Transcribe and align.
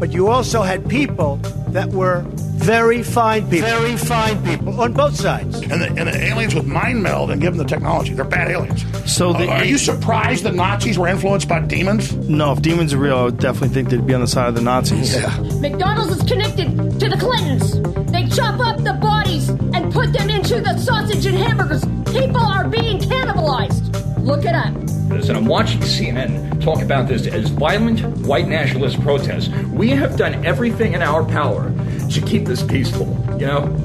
but 0.00 0.10
you 0.12 0.28
also 0.28 0.62
had 0.62 0.88
people 0.88 1.36
that 1.68 1.88
were 1.90 2.24
very 2.60 3.02
fine 3.02 3.48
people. 3.48 3.68
Very 3.68 3.96
fine 3.96 4.42
people 4.44 4.80
on 4.80 4.92
both 4.92 5.14
sides. 5.14 5.60
And 5.62 5.80
the, 5.80 5.86
and 5.88 6.08
the 6.08 6.16
aliens 6.24 6.54
with 6.54 6.66
mind 6.66 7.02
meld 7.02 7.30
and 7.30 7.40
give 7.40 7.54
them 7.56 7.58
the 7.58 7.68
technology. 7.68 8.12
They're 8.14 8.24
bad 8.24 8.50
aliens. 8.50 8.84
So 9.10 9.32
the, 9.32 9.46
Uh, 9.48 9.58
are 9.58 9.64
you 9.64 9.78
surprised 9.78 10.44
the 10.44 10.52
Nazis 10.52 10.98
were 10.98 11.08
influenced 11.08 11.48
by 11.48 11.60
demons? 11.60 12.12
No, 12.28 12.52
if 12.52 12.60
demons 12.60 12.92
are 12.92 12.98
real, 12.98 13.16
I 13.16 13.24
would 13.24 13.38
definitely 13.38 13.68
think 13.70 13.88
they'd 13.90 14.06
be 14.06 14.14
on 14.14 14.20
the 14.20 14.26
side 14.26 14.48
of 14.48 14.54
the 14.54 14.60
Nazis. 14.62 15.14
Yeah. 15.14 15.34
McDonald's 15.60 16.16
is 16.16 16.28
connected 16.28 16.68
to 17.00 17.08
the 17.08 17.16
Clintons. 17.16 17.80
They 18.10 18.26
chop 18.28 18.60
up 18.60 18.78
the 18.82 18.94
bodies 18.94 19.48
and 19.48 19.92
put 19.92 20.12
them 20.12 20.28
into 20.28 20.60
the 20.60 20.76
sausage 20.78 21.24
and 21.26 21.36
hamburgers. 21.38 21.84
People 22.12 22.40
are 22.42 22.68
being 22.68 22.98
cannibalized. 22.98 23.86
Look 24.24 24.44
it 24.44 24.54
up. 24.54 24.74
And 25.12 25.36
I'm 25.36 25.46
watching 25.46 25.80
CNN 25.80 26.62
talk 26.62 26.82
about 26.82 27.08
this 27.08 27.26
as 27.26 27.48
violent 27.50 28.00
white 28.18 28.46
nationalist 28.46 29.00
protests. 29.00 29.48
We 29.66 29.90
have 29.90 30.16
done 30.16 30.46
everything 30.46 30.92
in 30.92 31.02
our 31.02 31.24
power 31.24 31.72
to 32.10 32.20
keep 32.22 32.44
this 32.44 32.62
peaceful, 32.62 33.06
you 33.32 33.46
know? 33.46 33.76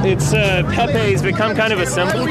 It's 0.00 0.32
uh, 0.32 0.68
Pepe's 0.74 1.22
become 1.22 1.54
kind 1.54 1.72
of 1.72 1.78
a 1.78 1.86
symbol. 1.86 2.26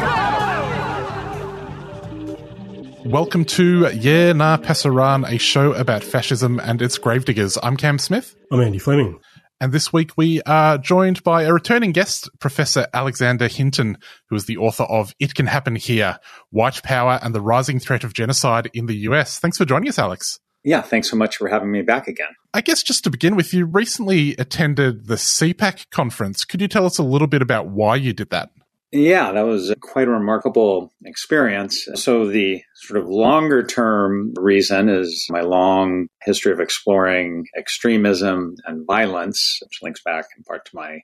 Welcome 3.09 3.45
to 3.45 3.90
Yeah 3.94 4.34
Nah 4.34 4.57
Pasaran, 4.57 5.26
a 5.30 5.38
show 5.38 5.73
about 5.73 6.04
fascism 6.04 6.60
and 6.60 6.82
its 6.82 6.98
gravediggers. 6.98 7.57
I'm 7.63 7.77
Cam 7.77 7.98
Smith. 7.98 8.35
I'm 8.52 8.60
Andy 8.60 8.77
Fleming. 8.77 9.20
And 9.63 9.72
this 9.72 9.94
week 9.94 10.17
we 10.17 10.41
are 10.41 10.77
joined 10.77 11.23
by 11.23 11.44
a 11.44 11.53
returning 11.53 11.94
guest, 11.94 12.30
Professor 12.41 12.85
Alexander 12.94 13.48
Hinton, 13.48 13.98
who 14.27 14.35
is 14.35 14.45
the 14.45 14.58
author 14.58 14.84
of 14.84 15.16
It 15.21 15.35
Can 15.35 15.45
Happen 15.45 15.77
Here 15.77 16.20
White 16.49 16.84
Power 16.84 17.17
and 17.23 17.34
the 17.34 17.40
Rising 17.40 17.80
Threat 17.80 18.04
of 18.04 18.13
Genocide 18.13 18.70
in 18.73 18.88
the 18.88 18.98
US. 19.07 19.40
Thanks 19.40 19.57
for 19.57 19.63
joining 19.63 19.88
us, 19.88 19.98
Alex. 19.98 20.41
Yeah, 20.66 20.81
thanks 20.81 21.09
so 21.09 21.16
much 21.16 21.38
for 21.38 21.48
having 21.48 21.71
me 21.71 21.81
back 21.81 22.09
again. 22.09 22.27
I 22.54 22.59
guess 22.59 22.84
just 22.84 23.05
to 23.05 23.10
begin 23.10 23.38
with, 23.38 23.54
you 23.54 23.65
recently 23.65 24.35
attended 24.35 25.07
the 25.07 25.15
CPAC 25.15 25.90
conference. 25.91 26.43
Could 26.43 26.60
you 26.60 26.68
tell 26.68 26.85
us 26.85 26.98
a 26.98 27.04
little 27.04 27.27
bit 27.27 27.41
about 27.41 27.70
why 27.70 27.95
you 27.95 28.12
did 28.12 28.32
that? 28.32 28.49
Yeah, 28.96 29.32
that 29.32 29.48
was 29.48 29.74
quite 29.82 30.08
a 30.08 30.12
remarkable 30.12 30.94
experience. 31.04 31.88
So, 31.96 32.27
the 32.27 32.62
sort 32.76 33.02
of 33.02 33.10
longer 33.10 33.66
term 33.66 34.35
reason 34.35 34.88
is 34.88 35.26
my 35.32 35.41
long 35.41 36.10
history 36.22 36.52
of 36.52 36.60
exploring 36.60 37.46
extremism 37.58 38.54
and 38.68 38.85
violence, 38.85 39.58
which 39.63 39.80
links 39.82 40.04
back 40.05 40.26
in 40.38 40.44
part 40.44 40.66
to 40.66 40.76
my 40.76 41.00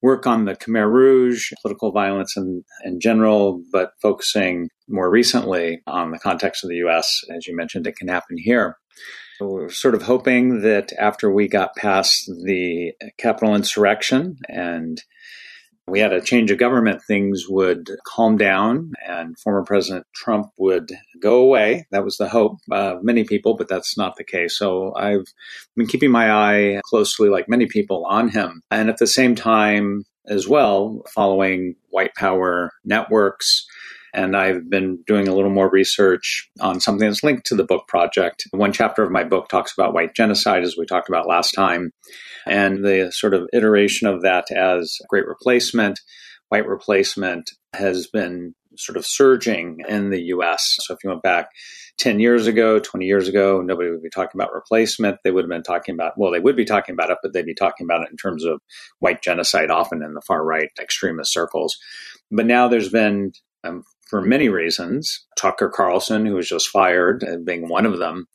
work 0.00 0.26
on 0.26 0.46
the 0.46 0.56
Khmer 0.56 0.90
Rouge, 0.90 1.50
political 1.60 1.92
violence 1.92 2.34
in, 2.34 2.64
in 2.82 2.98
general, 2.98 3.62
but 3.70 3.90
focusing 4.00 4.70
more 4.88 5.10
recently 5.10 5.82
on 5.86 6.12
the 6.12 6.18
context 6.18 6.64
of 6.64 6.70
the 6.70 6.76
US. 6.76 7.20
As 7.30 7.46
you 7.46 7.54
mentioned, 7.54 7.86
it 7.86 7.96
can 7.96 8.08
happen 8.08 8.38
here. 8.38 8.78
So 9.38 9.48
we 9.48 9.52
we're 9.52 9.68
sort 9.68 9.94
of 9.94 10.02
hoping 10.02 10.62
that 10.62 10.94
after 10.98 11.30
we 11.30 11.46
got 11.46 11.76
past 11.76 12.24
the 12.42 12.92
Capitol 13.18 13.54
insurrection 13.54 14.38
and 14.48 15.02
we 15.86 16.00
had 16.00 16.12
a 16.12 16.20
change 16.20 16.50
of 16.50 16.58
government, 16.58 17.02
things 17.02 17.46
would 17.48 17.90
calm 18.06 18.36
down 18.36 18.92
and 19.06 19.38
former 19.38 19.64
President 19.64 20.06
Trump 20.14 20.46
would 20.56 20.92
go 21.20 21.40
away. 21.40 21.86
That 21.90 22.04
was 22.04 22.16
the 22.16 22.28
hope 22.28 22.58
of 22.70 23.02
many 23.02 23.24
people, 23.24 23.56
but 23.56 23.68
that's 23.68 23.98
not 23.98 24.16
the 24.16 24.24
case. 24.24 24.56
So 24.56 24.94
I've 24.94 25.26
been 25.76 25.86
keeping 25.86 26.10
my 26.10 26.30
eye 26.30 26.80
closely, 26.84 27.28
like 27.28 27.48
many 27.48 27.66
people, 27.66 28.04
on 28.06 28.28
him. 28.28 28.62
And 28.70 28.88
at 28.88 28.98
the 28.98 29.06
same 29.06 29.34
time, 29.34 30.04
as 30.26 30.46
well, 30.46 31.02
following 31.12 31.74
white 31.90 32.14
power 32.14 32.72
networks. 32.84 33.66
And 34.14 34.36
I've 34.36 34.68
been 34.68 35.02
doing 35.06 35.28
a 35.28 35.34
little 35.34 35.50
more 35.50 35.70
research 35.70 36.48
on 36.60 36.80
something 36.80 37.08
that's 37.08 37.22
linked 37.22 37.46
to 37.46 37.54
the 37.54 37.64
book 37.64 37.88
project. 37.88 38.44
One 38.50 38.72
chapter 38.72 39.02
of 39.02 39.10
my 39.10 39.24
book 39.24 39.48
talks 39.48 39.72
about 39.72 39.94
white 39.94 40.14
genocide, 40.14 40.62
as 40.62 40.76
we 40.76 40.86
talked 40.86 41.08
about 41.08 41.28
last 41.28 41.52
time, 41.52 41.92
and 42.46 42.84
the 42.84 43.10
sort 43.12 43.34
of 43.34 43.48
iteration 43.52 44.08
of 44.08 44.22
that 44.22 44.50
as 44.50 44.98
great 45.08 45.26
replacement. 45.26 45.98
White 46.50 46.66
replacement 46.66 47.50
has 47.74 48.06
been 48.06 48.54
sort 48.76 48.96
of 48.96 49.06
surging 49.06 49.78
in 49.88 50.10
the 50.10 50.22
US. 50.24 50.76
So 50.80 50.94
if 50.94 51.02
you 51.04 51.10
went 51.10 51.22
back 51.22 51.48
10 51.98 52.20
years 52.20 52.46
ago, 52.46 52.78
20 52.78 53.04
years 53.04 53.28
ago, 53.28 53.60
nobody 53.60 53.90
would 53.90 54.02
be 54.02 54.10
talking 54.10 54.40
about 54.40 54.52
replacement. 54.52 55.18
They 55.22 55.30
would 55.30 55.44
have 55.44 55.50
been 55.50 55.62
talking 55.62 55.94
about, 55.94 56.14
well, 56.16 56.32
they 56.32 56.40
would 56.40 56.56
be 56.56 56.64
talking 56.64 56.94
about 56.94 57.10
it, 57.10 57.18
but 57.22 57.32
they'd 57.32 57.46
be 57.46 57.54
talking 57.54 57.86
about 57.86 58.02
it 58.02 58.10
in 58.10 58.16
terms 58.16 58.44
of 58.44 58.60
white 58.98 59.22
genocide, 59.22 59.70
often 59.70 60.02
in 60.02 60.14
the 60.14 60.22
far 60.26 60.44
right 60.44 60.70
extremist 60.80 61.32
circles. 61.32 61.76
But 62.30 62.46
now 62.46 62.68
there's 62.68 62.88
been 62.88 63.32
um, 63.64 63.84
for 64.12 64.20
many 64.20 64.50
reasons. 64.50 65.24
Tucker 65.38 65.70
Carlson, 65.74 66.26
who 66.26 66.34
was 66.34 66.46
just 66.46 66.68
fired, 66.68 67.24
uh, 67.24 67.38
being 67.42 67.66
one 67.66 67.86
of 67.86 67.98
them. 67.98 68.26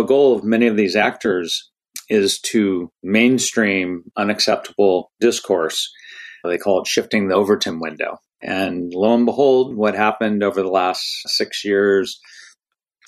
The 0.00 0.04
goal 0.04 0.34
of 0.36 0.42
many 0.42 0.66
of 0.66 0.76
these 0.76 0.96
actors 0.96 1.70
is 2.08 2.40
to 2.40 2.90
mainstream 3.04 4.02
unacceptable 4.16 5.12
discourse. 5.20 5.88
They 6.42 6.58
call 6.58 6.80
it 6.80 6.88
shifting 6.88 7.28
the 7.28 7.36
Overton 7.36 7.78
window. 7.78 8.18
And 8.42 8.92
lo 8.92 9.14
and 9.14 9.24
behold, 9.24 9.76
what 9.76 9.94
happened 9.94 10.42
over 10.42 10.60
the 10.60 10.68
last 10.68 11.06
six 11.26 11.64
years 11.64 12.20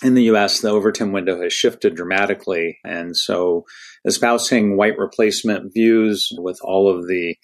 in 0.05 0.15
the 0.15 0.31
US, 0.35 0.61
the 0.61 0.71
Overton 0.71 1.11
window 1.11 1.43
has 1.43 1.53
shifted 1.53 1.97
dramatically. 1.97 2.79
And 2.85 3.17
so 3.17 3.65
espousing 4.05 4.77
white 4.77 4.99
replacement 4.99 5.75
views 5.75 6.29
with 6.39 6.61
all 6.63 6.89
of 6.89 7.09
the 7.09 7.35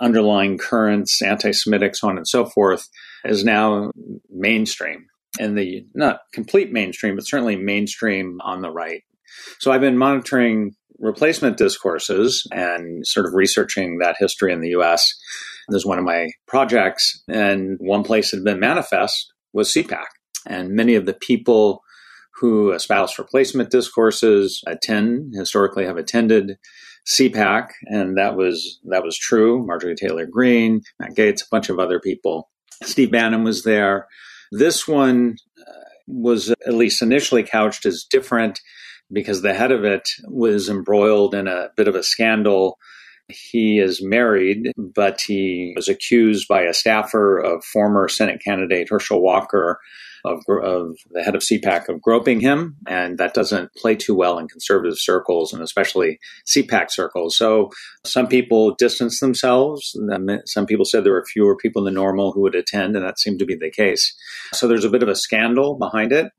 underlying 0.00 0.58
currents, 0.58 1.22
anti 1.22 1.52
Semitic, 1.52 1.96
so 1.96 2.08
on 2.08 2.16
and 2.16 2.28
so 2.28 2.46
forth, 2.46 2.88
is 3.24 3.44
now 3.44 3.90
mainstream. 4.30 5.06
And 5.38 5.58
the 5.58 5.86
not 5.94 6.20
complete 6.32 6.72
mainstream, 6.72 7.16
but 7.16 7.26
certainly 7.26 7.56
mainstream 7.56 8.40
on 8.42 8.62
the 8.62 8.70
right. 8.70 9.02
So 9.58 9.72
I've 9.72 9.80
been 9.80 9.98
monitoring 9.98 10.72
replacement 10.98 11.56
discourses 11.56 12.46
and 12.52 13.06
sort 13.06 13.26
of 13.26 13.34
researching 13.34 13.98
that 13.98 14.16
history 14.18 14.52
in 14.52 14.60
the 14.60 14.70
US. 14.70 15.12
This 15.68 15.78
is 15.78 15.86
one 15.86 15.98
of 15.98 16.04
my 16.04 16.30
projects. 16.46 17.22
And 17.28 17.76
one 17.80 18.04
place 18.04 18.30
that 18.30 18.38
had 18.38 18.44
been 18.44 18.60
manifest 18.60 19.32
was 19.52 19.72
CPAC. 19.72 20.04
And 20.46 20.70
many 20.70 20.94
of 20.94 21.06
the 21.06 21.14
people 21.14 21.82
who 22.40 22.72
espouse 22.72 23.18
replacement 23.18 23.70
discourses 23.70 24.62
attend, 24.66 25.34
historically 25.34 25.86
have 25.86 25.96
attended 25.96 26.56
CPAC, 27.06 27.68
and 27.84 28.16
that 28.16 28.36
was 28.36 28.80
that 28.84 29.02
was 29.02 29.16
true. 29.16 29.64
Marjorie 29.66 29.94
Taylor 29.94 30.26
Greene, 30.26 30.82
Matt 30.98 31.14
Gaetz, 31.14 31.42
a 31.42 31.50
bunch 31.50 31.68
of 31.68 31.78
other 31.78 32.00
people. 32.00 32.50
Steve 32.82 33.10
Bannon 33.10 33.44
was 33.44 33.62
there. 33.62 34.08
This 34.52 34.88
one 34.88 35.36
uh, 35.60 35.72
was 36.06 36.50
at 36.50 36.74
least 36.74 37.02
initially 37.02 37.42
couched 37.42 37.86
as 37.86 38.04
different 38.08 38.60
because 39.12 39.42
the 39.42 39.54
head 39.54 39.70
of 39.70 39.84
it 39.84 40.08
was 40.28 40.68
embroiled 40.68 41.34
in 41.34 41.46
a 41.46 41.68
bit 41.76 41.88
of 41.88 41.94
a 41.94 42.02
scandal. 42.02 42.78
He 43.28 43.78
is 43.78 44.02
married, 44.02 44.72
but 44.76 45.20
he 45.20 45.72
was 45.74 45.88
accused 45.88 46.46
by 46.46 46.62
a 46.62 46.74
staffer 46.74 47.38
of 47.38 47.64
former 47.64 48.08
Senate 48.08 48.42
candidate 48.44 48.88
Herschel 48.90 49.22
Walker 49.22 49.80
of, 50.24 50.42
of, 50.48 50.96
the 51.10 51.22
head 51.22 51.34
of 51.34 51.42
CPAC 51.42 51.88
of 51.88 52.00
groping 52.00 52.40
him, 52.40 52.76
and 52.86 53.18
that 53.18 53.34
doesn't 53.34 53.74
play 53.74 53.94
too 53.94 54.14
well 54.14 54.38
in 54.38 54.48
conservative 54.48 54.98
circles 54.98 55.52
and 55.52 55.62
especially 55.62 56.18
CPAC 56.46 56.90
circles. 56.90 57.36
So 57.36 57.70
some 58.04 58.26
people 58.26 58.74
distanced 58.74 59.20
themselves. 59.20 59.96
Some 60.46 60.66
people 60.66 60.84
said 60.84 61.04
there 61.04 61.12
were 61.12 61.26
fewer 61.26 61.56
people 61.56 61.84
than 61.84 61.94
normal 61.94 62.32
who 62.32 62.42
would 62.42 62.54
attend, 62.54 62.96
and 62.96 63.04
that 63.04 63.18
seemed 63.18 63.38
to 63.38 63.46
be 63.46 63.56
the 63.56 63.70
case. 63.70 64.14
So 64.52 64.66
there's 64.66 64.84
a 64.84 64.90
bit 64.90 65.02
of 65.02 65.08
a 65.08 65.16
scandal 65.16 65.76
behind 65.76 66.12
it. 66.12 66.30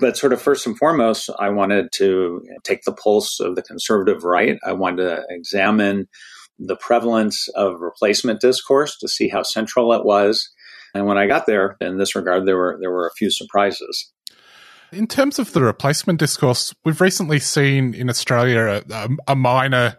But 0.00 0.16
sort 0.16 0.32
of 0.32 0.40
first 0.40 0.66
and 0.66 0.78
foremost, 0.78 1.30
I 1.38 1.50
wanted 1.50 1.92
to 1.96 2.42
take 2.64 2.82
the 2.84 2.92
pulse 2.92 3.38
of 3.38 3.54
the 3.54 3.62
conservative 3.62 4.24
right. 4.24 4.58
I 4.66 4.72
wanted 4.72 5.04
to 5.04 5.24
examine 5.28 6.08
the 6.58 6.76
prevalence 6.76 7.48
of 7.48 7.80
replacement 7.80 8.40
discourse 8.40 8.96
to 8.98 9.08
see 9.08 9.28
how 9.28 9.42
central 9.42 9.92
it 9.92 10.04
was. 10.04 10.48
And 10.94 11.06
when 11.06 11.18
I 11.18 11.26
got 11.26 11.46
there, 11.46 11.76
in 11.80 11.98
this 11.98 12.16
regard, 12.16 12.46
there 12.46 12.56
were 12.56 12.78
there 12.80 12.90
were 12.90 13.06
a 13.06 13.14
few 13.16 13.30
surprises. 13.30 14.12
In 14.92 15.06
terms 15.06 15.38
of 15.38 15.52
the 15.52 15.62
replacement 15.62 16.18
discourse, 16.18 16.74
we've 16.84 17.00
recently 17.00 17.38
seen 17.38 17.94
in 17.94 18.10
Australia 18.10 18.82
a, 18.90 19.08
a 19.28 19.36
minor 19.36 19.96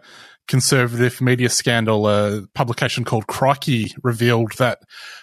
conservative 0.48 1.20
media 1.20 1.48
scandal. 1.48 2.06
A 2.08 2.46
publication 2.54 3.04
called 3.04 3.26
Crikey 3.26 3.94
revealed 4.02 4.52
that 4.58 4.80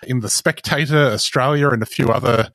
in 0.08 0.22
the 0.22 0.30
Spectator, 0.30 0.98
Australia, 0.98 1.70
and 1.70 1.84
a 1.84 1.88
few 1.88 2.08
other 2.08 2.50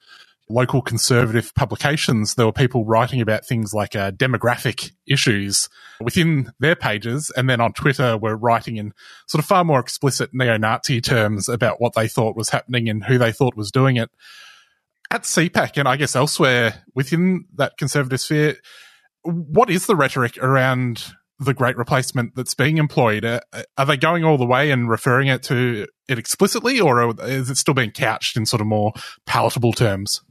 local 0.48 0.82
conservative 0.82 1.54
publications, 1.54 2.34
there 2.34 2.46
were 2.46 2.52
people 2.52 2.84
writing 2.84 3.20
about 3.20 3.46
things 3.46 3.72
like 3.72 3.96
uh, 3.96 4.10
demographic 4.10 4.92
issues 5.06 5.68
within 6.00 6.52
their 6.60 6.76
pages, 6.76 7.32
and 7.36 7.48
then 7.48 7.60
on 7.60 7.72
Twitter 7.72 8.16
were 8.16 8.36
writing 8.36 8.76
in 8.76 8.92
sort 9.26 9.42
of 9.42 9.46
far 9.46 9.64
more 9.64 9.80
explicit 9.80 10.30
neo-Nazi 10.32 11.00
terms 11.00 11.48
about 11.48 11.80
what 11.80 11.94
they 11.94 12.08
thought 12.08 12.36
was 12.36 12.50
happening 12.50 12.88
and 12.88 13.04
who 13.04 13.18
they 13.18 13.32
thought 13.32 13.56
was 13.56 13.70
doing 13.70 13.96
it. 13.96 14.10
At 15.10 15.22
CPAC 15.22 15.78
and 15.78 15.88
I 15.88 15.96
guess 15.96 16.16
elsewhere 16.16 16.82
within 16.94 17.46
that 17.56 17.76
conservative 17.78 18.20
sphere, 18.20 18.56
what 19.22 19.70
is 19.70 19.86
the 19.86 19.96
rhetoric 19.96 20.36
around 20.38 21.14
the 21.38 21.54
great 21.54 21.76
replacement 21.76 22.34
that's 22.34 22.54
being 22.54 22.78
employed? 22.78 23.24
Uh, 23.24 23.40
are 23.78 23.86
they 23.86 23.96
going 23.96 24.24
all 24.24 24.38
the 24.38 24.46
way 24.46 24.70
and 24.70 24.88
referring 24.88 25.28
it 25.28 25.42
to 25.44 25.86
it 26.08 26.18
explicitly, 26.18 26.80
or 26.80 27.14
is 27.22 27.50
it 27.50 27.56
still 27.56 27.74
being 27.74 27.90
couched 27.90 28.36
in 28.36 28.46
sort 28.46 28.60
of 28.60 28.66
more 28.66 28.92
palatable 29.26 29.72
terms? 29.72 30.22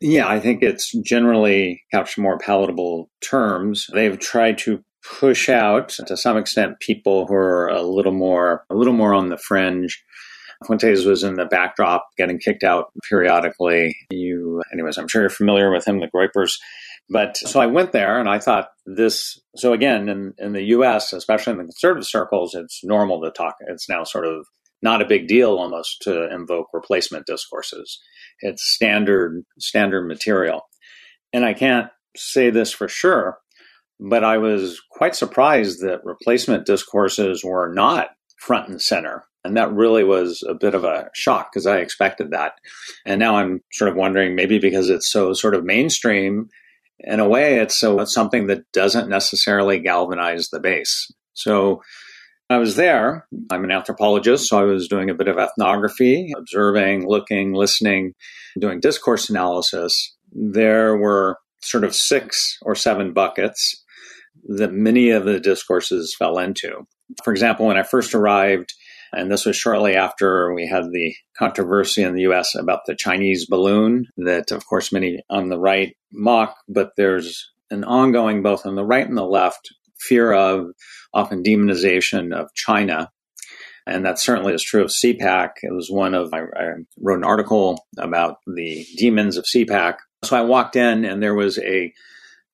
Yeah, 0.00 0.28
I 0.28 0.40
think 0.40 0.62
it's 0.62 0.92
generally 1.02 1.82
couched 1.92 2.18
more 2.18 2.38
palatable 2.38 3.10
terms. 3.20 3.86
They've 3.92 4.18
tried 4.18 4.58
to 4.58 4.82
push 5.02 5.48
out 5.48 5.90
to 5.90 6.16
some 6.16 6.36
extent 6.36 6.80
people 6.80 7.26
who 7.26 7.34
are 7.34 7.68
a 7.68 7.82
little 7.82 8.12
more 8.12 8.64
a 8.70 8.74
little 8.74 8.92
more 8.92 9.14
on 9.14 9.28
the 9.28 9.38
fringe. 9.38 10.02
Fuentes 10.66 11.04
was 11.04 11.22
in 11.22 11.34
the 11.34 11.46
backdrop, 11.46 12.08
getting 12.16 12.38
kicked 12.38 12.64
out 12.64 12.90
periodically. 13.08 13.96
You, 14.10 14.60
anyways, 14.72 14.98
I'm 14.98 15.06
sure 15.06 15.22
you're 15.22 15.30
familiar 15.30 15.70
with 15.70 15.86
him, 15.86 16.00
the 16.00 16.08
Groypers. 16.08 16.54
But 17.08 17.36
so 17.36 17.60
I 17.60 17.66
went 17.66 17.92
there 17.92 18.18
and 18.18 18.28
I 18.28 18.38
thought 18.38 18.68
this. 18.84 19.40
So 19.56 19.72
again, 19.72 20.08
in, 20.08 20.34
in 20.38 20.52
the 20.52 20.64
U.S., 20.64 21.12
especially 21.12 21.52
in 21.52 21.58
the 21.58 21.64
conservative 21.64 22.06
circles, 22.06 22.54
it's 22.54 22.80
normal 22.82 23.20
to 23.22 23.30
talk. 23.30 23.54
It's 23.68 23.88
now 23.88 24.04
sort 24.04 24.26
of 24.26 24.46
not 24.82 25.02
a 25.02 25.06
big 25.06 25.28
deal 25.28 25.56
almost 25.56 26.02
to 26.02 26.32
invoke 26.32 26.68
replacement 26.72 27.26
discourses. 27.26 28.00
It's 28.40 28.74
standard 28.74 29.44
standard 29.58 30.06
material, 30.06 30.62
and 31.32 31.44
I 31.44 31.54
can't 31.54 31.88
say 32.16 32.50
this 32.50 32.72
for 32.72 32.88
sure, 32.88 33.38
but 34.00 34.24
I 34.24 34.38
was 34.38 34.80
quite 34.90 35.14
surprised 35.14 35.80
that 35.82 36.04
replacement 36.04 36.66
discourses 36.66 37.44
were 37.44 37.72
not 37.72 38.10
front 38.38 38.68
and 38.68 38.80
center. 38.80 39.24
And 39.44 39.56
that 39.56 39.72
really 39.72 40.04
was 40.04 40.44
a 40.48 40.54
bit 40.54 40.74
of 40.74 40.84
a 40.84 41.10
shock 41.14 41.50
because 41.52 41.66
I 41.66 41.78
expected 41.78 42.32
that. 42.32 42.52
And 43.06 43.18
now 43.18 43.36
I'm 43.36 43.62
sort 43.72 43.90
of 43.90 43.96
wondering 43.96 44.34
maybe 44.34 44.58
because 44.58 44.90
it's 44.90 45.10
so 45.10 45.32
sort 45.32 45.54
of 45.54 45.64
mainstream, 45.64 46.48
in 47.00 47.20
a 47.20 47.28
way, 47.28 47.60
it's, 47.60 47.78
so, 47.78 48.04
something 48.04 48.48
that 48.48 48.70
doesn't 48.72 49.08
necessarily 49.08 49.78
galvanize 49.78 50.48
the 50.50 50.60
base. 50.60 51.10
So 51.34 51.82
I 52.50 52.56
was 52.56 52.76
there. 52.76 53.26
I'm 53.50 53.64
an 53.64 53.70
anthropologist, 53.70 54.48
so 54.48 54.58
I 54.58 54.64
was 54.64 54.88
doing 54.88 55.10
a 55.10 55.14
bit 55.14 55.28
of 55.28 55.36
ethnography, 55.36 56.32
observing, 56.36 57.06
looking, 57.06 57.52
listening, 57.52 58.14
doing 58.58 58.80
discourse 58.80 59.28
analysis. 59.28 60.16
There 60.32 60.96
were 60.96 61.38
sort 61.62 61.84
of 61.84 61.94
six 61.94 62.56
or 62.62 62.74
seven 62.74 63.12
buckets 63.12 63.84
that 64.46 64.72
many 64.72 65.10
of 65.10 65.24
the 65.24 65.40
discourses 65.40 66.14
fell 66.18 66.38
into. 66.38 66.86
For 67.22 67.32
example, 67.32 67.66
when 67.66 67.76
I 67.76 67.82
first 67.82 68.14
arrived, 68.14 68.72
and 69.12 69.30
this 69.30 69.44
was 69.44 69.56
shortly 69.56 69.94
after 69.94 70.54
we 70.54 70.66
had 70.66 70.84
the 70.90 71.14
controversy 71.38 72.02
in 72.02 72.14
the 72.14 72.22
US 72.22 72.54
about 72.54 72.80
the 72.86 72.94
Chinese 72.94 73.46
balloon, 73.46 74.06
that 74.16 74.52
of 74.52 74.66
course 74.66 74.92
many 74.92 75.22
on 75.28 75.48
the 75.48 75.58
right 75.58 75.94
mock, 76.12 76.56
but 76.66 76.92
there's 76.96 77.50
an 77.70 77.84
ongoing, 77.84 78.42
both 78.42 78.64
on 78.64 78.74
the 78.74 78.84
right 78.84 79.06
and 79.06 79.16
the 79.18 79.24
left, 79.24 79.68
fear 80.00 80.32
of 80.32 80.66
often 81.12 81.42
demonization 81.42 82.32
of 82.32 82.52
China. 82.54 83.10
And 83.86 84.04
that 84.04 84.18
certainly 84.18 84.52
is 84.52 84.62
true 84.62 84.82
of 84.82 84.90
CPAC. 84.90 85.50
It 85.62 85.72
was 85.72 85.88
one 85.90 86.14
of, 86.14 86.32
I, 86.34 86.40
I 86.40 86.68
wrote 87.00 87.18
an 87.18 87.24
article 87.24 87.86
about 87.96 88.36
the 88.46 88.86
demons 88.96 89.38
of 89.38 89.44
CPAC. 89.44 89.96
So 90.24 90.36
I 90.36 90.42
walked 90.42 90.76
in 90.76 91.04
and 91.04 91.22
there 91.22 91.34
was 91.34 91.58
a 91.58 91.92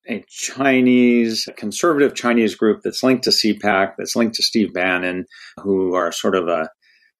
a 0.07 0.23
Chinese, 0.29 1.47
a 1.47 1.53
conservative 1.53 2.13
Chinese 2.13 2.55
group 2.55 2.81
that's 2.83 3.01
linked 3.03 3.23
to 3.23 3.31
CPAC, 3.31 3.93
that's 3.97 4.15
linked 4.15 4.35
to 4.35 4.43
Steve 4.43 4.73
Bannon, 4.73 5.25
who 5.61 5.95
are 5.95 6.11
sort 6.11 6.35
of 6.35 6.47
a 6.47 6.69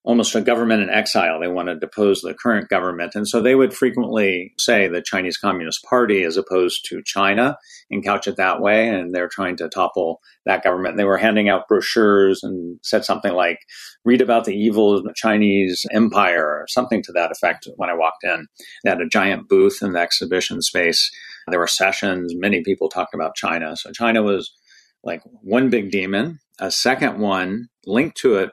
almost 0.05 0.35
a 0.35 0.41
government 0.41 0.83
in 0.83 0.89
exile. 0.89 1.39
They 1.39 1.47
want 1.47 1.67
to 1.67 1.79
depose 1.79 2.21
the 2.21 2.33
current 2.33 2.69
government. 2.69 3.15
And 3.15 3.27
so 3.27 3.41
they 3.41 3.55
would 3.55 3.73
frequently 3.73 4.53
say 4.59 4.87
the 4.87 5.01
Chinese 5.01 5.37
Communist 5.37 5.83
Party 5.83 6.23
as 6.23 6.37
opposed 6.37 6.85
to 6.89 7.01
China 7.03 7.57
and 7.89 8.03
couch 8.03 8.27
it 8.27 8.37
that 8.37 8.61
way. 8.61 8.87
And 8.87 9.13
they're 9.13 9.27
trying 9.27 9.57
to 9.57 9.67
topple 9.67 10.21
that 10.45 10.63
government. 10.63 10.93
And 10.93 10.99
they 10.99 11.05
were 11.05 11.17
handing 11.17 11.49
out 11.49 11.67
brochures 11.67 12.43
and 12.43 12.79
said 12.83 13.03
something 13.03 13.33
like, 13.33 13.59
read 14.05 14.21
about 14.21 14.45
the 14.45 14.55
evil 14.55 14.95
of 14.95 15.03
the 15.03 15.13
Chinese 15.15 15.85
empire 15.91 16.45
or 16.45 16.65
something 16.67 17.01
to 17.03 17.11
that 17.13 17.31
effect 17.31 17.67
when 17.75 17.89
I 17.89 17.95
walked 17.95 18.23
in. 18.23 18.47
They 18.83 18.91
had 18.91 19.01
a 19.01 19.09
giant 19.09 19.49
booth 19.49 19.79
in 19.81 19.93
the 19.93 19.99
exhibition 19.99 20.61
space 20.61 21.11
there 21.47 21.59
were 21.59 21.67
sessions. 21.67 22.33
Many 22.35 22.63
people 22.63 22.89
talked 22.89 23.13
about 23.13 23.35
China. 23.35 23.75
So 23.77 23.91
China 23.91 24.23
was 24.23 24.51
like 25.03 25.21
one 25.41 25.69
big 25.69 25.91
demon. 25.91 26.39
A 26.59 26.71
second 26.71 27.19
one 27.19 27.67
linked 27.85 28.17
to 28.17 28.37
it 28.37 28.51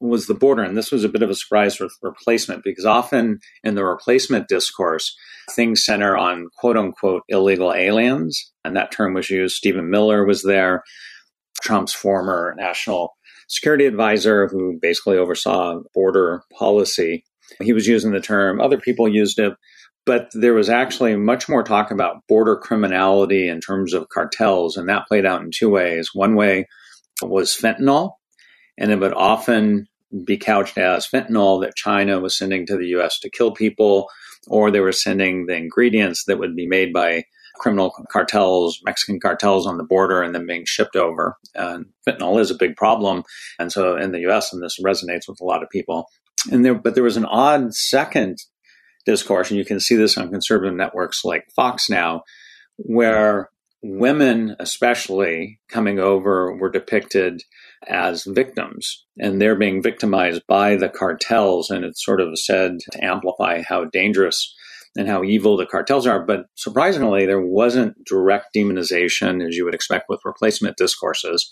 was 0.00 0.26
the 0.26 0.34
border. 0.34 0.62
And 0.62 0.76
this 0.76 0.92
was 0.92 1.04
a 1.04 1.08
bit 1.08 1.22
of 1.22 1.30
a 1.30 1.34
surprise 1.34 1.80
with 1.80 1.96
replacement 2.02 2.62
because 2.64 2.84
often 2.84 3.40
in 3.64 3.74
the 3.74 3.84
replacement 3.84 4.48
discourse, 4.48 5.16
things 5.50 5.84
center 5.84 6.16
on 6.16 6.48
quote 6.58 6.76
unquote 6.76 7.22
illegal 7.28 7.72
aliens. 7.72 8.52
And 8.64 8.76
that 8.76 8.92
term 8.92 9.14
was 9.14 9.30
used. 9.30 9.56
Stephen 9.56 9.90
Miller 9.90 10.24
was 10.24 10.42
there, 10.42 10.82
Trump's 11.62 11.92
former 11.92 12.54
national 12.56 13.14
security 13.48 13.86
advisor 13.86 14.48
who 14.48 14.78
basically 14.80 15.18
oversaw 15.18 15.80
border 15.94 16.42
policy. 16.58 17.24
He 17.60 17.72
was 17.72 17.86
using 17.86 18.12
the 18.12 18.20
term. 18.20 18.60
Other 18.60 18.78
people 18.78 19.08
used 19.08 19.38
it. 19.38 19.54
But 20.04 20.30
there 20.32 20.54
was 20.54 20.68
actually 20.68 21.14
much 21.14 21.48
more 21.48 21.62
talk 21.62 21.92
about 21.92 22.26
border 22.26 22.56
criminality 22.56 23.46
in 23.48 23.60
terms 23.60 23.94
of 23.94 24.08
cartels, 24.08 24.76
and 24.76 24.88
that 24.88 25.06
played 25.06 25.24
out 25.24 25.42
in 25.42 25.50
two 25.52 25.70
ways. 25.70 26.10
One 26.12 26.34
way 26.34 26.66
was 27.22 27.52
fentanyl, 27.52 28.14
and 28.78 28.90
it 28.90 29.00
would 29.00 29.14
often 29.14 29.86
be 30.24 30.36
couched 30.36 30.76
as 30.76 31.06
fentanyl 31.06 31.62
that 31.62 31.74
China 31.74 32.20
was 32.20 32.36
sending 32.36 32.66
to 32.66 32.76
the 32.76 32.88
US 32.88 33.18
to 33.20 33.30
kill 33.30 33.52
people, 33.52 34.08
or 34.46 34.70
they 34.70 34.80
were 34.80 34.92
sending 34.92 35.46
the 35.46 35.56
ingredients 35.56 36.24
that 36.24 36.38
would 36.38 36.54
be 36.56 36.66
made 36.66 36.92
by 36.92 37.24
criminal 37.56 37.94
cartels, 38.10 38.80
Mexican 38.84 39.20
cartels 39.20 39.66
on 39.66 39.76
the 39.76 39.84
border, 39.84 40.22
and 40.22 40.34
then 40.34 40.46
being 40.46 40.64
shipped 40.66 40.96
over. 40.96 41.36
And 41.54 41.86
fentanyl 42.06 42.40
is 42.40 42.50
a 42.50 42.56
big 42.56 42.76
problem. 42.76 43.22
And 43.58 43.70
so 43.70 43.96
in 43.96 44.12
the 44.12 44.28
US, 44.30 44.52
and 44.52 44.62
this 44.62 44.80
resonates 44.84 45.28
with 45.28 45.40
a 45.40 45.44
lot 45.44 45.62
of 45.62 45.70
people. 45.70 46.08
And 46.50 46.64
there, 46.64 46.74
but 46.74 46.94
there 46.94 47.04
was 47.04 47.16
an 47.16 47.26
odd 47.26 47.72
second 47.72 48.38
discourse, 49.06 49.50
and 49.50 49.58
you 49.58 49.64
can 49.64 49.80
see 49.80 49.94
this 49.94 50.18
on 50.18 50.30
conservative 50.30 50.74
networks 50.74 51.24
like 51.24 51.44
Fox 51.54 51.88
now, 51.88 52.22
where 52.76 53.48
women, 53.82 54.56
especially 54.60 55.60
coming 55.68 55.98
over, 55.98 56.54
were 56.54 56.70
depicted 56.70 57.42
as 57.86 58.24
victims 58.24 59.04
and 59.18 59.40
they're 59.40 59.56
being 59.56 59.82
victimized 59.82 60.42
by 60.46 60.76
the 60.76 60.88
cartels. 60.88 61.70
And 61.70 61.84
it's 61.84 62.04
sort 62.04 62.20
of 62.20 62.38
said 62.38 62.78
to 62.92 63.04
amplify 63.04 63.62
how 63.62 63.84
dangerous 63.84 64.54
and 64.96 65.08
how 65.08 65.24
evil 65.24 65.56
the 65.56 65.66
cartels 65.66 66.06
are. 66.06 66.24
But 66.24 66.46
surprisingly, 66.54 67.26
there 67.26 67.40
wasn't 67.40 68.04
direct 68.04 68.54
demonization, 68.54 69.46
as 69.46 69.56
you 69.56 69.64
would 69.64 69.74
expect 69.74 70.08
with 70.08 70.20
replacement 70.24 70.76
discourses, 70.76 71.50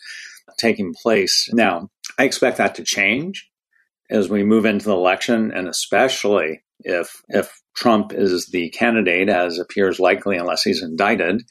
taking 0.59 0.95
place. 0.95 1.49
Now, 1.53 1.89
I 2.19 2.25
expect 2.25 2.59
that 2.59 2.75
to 2.77 2.85
change 2.85 3.49
as 4.11 4.29
we 4.29 4.45
move 4.45 4.67
into 4.67 4.87
the 4.87 4.97
election, 4.97 5.53
and 5.53 5.69
especially 5.69 6.63
if 6.81 7.23
if 7.29 7.61
Trump 7.75 8.13
is 8.13 8.47
the 8.47 8.69
candidate, 8.71 9.29
as 9.29 9.59
appears 9.59 9.99
likely, 10.01 10.37
unless 10.37 10.63
he's 10.63 10.83
indicted. 10.83 11.43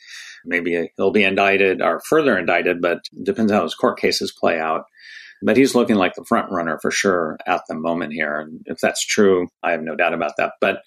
Maybe 0.45 0.91
he'll 0.97 1.11
be 1.11 1.23
indicted 1.23 1.81
or 1.81 2.01
further 2.01 2.37
indicted, 2.37 2.81
but 2.81 2.99
depends 3.23 3.51
how 3.51 3.63
his 3.63 3.75
court 3.75 3.99
cases 3.99 4.31
play 4.37 4.59
out. 4.59 4.85
But 5.41 5.57
he's 5.57 5.75
looking 5.75 5.95
like 5.95 6.15
the 6.15 6.25
front 6.25 6.51
runner 6.51 6.79
for 6.81 6.91
sure 6.91 7.37
at 7.47 7.61
the 7.67 7.75
moment 7.75 8.13
here. 8.13 8.39
And 8.39 8.61
if 8.65 8.79
that's 8.79 9.05
true, 9.05 9.47
I 9.63 9.71
have 9.71 9.81
no 9.81 9.95
doubt 9.95 10.13
about 10.13 10.33
that. 10.37 10.53
But 10.59 10.81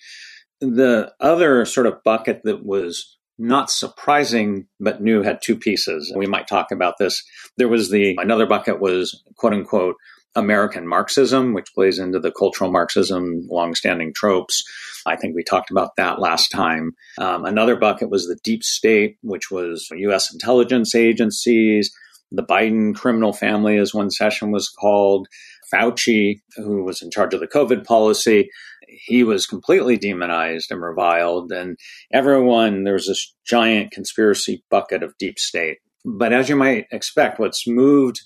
the 0.60 1.12
other 1.20 1.64
sort 1.64 1.86
of 1.86 2.02
bucket 2.04 2.42
that 2.44 2.64
was 2.64 3.16
not 3.38 3.70
surprising 3.70 4.66
but 4.78 5.02
new 5.02 5.22
had 5.22 5.40
two 5.42 5.56
pieces. 5.56 6.12
We 6.14 6.26
might 6.26 6.46
talk 6.46 6.70
about 6.70 6.98
this. 6.98 7.22
There 7.56 7.68
was 7.68 7.90
the 7.90 8.16
another 8.18 8.46
bucket 8.46 8.80
was 8.80 9.22
quote 9.36 9.54
unquote 9.54 9.96
American 10.34 10.86
Marxism, 10.86 11.52
which 11.52 11.74
plays 11.74 11.98
into 11.98 12.18
the 12.18 12.32
cultural 12.32 12.70
Marxism 12.70 13.46
longstanding 13.50 14.12
tropes. 14.14 14.62
I 15.06 15.16
think 15.16 15.34
we 15.34 15.42
talked 15.42 15.70
about 15.70 15.96
that 15.96 16.20
last 16.20 16.48
time. 16.48 16.92
Um, 17.18 17.44
another 17.44 17.76
bucket 17.76 18.10
was 18.10 18.26
the 18.26 18.38
deep 18.42 18.62
state, 18.62 19.16
which 19.22 19.50
was 19.50 19.88
U.S. 19.90 20.32
intelligence 20.32 20.94
agencies. 20.94 21.92
The 22.30 22.44
Biden 22.44 22.94
criminal 22.94 23.32
family, 23.32 23.76
as 23.76 23.92
one 23.92 24.10
session 24.10 24.50
was 24.52 24.68
called. 24.68 25.28
Fauci, 25.72 26.40
who 26.56 26.84
was 26.84 27.02
in 27.02 27.10
charge 27.10 27.34
of 27.34 27.40
the 27.40 27.46
COVID 27.46 27.84
policy, 27.84 28.50
he 28.88 29.24
was 29.24 29.46
completely 29.46 29.96
demonized 29.96 30.70
and 30.70 30.82
reviled. 30.82 31.50
And 31.50 31.78
everyone, 32.12 32.84
there 32.84 32.94
was 32.94 33.06
this 33.06 33.34
giant 33.46 33.90
conspiracy 33.90 34.62
bucket 34.70 35.02
of 35.02 35.16
deep 35.18 35.38
state. 35.38 35.78
But 36.04 36.32
as 36.32 36.48
you 36.48 36.56
might 36.56 36.86
expect, 36.90 37.38
what's 37.38 37.66
moved 37.66 38.20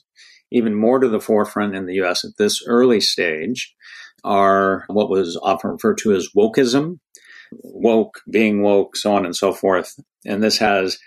even 0.50 0.74
more 0.74 0.98
to 0.98 1.08
the 1.08 1.20
forefront 1.20 1.74
in 1.74 1.86
the 1.86 1.94
US 2.02 2.24
at 2.24 2.36
this 2.38 2.62
early 2.66 3.00
stage 3.00 3.74
are 4.24 4.84
what 4.88 5.10
was 5.10 5.38
often 5.42 5.70
referred 5.70 5.98
to 5.98 6.12
as 6.14 6.28
wokeism, 6.36 6.98
woke, 7.52 8.20
being 8.30 8.62
woke, 8.62 8.96
so 8.96 9.14
on 9.14 9.24
and 9.24 9.36
so 9.36 9.52
forth. 9.52 9.94
And 10.24 10.42
this 10.42 10.58
has, 10.58 10.98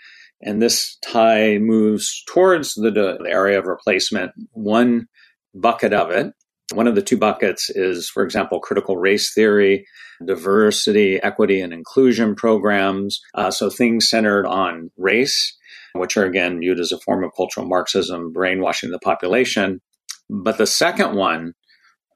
and 0.42 0.62
this 0.62 0.98
tie 1.04 1.58
moves 1.58 2.24
towards 2.28 2.76
the, 2.76 2.92
the 2.92 3.30
area 3.30 3.60
of 3.60 3.66
replacement. 3.66 4.32
One 4.52 5.08
bucket 5.54 5.94
of 5.94 6.12
it, 6.12 6.34
one 6.74 6.88
of 6.88 6.96
the 6.96 7.02
two 7.02 7.18
buckets 7.18 7.70
is, 7.70 8.10
for 8.10 8.24
example, 8.24 8.60
critical 8.60 8.96
race 8.96 9.34
theory, 9.34 9.86
diversity, 10.26 11.22
equity, 11.22 11.62
and 11.62 11.74
inclusion 11.74 12.36
programs. 12.36 13.20
Uh, 13.34 13.52
so 13.52 13.70
things 13.70 14.10
centered 14.10 14.46
on 14.46 14.92
race 14.98 15.58
which 15.94 16.18
are 16.18 16.26
again 16.26 16.60
viewed 16.60 16.80
as 16.80 16.92
a 16.92 17.00
form 17.00 17.24
of 17.24 17.32
cultural 17.36 17.68
Marxism, 17.68 18.32
brainwashing 18.32 18.92
the 18.92 19.00
population. 19.00 19.82
But 20.30 20.58
the 20.58 20.68
second 20.68 21.16
one, 21.16 21.54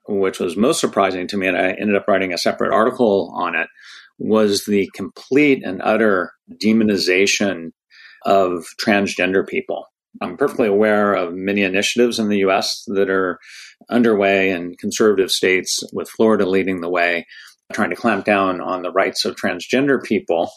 which 0.08 0.38
was 0.38 0.56
most 0.56 0.80
surprising 0.80 1.26
to 1.28 1.36
me, 1.36 1.46
and 1.46 1.56
I 1.56 1.72
ended 1.72 1.96
up 1.96 2.06
writing 2.06 2.32
a 2.32 2.38
separate 2.38 2.72
article 2.72 3.32
on 3.36 3.54
it, 3.54 3.68
was 4.18 4.64
the 4.64 4.88
complete 4.94 5.64
and 5.64 5.80
utter 5.82 6.32
demonization 6.62 7.70
of 8.24 8.64
transgender 8.84 9.46
people. 9.46 9.86
I'm 10.22 10.36
perfectly 10.36 10.68
aware 10.68 11.14
of 11.14 11.34
many 11.34 11.62
initiatives 11.62 12.18
in 12.18 12.28
the 12.28 12.38
US 12.38 12.84
that 12.86 13.10
are 13.10 13.38
underway 13.90 14.50
in 14.50 14.76
conservative 14.78 15.30
states, 15.30 15.82
with 15.92 16.08
Florida 16.08 16.46
leading 16.46 16.80
the 16.80 16.90
way, 16.90 17.26
trying 17.72 17.90
to 17.90 17.96
clamp 17.96 18.24
down 18.24 18.60
on 18.60 18.82
the 18.82 18.92
rights 18.92 19.24
of 19.24 19.34
transgender 19.36 20.02
people. 20.02 20.50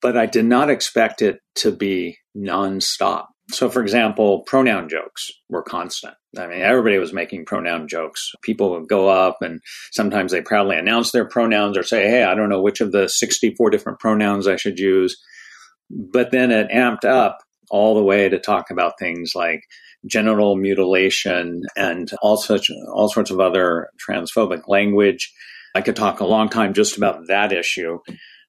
But 0.00 0.16
I 0.16 0.26
did 0.26 0.44
not 0.44 0.70
expect 0.70 1.22
it 1.22 1.40
to 1.56 1.72
be 1.72 2.18
nonstop. 2.36 3.26
So, 3.50 3.70
for 3.70 3.80
example, 3.80 4.40
pronoun 4.40 4.88
jokes 4.88 5.30
were 5.48 5.62
constant. 5.62 6.14
I 6.36 6.46
mean, 6.46 6.60
everybody 6.60 6.98
was 6.98 7.14
making 7.14 7.46
pronoun 7.46 7.88
jokes. 7.88 8.30
People 8.42 8.70
would 8.72 8.88
go 8.88 9.08
up 9.08 9.38
and 9.40 9.60
sometimes 9.92 10.32
they 10.32 10.42
proudly 10.42 10.76
announce 10.76 11.12
their 11.12 11.26
pronouns 11.26 11.78
or 11.78 11.82
say, 11.82 12.08
Hey, 12.08 12.24
I 12.24 12.34
don't 12.34 12.50
know 12.50 12.60
which 12.60 12.82
of 12.82 12.92
the 12.92 13.08
64 13.08 13.70
different 13.70 14.00
pronouns 14.00 14.46
I 14.46 14.56
should 14.56 14.78
use. 14.78 15.16
But 15.90 16.30
then 16.30 16.50
it 16.50 16.70
amped 16.70 17.06
up 17.06 17.38
all 17.70 17.94
the 17.94 18.02
way 18.02 18.28
to 18.28 18.38
talk 18.38 18.70
about 18.70 18.98
things 18.98 19.32
like 19.34 19.62
genital 20.06 20.56
mutilation 20.56 21.62
and 21.76 22.10
all 22.22 22.36
such 22.36 22.70
all 22.92 23.08
sorts 23.08 23.30
of 23.30 23.40
other 23.40 23.88
transphobic 24.08 24.68
language. 24.68 25.32
I 25.74 25.80
could 25.80 25.96
talk 25.96 26.20
a 26.20 26.26
long 26.26 26.48
time 26.48 26.74
just 26.74 26.96
about 26.96 27.26
that 27.28 27.52
issue, 27.52 27.98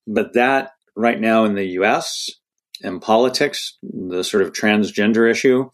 but 0.07 0.33
that 0.33 0.71
right 0.99 1.19
now 1.19 1.45
in 1.45 1.55
the 1.55 1.65
U.S. 1.65 2.29
in 2.81 2.99
politics, 2.99 3.77
the 3.81 4.23
sort 4.23 4.43
of 4.43 4.51
transgender 4.51 5.29
issue 5.29 5.69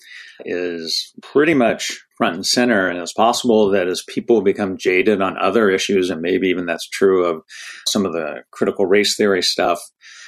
is 0.46 1.14
pretty 1.22 1.54
much 1.54 2.00
front 2.16 2.36
and 2.36 2.46
center. 2.46 2.88
And 2.88 3.00
it's 3.00 3.14
possible 3.14 3.72
that 3.72 3.88
as 3.88 4.04
people 4.08 4.42
become 4.42 4.78
jaded 4.78 5.22
on 5.22 5.38
other 5.38 5.70
issues, 5.70 6.10
and 6.10 6.22
maybe 6.22 6.50
even 6.50 6.66
that's 6.66 6.88
true 6.88 7.26
of 7.26 7.42
some 7.88 8.06
of 8.06 8.14
the 8.14 8.44
critical 8.52 8.86
race 8.86 9.16
theory 9.16 9.42
stuff, 9.42 9.82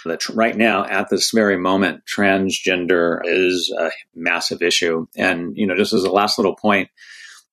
that 0.06 0.28
right 0.30 0.56
now, 0.56 0.86
at 0.86 1.10
this 1.10 1.32
very 1.34 1.58
moment, 1.58 2.02
transgender 2.06 3.20
is 3.24 3.74
a 3.80 3.90
massive 4.16 4.62
issue. 4.62 5.06
And, 5.16 5.56
you 5.56 5.68
know, 5.68 5.76
just 5.76 5.94
as 5.94 6.04
a 6.04 6.12
last 6.12 6.40
little 6.40 6.56
point, 6.56 6.90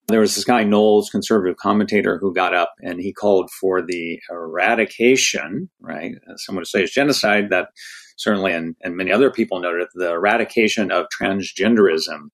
there 0.08 0.20
was 0.20 0.34
this 0.34 0.44
guy, 0.44 0.64
Knowles, 0.64 1.10
conservative 1.10 1.56
commentator, 1.56 2.18
who 2.18 2.34
got 2.34 2.54
up 2.54 2.74
and 2.80 3.00
he 3.00 3.12
called 3.12 3.50
for 3.60 3.82
the 3.82 4.20
eradication, 4.30 5.70
right? 5.80 6.12
Someone 6.36 6.60
would 6.60 6.68
say 6.68 6.82
it's 6.82 6.94
genocide, 6.94 7.50
that 7.50 7.68
certainly, 8.16 8.52
and, 8.52 8.76
and 8.82 8.96
many 8.96 9.10
other 9.10 9.30
people 9.30 9.60
noted 9.60 9.88
the 9.94 10.12
eradication 10.12 10.92
of 10.92 11.06
transgenderism 11.08 12.28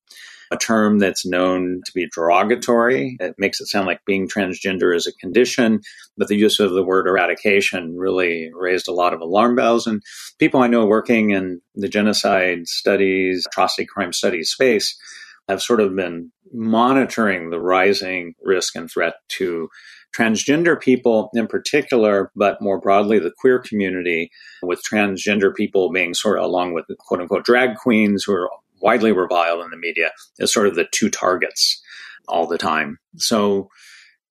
a 0.50 0.56
term 0.56 0.98
that's 0.98 1.24
known 1.24 1.80
to 1.84 1.92
be 1.94 2.08
derogatory. 2.12 3.16
It 3.20 3.36
makes 3.38 3.60
it 3.60 3.66
sound 3.66 3.86
like 3.86 4.04
being 4.04 4.28
transgender 4.28 4.94
is 4.94 5.06
a 5.06 5.12
condition, 5.12 5.80
but 6.16 6.28
the 6.28 6.36
use 6.36 6.58
of 6.58 6.72
the 6.72 6.82
word 6.82 7.06
eradication 7.06 7.96
really 7.96 8.50
raised 8.52 8.88
a 8.88 8.92
lot 8.92 9.14
of 9.14 9.20
alarm 9.20 9.54
bells. 9.54 9.86
And 9.86 10.02
people 10.38 10.60
I 10.60 10.66
know 10.66 10.86
working 10.86 11.30
in 11.30 11.60
the 11.76 11.88
genocide 11.88 12.66
studies, 12.66 13.46
atrocity 13.46 13.86
crime 13.86 14.12
studies 14.12 14.50
space 14.50 14.98
have 15.50 15.62
sort 15.62 15.80
of 15.80 15.94
been 15.94 16.30
monitoring 16.52 17.50
the 17.50 17.60
rising 17.60 18.34
risk 18.42 18.76
and 18.76 18.90
threat 18.90 19.14
to 19.28 19.68
transgender 20.16 20.80
people 20.80 21.30
in 21.34 21.46
particular, 21.46 22.30
but 22.34 22.60
more 22.60 22.80
broadly 22.80 23.18
the 23.18 23.32
queer 23.38 23.58
community, 23.58 24.30
with 24.62 24.82
transgender 24.82 25.54
people 25.54 25.92
being 25.92 26.14
sort 26.14 26.38
of 26.38 26.44
along 26.44 26.72
with 26.72 26.84
quote 26.98 27.20
unquote 27.20 27.44
drag 27.44 27.76
queens 27.76 28.24
who 28.24 28.32
are 28.32 28.50
widely 28.80 29.12
reviled 29.12 29.62
in 29.62 29.70
the 29.70 29.76
media 29.76 30.10
as 30.40 30.52
sort 30.52 30.66
of 30.66 30.74
the 30.74 30.86
two 30.90 31.10
targets 31.10 31.80
all 32.28 32.46
the 32.46 32.58
time. 32.58 32.98
So 33.16 33.68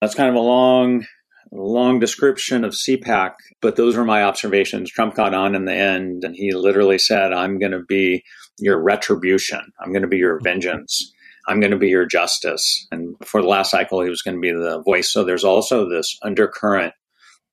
that's 0.00 0.14
kind 0.14 0.28
of 0.28 0.34
a 0.34 0.40
long, 0.40 1.06
long 1.52 1.98
description 1.98 2.64
of 2.64 2.74
CPAC, 2.74 3.32
but 3.60 3.76
those 3.76 3.96
were 3.96 4.04
my 4.04 4.22
observations. 4.22 4.90
Trump 4.90 5.14
got 5.14 5.34
on 5.34 5.54
in 5.54 5.64
the 5.64 5.74
end 5.74 6.24
and 6.24 6.34
he 6.34 6.52
literally 6.52 6.98
said, 6.98 7.32
I'm 7.32 7.58
going 7.58 7.72
to 7.72 7.82
be 7.86 8.22
your 8.58 8.80
retribution. 8.80 9.60
I'm 9.80 9.92
going 9.92 10.02
to 10.02 10.08
be 10.08 10.18
your 10.18 10.40
vengeance. 10.40 11.12
I'm 11.48 11.58
going 11.58 11.72
to 11.72 11.78
be 11.78 11.88
your 11.88 12.06
justice. 12.06 12.86
And 12.92 13.16
for 13.24 13.42
the 13.42 13.48
last 13.48 13.70
cycle, 13.70 14.02
he 14.02 14.10
was 14.10 14.22
going 14.22 14.36
to 14.36 14.40
be 14.40 14.52
the 14.52 14.82
voice. 14.84 15.12
So 15.12 15.24
there's 15.24 15.44
also 15.44 15.88
this 15.88 16.16
undercurrent 16.22 16.94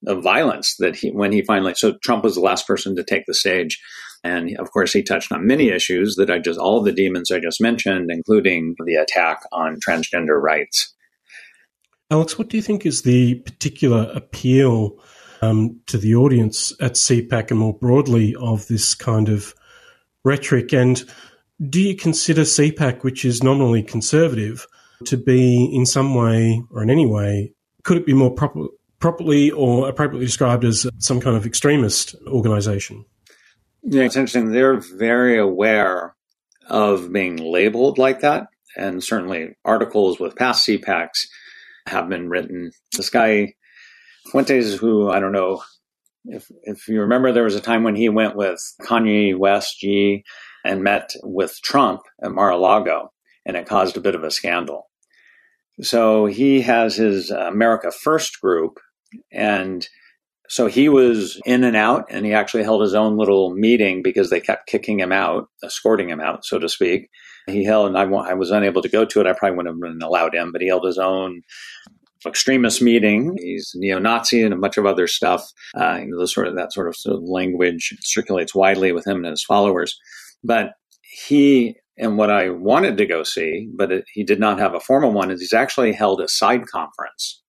of 0.06 0.22
violence 0.22 0.75
that 0.77 0.96
he, 0.96 1.10
when 1.10 1.32
he 1.32 1.42
finally, 1.42 1.74
so 1.74 1.96
Trump 2.04 2.24
was 2.24 2.36
the 2.36 2.42
last 2.42 2.68
person 2.68 2.96
to 2.96 3.04
take 3.04 3.25
the 3.25 3.34
stage. 3.34 3.82
And 4.24 4.56
of 4.60 4.72
course, 4.72 4.94
he 4.94 5.01
touched 5.01 5.32
on 5.32 5.48
many 5.48 5.70
issues 5.70 6.16
that 6.18 6.30
I 6.30 6.38
just, 6.38 6.60
all 6.60 6.84
the 6.84 6.92
demons 6.92 7.32
I 7.32 7.39
just 7.39 7.62
mentioned, 7.62 8.12
including 8.12 8.75
the 8.86 8.96
attack 8.96 9.39
on 9.51 9.77
transgender 9.77 10.39
rights. 10.39 10.94
Alex, 12.09 12.37
what 12.37 12.47
do 12.47 12.55
you 12.55 12.63
think 12.63 12.85
is 12.85 13.01
the 13.01 13.35
particular 13.35 14.09
appeal 14.15 14.97
um, 15.41 15.79
to 15.87 15.97
the 15.97 16.15
audience 16.15 16.71
at 16.79 16.93
CPAC 16.93 17.51
and 17.51 17.59
more 17.59 17.77
broadly 17.77 18.35
of 18.39 18.67
this 18.67 18.95
kind 18.95 19.27
of 19.27 19.53
rhetoric? 20.23 20.73
And 20.73 21.03
do 21.69 21.81
you 21.81 21.95
consider 21.97 22.41
CPAC, 22.41 23.03
which 23.03 23.25
is 23.25 23.43
nominally 23.43 23.83
conservative, 23.83 24.67
to 25.05 25.17
be 25.17 25.65
in 25.65 25.85
some 25.85 26.15
way 26.15 26.63
or 26.71 26.81
in 26.81 26.89
any 26.89 27.05
way, 27.05 27.53
could 27.83 27.97
it 27.97 28.05
be 28.05 28.13
more 28.13 28.31
proper, 28.31 28.67
properly 28.99 29.51
or 29.51 29.89
appropriately 29.89 30.25
described 30.25 30.63
as 30.63 30.87
some 30.99 31.19
kind 31.19 31.35
of 31.35 31.45
extremist 31.45 32.15
organization? 32.27 33.05
Yeah, 33.83 34.03
it's 34.03 34.15
interesting. 34.15 34.51
They're 34.51 34.79
very 34.79 35.37
aware 35.37 36.15
of 36.69 37.11
being 37.11 37.37
labeled 37.37 37.97
like 37.97 38.21
that. 38.21 38.47
And 38.75 39.03
certainly 39.03 39.55
articles 39.65 40.19
with 40.19 40.35
past 40.35 40.67
CPACs 40.67 41.27
have 41.88 42.10
been 42.10 42.29
written. 42.29 42.72
This 42.96 43.10
guy, 43.10 43.53
Fuentes, 44.32 44.75
who 44.75 45.10
I 45.10 45.20
don't 45.20 45.32
know 45.32 45.63
if, 46.25 46.50
if 46.63 46.88
you 46.88 47.01
remember, 47.01 47.32
there 47.32 47.44
was 47.44 47.56
a 47.56 47.62
time 47.62 47.84
when 47.84 47.96
he 47.96 48.10
went 48.10 48.36
with 48.36 48.60
Kanye 48.82 49.38
West 49.38 49.79
G 49.79 50.24
and 50.65 50.84
met 50.84 51.12
with 51.24 51.56
Trump 51.63 52.01
at 52.22 52.32
Mar-a-Lago, 52.32 53.12
and 53.46 53.56
it 53.56 53.67
caused 53.67 53.96
a 53.96 54.01
bit 54.01 54.15
of 54.15 54.24
a 54.24 54.32
scandal. 54.32 54.89
So 55.82 56.25
he 56.25 56.62
has 56.62 56.96
his 56.96 57.29
America 57.29 57.91
First 57.91 58.41
group, 58.41 58.79
and 59.32 59.88
so 60.50 60.67
he 60.67 60.89
was 60.89 61.39
in 61.46 61.63
and 61.63 61.75
out, 61.75 62.06
and 62.10 62.25
he 62.25 62.34
actually 62.34 62.63
held 62.63 62.82
his 62.82 62.96
own 62.96 63.17
little 63.17 63.53
meeting 63.53 64.01
because 64.01 64.29
they 64.29 64.39
kept 64.39 64.67
kicking 64.67 65.00
him 65.00 65.12
out, 65.12 65.48
escorting 65.63 66.10
him 66.10 66.20
out, 66.20 66.46
so 66.46 66.58
to 66.60 66.67
speak. 66.67 67.10
He 67.48 67.63
held, 67.63 67.88
and 67.88 67.98
I, 67.98 68.04
I 68.04 68.34
was 68.34 68.51
unable 68.51 68.82
to 68.82 68.89
go 68.89 69.06
to 69.06 69.22
it. 69.22 69.27
I 69.27 69.34
probably 69.34 69.58
wouldn't 69.58 69.75
have 69.75 69.82
been 69.82 70.01
allowed 70.01 70.36
in, 70.36 70.51
but 70.51 70.62
he 70.62 70.68
held 70.68 70.86
his 70.86 70.98
own 70.98 71.42
extremist 72.25 72.82
meeting. 72.82 73.36
He's 73.38 73.72
neo-Nazi 73.75 74.44
and 74.44 74.54
a 74.54 74.58
bunch 74.58 74.77
of 74.77 74.86
other 74.86 75.08
stuff. 75.08 75.50
Uh, 75.75 76.00
you 76.01 76.08
know, 76.08 76.25
sort 76.25 76.48
of 76.48 76.56
that 76.56 76.74
sort 76.74 76.88
of, 76.88 76.96
sort 76.96 77.16
of 77.16 77.24
language 77.24 77.96
circulates 78.01 78.54
widely 78.54 78.92
with 78.92 79.08
him 79.08 79.18
and 79.18 79.27
his 79.27 79.44
followers. 79.44 79.98
But 80.44 80.72
he 81.01 81.75
and 81.98 82.18
what 82.18 82.30
I 82.30 82.50
wanted 82.50 82.98
to 82.98 83.08
go 83.08 83.24
see, 83.24 83.70
but 83.75 83.92
it, 83.92 84.06
he 84.13 84.24
did 84.24 84.39
not 84.39 84.60
have 84.60 84.75
a 84.75 84.80
formal 84.80 85.13
one, 85.13 85.32
is 85.32 85.39
he's 85.39 85.54
actually 85.54 85.94
held 85.94 86.22
a 86.22 86.27
side 86.27 86.68
conference 86.68 87.42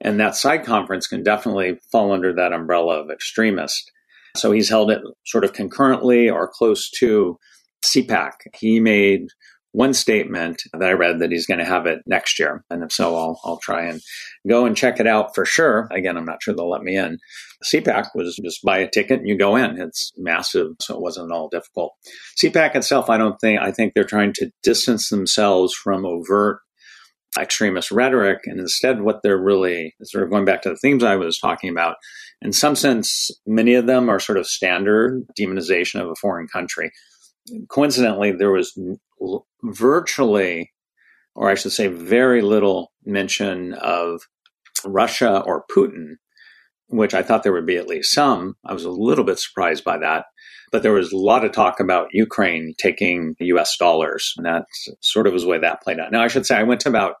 and 0.00 0.20
that 0.20 0.36
side 0.36 0.64
conference 0.64 1.06
can 1.06 1.22
definitely 1.22 1.78
fall 1.90 2.12
under 2.12 2.34
that 2.34 2.52
umbrella 2.52 3.00
of 3.00 3.10
extremist. 3.10 3.90
So 4.36 4.52
he's 4.52 4.68
held 4.68 4.90
it 4.90 5.00
sort 5.24 5.44
of 5.44 5.52
concurrently 5.52 6.28
or 6.28 6.50
close 6.52 6.90
to 6.98 7.38
CPAC. 7.84 8.32
He 8.54 8.80
made 8.80 9.28
one 9.76 9.92
statement 9.92 10.62
that 10.72 10.88
I 10.88 10.92
read 10.92 11.18
that 11.18 11.30
he's 11.30 11.46
going 11.46 11.58
to 11.58 11.66
have 11.66 11.84
it 11.84 12.00
next 12.06 12.38
year. 12.38 12.64
And 12.70 12.82
if 12.82 12.90
so, 12.90 13.14
I'll, 13.14 13.38
I'll 13.44 13.58
try 13.58 13.84
and 13.84 14.00
go 14.48 14.64
and 14.64 14.74
check 14.74 15.00
it 15.00 15.06
out 15.06 15.34
for 15.34 15.44
sure. 15.44 15.86
Again, 15.90 16.16
I'm 16.16 16.24
not 16.24 16.42
sure 16.42 16.54
they'll 16.54 16.70
let 16.70 16.82
me 16.82 16.96
in. 16.96 17.18
CPAC 17.62 18.08
was 18.14 18.40
just 18.42 18.64
buy 18.64 18.78
a 18.78 18.90
ticket 18.90 19.20
and 19.20 19.28
you 19.28 19.36
go 19.36 19.54
in. 19.54 19.78
It's 19.78 20.12
massive, 20.16 20.68
so 20.80 20.94
it 20.94 21.02
wasn't 21.02 21.30
all 21.30 21.50
difficult. 21.50 21.92
CPAC 22.42 22.74
itself, 22.74 23.10
I 23.10 23.18
don't 23.18 23.38
think, 23.38 23.60
I 23.60 23.70
think 23.70 23.92
they're 23.92 24.04
trying 24.04 24.32
to 24.34 24.50
distance 24.62 25.10
themselves 25.10 25.74
from 25.74 26.06
overt 26.06 26.60
extremist 27.38 27.90
rhetoric. 27.90 28.40
And 28.46 28.58
instead, 28.58 29.02
what 29.02 29.20
they're 29.22 29.36
really 29.36 29.94
sort 30.04 30.24
of 30.24 30.30
going 30.30 30.46
back 30.46 30.62
to 30.62 30.70
the 30.70 30.76
themes 30.76 31.04
I 31.04 31.16
was 31.16 31.38
talking 31.38 31.68
about, 31.68 31.96
in 32.40 32.52
some 32.52 32.76
sense, 32.76 33.30
many 33.46 33.74
of 33.74 33.86
them 33.86 34.08
are 34.08 34.20
sort 34.20 34.38
of 34.38 34.46
standard 34.46 35.24
demonization 35.38 36.00
of 36.00 36.08
a 36.08 36.14
foreign 36.14 36.48
country. 36.48 36.90
Coincidentally, 37.68 38.32
there 38.32 38.50
was 38.50 38.78
virtually, 39.62 40.72
or 41.34 41.50
I 41.50 41.54
should 41.54 41.72
say, 41.72 41.88
very 41.88 42.42
little 42.42 42.92
mention 43.04 43.74
of 43.74 44.22
Russia 44.84 45.40
or 45.40 45.64
Putin, 45.70 46.16
which 46.88 47.14
I 47.14 47.22
thought 47.22 47.42
there 47.42 47.52
would 47.52 47.66
be 47.66 47.76
at 47.76 47.88
least 47.88 48.14
some. 48.14 48.56
I 48.64 48.72
was 48.72 48.84
a 48.84 48.90
little 48.90 49.24
bit 49.24 49.38
surprised 49.38 49.84
by 49.84 49.98
that. 49.98 50.26
But 50.72 50.82
there 50.82 50.92
was 50.92 51.12
a 51.12 51.16
lot 51.16 51.44
of 51.44 51.52
talk 51.52 51.78
about 51.78 52.08
Ukraine 52.12 52.74
taking 52.76 53.36
US 53.38 53.76
dollars. 53.76 54.34
And 54.36 54.46
that 54.46 54.64
sort 55.00 55.26
of 55.26 55.32
was 55.32 55.42
the 55.42 55.48
way 55.48 55.58
that 55.58 55.82
played 55.82 56.00
out. 56.00 56.10
Now, 56.10 56.22
I 56.22 56.28
should 56.28 56.44
say, 56.44 56.56
I 56.56 56.64
went 56.64 56.80
to 56.82 56.88
about 56.88 57.14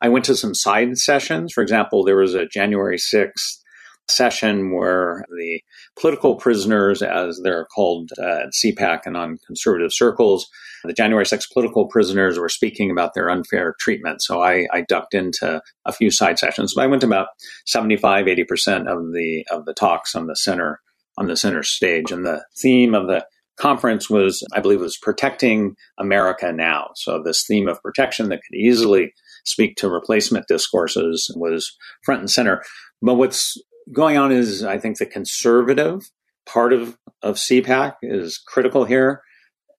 I 0.00 0.08
went 0.08 0.26
to 0.26 0.36
some 0.36 0.54
side 0.54 0.98
sessions. 0.98 1.52
For 1.52 1.62
example, 1.62 2.04
there 2.04 2.16
was 2.16 2.34
a 2.34 2.46
January 2.46 2.98
6th 2.98 3.62
session 4.08 4.74
where 4.74 5.24
the 5.36 5.60
political 5.98 6.36
prisoners, 6.36 7.02
as 7.02 7.40
they're 7.42 7.66
called 7.66 8.10
uh, 8.18 8.44
at 8.44 8.52
CPAC 8.52 9.00
and 9.06 9.16
on 9.16 9.38
conservative 9.46 9.92
circles, 9.92 10.46
the 10.84 10.92
January 10.92 11.24
6 11.24 11.46
political 11.48 11.86
prisoners 11.86 12.38
were 12.38 12.48
speaking 12.48 12.90
about 12.90 13.14
their 13.14 13.30
unfair 13.30 13.74
treatment. 13.80 14.22
So 14.22 14.42
I, 14.42 14.66
I 14.72 14.82
ducked 14.82 15.14
into 15.14 15.62
a 15.86 15.92
few 15.92 16.10
side 16.10 16.38
sessions. 16.38 16.74
But 16.74 16.84
I 16.84 16.86
went 16.86 17.00
to 17.00 17.06
about 17.06 17.28
75, 17.66 18.26
80% 18.26 18.86
of 18.86 19.12
the 19.12 19.46
of 19.50 19.64
the 19.64 19.74
talks 19.74 20.14
on 20.14 20.26
the 20.26 20.36
center 20.36 20.80
on 21.16 21.26
the 21.26 21.36
center 21.36 21.62
stage. 21.62 22.10
And 22.10 22.26
the 22.26 22.44
theme 22.56 22.94
of 22.94 23.06
the 23.06 23.24
conference 23.56 24.10
was, 24.10 24.44
I 24.52 24.60
believe, 24.60 24.80
was 24.80 24.98
protecting 24.98 25.76
America 25.98 26.52
now. 26.52 26.90
So 26.96 27.22
this 27.22 27.44
theme 27.46 27.68
of 27.68 27.80
protection 27.82 28.28
that 28.28 28.40
could 28.46 28.56
easily 28.56 29.14
speak 29.44 29.76
to 29.76 29.88
replacement 29.88 30.48
discourses 30.48 31.30
was 31.36 31.76
front 32.02 32.20
and 32.20 32.30
center. 32.30 32.62
But 33.00 33.14
what's 33.14 33.56
going 33.92 34.16
on 34.16 34.32
is, 34.32 34.64
I 34.64 34.78
think, 34.78 34.98
the 34.98 35.06
conservative 35.06 36.10
part 36.46 36.72
of, 36.72 36.96
of 37.22 37.36
CPAC 37.36 37.94
is 38.02 38.38
critical 38.38 38.84
here. 38.84 39.22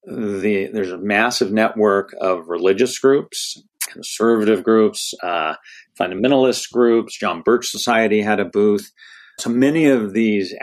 The, 0.06 0.68
there's 0.72 0.92
a 0.92 0.98
massive 0.98 1.52
network 1.52 2.14
of 2.20 2.48
religious 2.48 2.98
groups, 2.98 3.60
conservative 3.88 4.62
groups, 4.62 5.12
uh, 5.22 5.54
fundamentalist 5.98 6.70
groups. 6.72 7.18
John 7.18 7.42
Birch 7.42 7.68
Society 7.68 8.20
had 8.22 8.38
a 8.38 8.44
booth. 8.44 8.92
So 9.40 9.50
many 9.50 9.86
of 9.86 10.12
these 10.12 10.54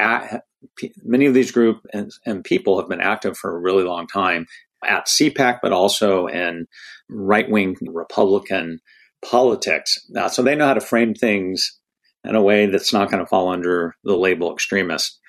many 1.04 1.26
of 1.26 1.34
these 1.34 1.52
groups 1.52 1.82
and, 1.94 2.10
and, 2.26 2.44
people 2.44 2.80
have 2.80 2.88
been 2.88 3.02
active 3.02 3.38
for 3.38 3.56
a 3.56 3.60
really 3.60 3.84
long 3.84 4.08
time 4.08 4.48
at 4.84 5.08
CPAC, 5.08 5.60
but 5.62 5.74
also 5.74 6.28
in 6.28 6.68
right 7.10 7.50
wing 7.50 7.76
Republican 7.82 8.80
politics. 9.24 10.00
Uh, 10.16 10.30
so 10.30 10.42
they 10.42 10.56
know 10.56 10.68
how 10.68 10.74
to 10.74 10.82
frame 10.82 11.14
things 11.14 11.80
in 12.24 12.36
a 12.36 12.42
way 12.42 12.68
that's 12.68 12.94
not 12.94 13.10
going 13.10 13.24
to 13.24 13.30
fall 13.30 13.50
under 13.50 13.96
the 14.04 14.16
label 14.16 14.54
extremist. 14.54 15.20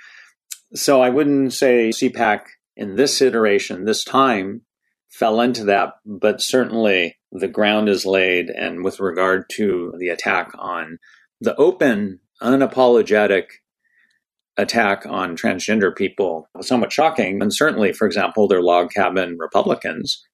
So 0.75 1.01
I 1.01 1.11
wouldn't 1.11 1.53
say 1.53 1.91
CPAC 1.91 2.43
in 2.77 2.97
this 2.97 3.21
iteration, 3.23 3.85
this 3.85 4.05
time, 4.05 4.63
fell 5.11 5.41
into 5.41 5.65
that, 5.65 5.95
but 6.05 6.41
certainly 6.41 7.17
the 7.31 7.49
ground 7.49 7.89
is 7.89 8.05
laid. 8.05 8.51
And 8.51 8.83
with 8.83 8.99
regard 9.01 9.49
to 9.55 9.93
the 9.99 10.09
attack 10.09 10.51
on 10.59 10.99
the 11.41 11.55
open, 11.57 12.21
unapologetic 12.43 13.45
attack 14.57 15.05
on 15.07 15.37
transgender 15.37 15.95
people, 15.95 16.49
somewhat 16.61 16.93
shocking. 16.93 17.43
And 17.43 17.55
certainly, 17.55 17.93
for 17.93 18.07
example, 18.07 18.49
they're 18.49 18.63
log 18.63 18.91
cabin 18.91 19.37
Republicans. 19.39 20.25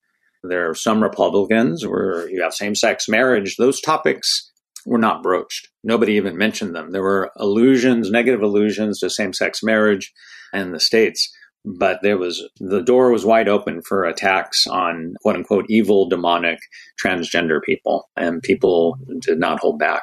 There 0.42 0.70
are 0.70 0.74
some 0.74 1.02
Republicans 1.02 1.86
where 1.86 2.28
you 2.30 2.42
have 2.42 2.54
same 2.54 2.74
sex 2.74 3.08
marriage. 3.08 3.56
Those 3.56 3.80
topics 3.80 4.49
were 4.86 4.98
not 4.98 5.22
broached. 5.22 5.68
Nobody 5.84 6.14
even 6.14 6.36
mentioned 6.36 6.74
them. 6.74 6.90
There 6.90 7.02
were 7.02 7.30
allusions, 7.36 8.10
negative 8.10 8.42
allusions 8.42 9.00
to 9.00 9.10
same 9.10 9.32
sex 9.32 9.62
marriage 9.62 10.12
and 10.52 10.74
the 10.74 10.80
States, 10.80 11.32
but 11.64 12.00
there 12.02 12.18
was 12.18 12.48
the 12.58 12.82
door 12.82 13.10
was 13.10 13.24
wide 13.24 13.48
open 13.48 13.82
for 13.82 14.04
attacks 14.04 14.66
on 14.66 15.14
quote 15.22 15.36
unquote 15.36 15.66
evil, 15.68 16.08
demonic 16.08 16.58
transgender 17.02 17.60
people, 17.62 18.08
and 18.16 18.42
people 18.42 18.98
did 19.20 19.38
not 19.38 19.60
hold 19.60 19.78
back. 19.78 20.02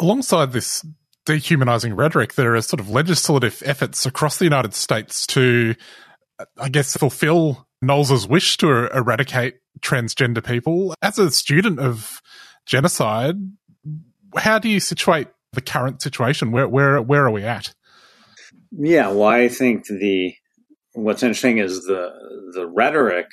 Alongside 0.00 0.52
this 0.52 0.84
dehumanizing 1.24 1.94
rhetoric, 1.94 2.34
there 2.34 2.56
are 2.56 2.62
sort 2.62 2.80
of 2.80 2.90
legislative 2.90 3.62
efforts 3.64 4.04
across 4.06 4.38
the 4.38 4.44
United 4.44 4.74
States 4.74 5.26
to, 5.28 5.76
I 6.58 6.68
guess, 6.68 6.96
fulfill 6.96 7.68
Knowles's 7.80 8.26
wish 8.26 8.56
to 8.58 8.88
eradicate 8.96 9.54
transgender 9.80 10.44
people. 10.44 10.94
As 11.02 11.18
a 11.18 11.30
student 11.30 11.78
of 11.78 12.20
genocide, 12.66 13.36
how 14.36 14.58
do 14.58 14.68
you 14.68 14.80
situate 14.80 15.28
the 15.52 15.60
current 15.60 16.02
situation? 16.02 16.52
Where 16.52 16.68
where 16.68 17.00
where 17.00 17.24
are 17.26 17.30
we 17.30 17.44
at? 17.44 17.74
Yeah, 18.70 19.08
well, 19.08 19.28
I 19.28 19.48
think 19.48 19.86
the 19.86 20.34
what's 20.94 21.22
interesting 21.22 21.58
is 21.58 21.84
the 21.84 22.10
the 22.54 22.66
rhetoric 22.66 23.28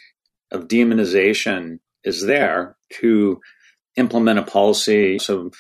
of 0.52 0.68
demonization 0.68 1.80
is 2.04 2.26
there 2.26 2.76
to 2.94 3.40
implement 3.96 4.40
a 4.40 4.44
policy. 4.44 5.20
So 5.20 5.52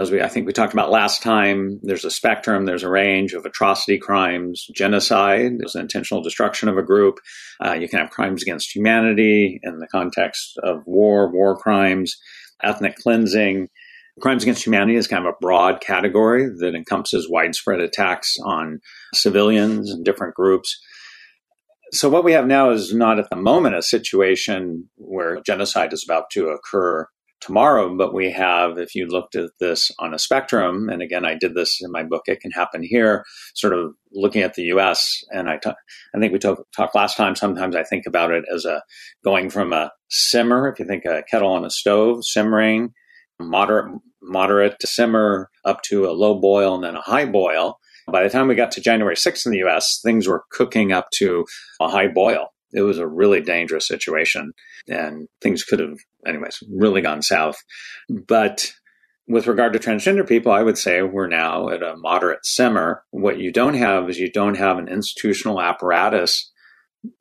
as 0.00 0.10
we 0.10 0.20
I 0.22 0.28
think 0.28 0.46
we 0.46 0.52
talked 0.52 0.72
about 0.72 0.90
last 0.90 1.22
time, 1.22 1.80
there's 1.82 2.04
a 2.04 2.10
spectrum, 2.10 2.64
there's 2.64 2.82
a 2.82 2.88
range 2.88 3.32
of 3.34 3.44
atrocity 3.44 3.98
crimes, 3.98 4.66
genocide, 4.74 5.58
there's 5.58 5.74
an 5.74 5.82
intentional 5.82 6.22
destruction 6.22 6.68
of 6.68 6.78
a 6.78 6.82
group. 6.82 7.18
Uh, 7.64 7.72
you 7.72 7.88
can 7.88 8.00
have 8.00 8.10
crimes 8.10 8.42
against 8.42 8.74
humanity 8.74 9.60
in 9.62 9.78
the 9.78 9.88
context 9.88 10.58
of 10.62 10.82
war, 10.86 11.30
war 11.30 11.56
crimes, 11.56 12.16
ethnic 12.62 12.96
cleansing. 12.96 13.68
Crimes 14.20 14.42
against 14.42 14.64
humanity 14.64 14.96
is 14.96 15.06
kind 15.06 15.26
of 15.26 15.34
a 15.34 15.36
broad 15.40 15.80
category 15.80 16.48
that 16.58 16.74
encompasses 16.74 17.28
widespread 17.28 17.80
attacks 17.80 18.36
on 18.44 18.80
civilians 19.14 19.90
and 19.90 20.04
different 20.04 20.34
groups. 20.34 20.80
So, 21.92 22.08
what 22.08 22.24
we 22.24 22.32
have 22.32 22.46
now 22.46 22.70
is 22.70 22.94
not 22.94 23.18
at 23.18 23.30
the 23.30 23.36
moment 23.36 23.76
a 23.76 23.82
situation 23.82 24.88
where 24.96 25.40
genocide 25.42 25.92
is 25.92 26.04
about 26.04 26.30
to 26.30 26.48
occur 26.48 27.06
tomorrow, 27.46 27.94
but 27.96 28.12
we 28.12 28.30
have, 28.32 28.76
if 28.76 28.94
you 28.94 29.06
looked 29.06 29.36
at 29.36 29.50
this 29.60 29.90
on 30.00 30.12
a 30.12 30.18
spectrum, 30.18 30.88
and 30.88 31.00
again, 31.00 31.24
I 31.24 31.34
did 31.34 31.54
this 31.54 31.80
in 31.80 31.92
my 31.92 32.02
book, 32.02 32.24
It 32.26 32.40
Can 32.40 32.50
Happen 32.50 32.82
Here, 32.82 33.24
sort 33.54 33.72
of 33.72 33.94
looking 34.12 34.42
at 34.42 34.54
the 34.54 34.64
US, 34.64 35.24
and 35.30 35.48
I, 35.48 35.58
t- 35.58 35.70
I 35.70 36.18
think 36.18 36.32
we 36.32 36.40
talked 36.40 36.62
talk 36.74 36.94
last 36.94 37.16
time, 37.16 37.36
sometimes 37.36 37.76
I 37.76 37.84
think 37.84 38.04
about 38.06 38.32
it 38.32 38.44
as 38.52 38.64
a 38.64 38.82
going 39.24 39.48
from 39.48 39.72
a 39.72 39.92
simmer, 40.10 40.68
if 40.68 40.80
you 40.80 40.86
think 40.86 41.04
a 41.04 41.22
kettle 41.30 41.52
on 41.52 41.64
a 41.64 41.70
stove, 41.70 42.24
simmering, 42.24 42.92
moderate, 43.38 43.92
moderate 44.20 44.78
to 44.80 44.86
simmer, 44.88 45.48
up 45.64 45.82
to 45.82 46.06
a 46.06 46.12
low 46.12 46.40
boil 46.40 46.74
and 46.74 46.82
then 46.82 46.96
a 46.96 47.00
high 47.00 47.26
boil. 47.26 47.78
By 48.08 48.22
the 48.22 48.30
time 48.30 48.48
we 48.48 48.54
got 48.54 48.72
to 48.72 48.80
January 48.80 49.16
6th 49.16 49.46
in 49.46 49.52
the 49.52 49.64
US, 49.66 50.00
things 50.02 50.26
were 50.26 50.44
cooking 50.50 50.92
up 50.92 51.08
to 51.18 51.44
a 51.80 51.88
high 51.88 52.08
boil 52.08 52.48
it 52.72 52.82
was 52.82 52.98
a 52.98 53.06
really 53.06 53.40
dangerous 53.40 53.88
situation 53.88 54.52
and 54.88 55.28
things 55.40 55.64
could 55.64 55.80
have 55.80 55.98
anyways 56.26 56.58
really 56.70 57.00
gone 57.00 57.22
south. 57.22 57.56
But 58.08 58.72
with 59.28 59.46
regard 59.46 59.72
to 59.72 59.78
transgender 59.80 60.26
people 60.26 60.52
i 60.52 60.62
would 60.62 60.78
say 60.78 61.02
we're 61.02 61.26
now 61.26 61.68
at 61.68 61.82
a 61.82 61.96
moderate 61.96 62.44
simmer. 62.44 63.02
What 63.10 63.38
you 63.38 63.52
don't 63.52 63.74
have 63.74 64.08
is 64.08 64.18
you 64.18 64.30
don't 64.30 64.56
have 64.56 64.78
an 64.78 64.88
institutional 64.88 65.60
apparatus 65.60 66.50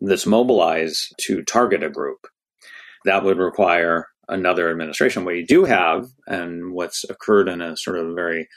that's 0.02 0.26
mobilized 0.26 1.14
to 1.22 1.44
target 1.44 1.84
a 1.84 1.90
group. 1.90 2.28
That 3.06 3.24
would 3.24 3.38
require 3.38 4.08
another 4.28 4.72
administration. 4.72 5.26
What 5.26 5.36
you 5.36 5.46
do 5.46 5.66
have 5.66 6.08
and 6.28 6.74
what's 6.74 7.04
occurred 7.10 7.48
in 7.48 7.62
a 7.62 7.78
sort 7.78 7.98
of 7.98 8.16
very 8.16 8.48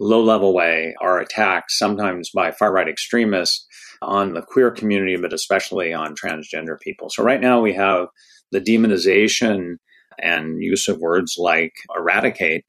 low 0.00 0.22
level 0.22 0.54
way 0.54 0.94
are 1.00 1.18
attacks 1.18 1.78
sometimes 1.78 2.30
by 2.30 2.52
far 2.52 2.72
right 2.72 2.88
extremists 2.88 3.66
on 4.00 4.32
the 4.32 4.42
queer 4.42 4.70
community, 4.70 5.16
but 5.16 5.32
especially 5.32 5.92
on 5.92 6.14
transgender 6.14 6.78
people. 6.80 7.10
So 7.10 7.22
right 7.22 7.40
now 7.40 7.60
we 7.60 7.74
have 7.74 8.06
the 8.52 8.60
demonization 8.60 9.76
and 10.20 10.62
use 10.62 10.88
of 10.88 10.98
words 10.98 11.36
like 11.38 11.72
eradicate 11.96 12.64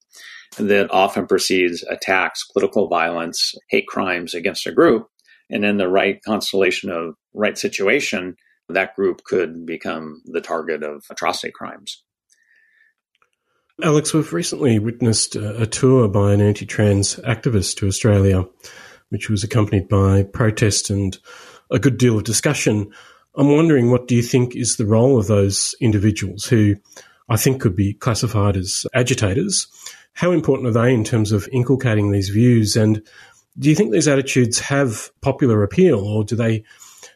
that 0.57 0.91
often 0.91 1.27
precedes 1.27 1.83
attacks, 1.89 2.45
political 2.51 2.87
violence, 2.87 3.53
hate 3.69 3.87
crimes 3.87 4.33
against 4.33 4.67
a 4.67 4.71
group. 4.71 5.07
And 5.49 5.63
in 5.63 5.77
the 5.77 5.87
right 5.87 6.21
constellation 6.23 6.89
of 6.89 7.15
right 7.33 7.57
situation, 7.57 8.35
that 8.67 8.95
group 8.95 9.23
could 9.23 9.65
become 9.65 10.21
the 10.25 10.41
target 10.41 10.83
of 10.83 11.03
atrocity 11.09 11.51
crimes. 11.51 12.03
Alex, 13.81 14.13
we've 14.13 14.33
recently 14.33 14.77
witnessed 14.77 15.35
a 15.35 15.65
tour 15.65 16.07
by 16.07 16.33
an 16.33 16.41
anti 16.41 16.65
trans 16.65 17.15
activist 17.17 17.77
to 17.77 17.87
Australia 17.87 18.45
which 19.09 19.29
was 19.29 19.43
accompanied 19.43 19.87
by 19.87 20.23
protest 20.23 20.89
and 20.89 21.17
a 21.71 21.79
good 21.79 21.97
deal 21.97 22.17
of 22.17 22.23
discussion. 22.23 22.91
I'm 23.35 23.49
wondering 23.49 23.91
what 23.91 24.07
do 24.07 24.15
you 24.15 24.21
think 24.21 24.55
is 24.55 24.77
the 24.77 24.85
role 24.85 25.19
of 25.19 25.27
those 25.27 25.75
individuals 25.81 26.45
who 26.45 26.75
I 27.29 27.37
think 27.37 27.61
could 27.61 27.75
be 27.75 27.93
classified 27.93 28.57
as 28.57 28.85
agitators? 28.93 29.67
How 30.13 30.31
important 30.31 30.67
are 30.67 30.83
they 30.83 30.93
in 30.93 31.03
terms 31.03 31.31
of 31.31 31.47
inculcating 31.51 32.11
these 32.11 32.29
views? 32.29 32.75
And 32.75 33.01
do 33.57 33.69
you 33.69 33.75
think 33.75 33.91
these 33.91 34.07
attitudes 34.07 34.59
have 34.59 35.11
popular 35.21 35.63
appeal, 35.63 35.99
or 35.99 36.23
do 36.23 36.35
they? 36.35 36.63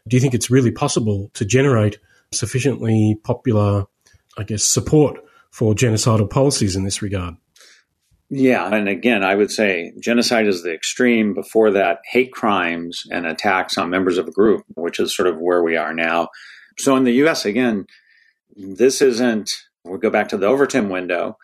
Do 0.08 0.16
you 0.16 0.22
think 0.22 0.34
it's 0.34 0.52
really 0.52 0.72
possible 0.72 1.32
to 1.34 1.46
generate 1.46 1.98
sufficiently 2.32 3.18
popular, 3.24 3.86
I 4.38 4.44
guess, 4.44 4.64
support 4.64 5.20
for 5.52 5.74
genocidal 5.74 6.30
policies 6.30 6.76
in 6.76 6.84
this 6.84 7.02
regard? 7.02 7.36
Yeah. 8.30 8.68
And 8.74 8.90
again, 8.90 9.24
I 9.24 9.36
would 9.36 9.52
say 9.52 9.94
genocide 10.00 10.48
is 10.48 10.64
the 10.64 10.74
extreme. 10.74 11.34
Before 11.34 11.70
that, 11.72 12.00
hate 12.06 12.32
crimes 12.32 13.04
and 13.12 13.28
attacks 13.28 13.78
on 13.78 13.92
members 13.92 14.18
of 14.18 14.28
a 14.28 14.32
group, 14.32 14.64
which 14.76 15.00
is 15.00 15.16
sort 15.16 15.28
of 15.28 15.38
where 15.38 15.62
we 15.62 15.78
are 15.78 15.94
now. 15.94 16.30
So 16.80 16.96
in 16.96 17.04
the 17.04 17.14
US, 17.26 17.46
again, 17.46 17.86
this 18.56 19.02
isn't, 19.02 19.52
we 19.86 19.98
go 19.98 20.10
back 20.10 20.30
to 20.30 20.38
the 20.38 20.48
Overton 20.48 20.90
window. 20.90 21.38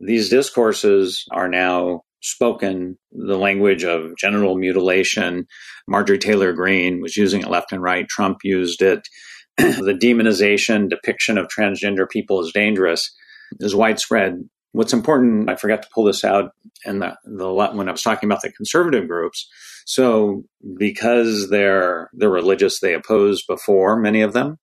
These 0.00 0.28
discourses 0.28 1.24
are 1.30 1.48
now 1.48 2.02
spoken 2.22 2.98
the 3.12 3.38
language 3.38 3.84
of 3.84 4.16
genital 4.16 4.56
mutilation. 4.56 5.46
Marjorie 5.88 6.18
Taylor 6.18 6.52
Greene 6.52 7.00
was 7.00 7.16
using 7.16 7.42
it 7.42 7.50
left 7.50 7.72
and 7.72 7.82
right. 7.82 8.08
Trump 8.08 8.38
used 8.42 8.82
it. 8.82 9.06
the 9.56 9.98
demonization, 9.98 10.90
depiction 10.90 11.38
of 11.38 11.48
transgender 11.48 12.08
people 12.08 12.40
as 12.40 12.52
dangerous 12.52 13.14
is 13.60 13.74
widespread 13.74 14.42
What's 14.76 14.92
important, 14.92 15.48
I 15.48 15.56
forgot 15.56 15.80
to 15.84 15.88
pull 15.94 16.04
this 16.04 16.22
out 16.22 16.50
and 16.84 17.00
the, 17.00 17.16
the 17.24 17.50
when 17.50 17.88
I 17.88 17.92
was 17.92 18.02
talking 18.02 18.28
about 18.28 18.42
the 18.42 18.52
conservative 18.52 19.08
groups. 19.08 19.48
So 19.86 20.44
because 20.76 21.48
they're 21.48 22.10
they're 22.12 22.28
religious, 22.28 22.78
they 22.78 22.92
opposed 22.92 23.46
before 23.46 23.96
many 23.96 24.20
of 24.20 24.34
them 24.34 24.58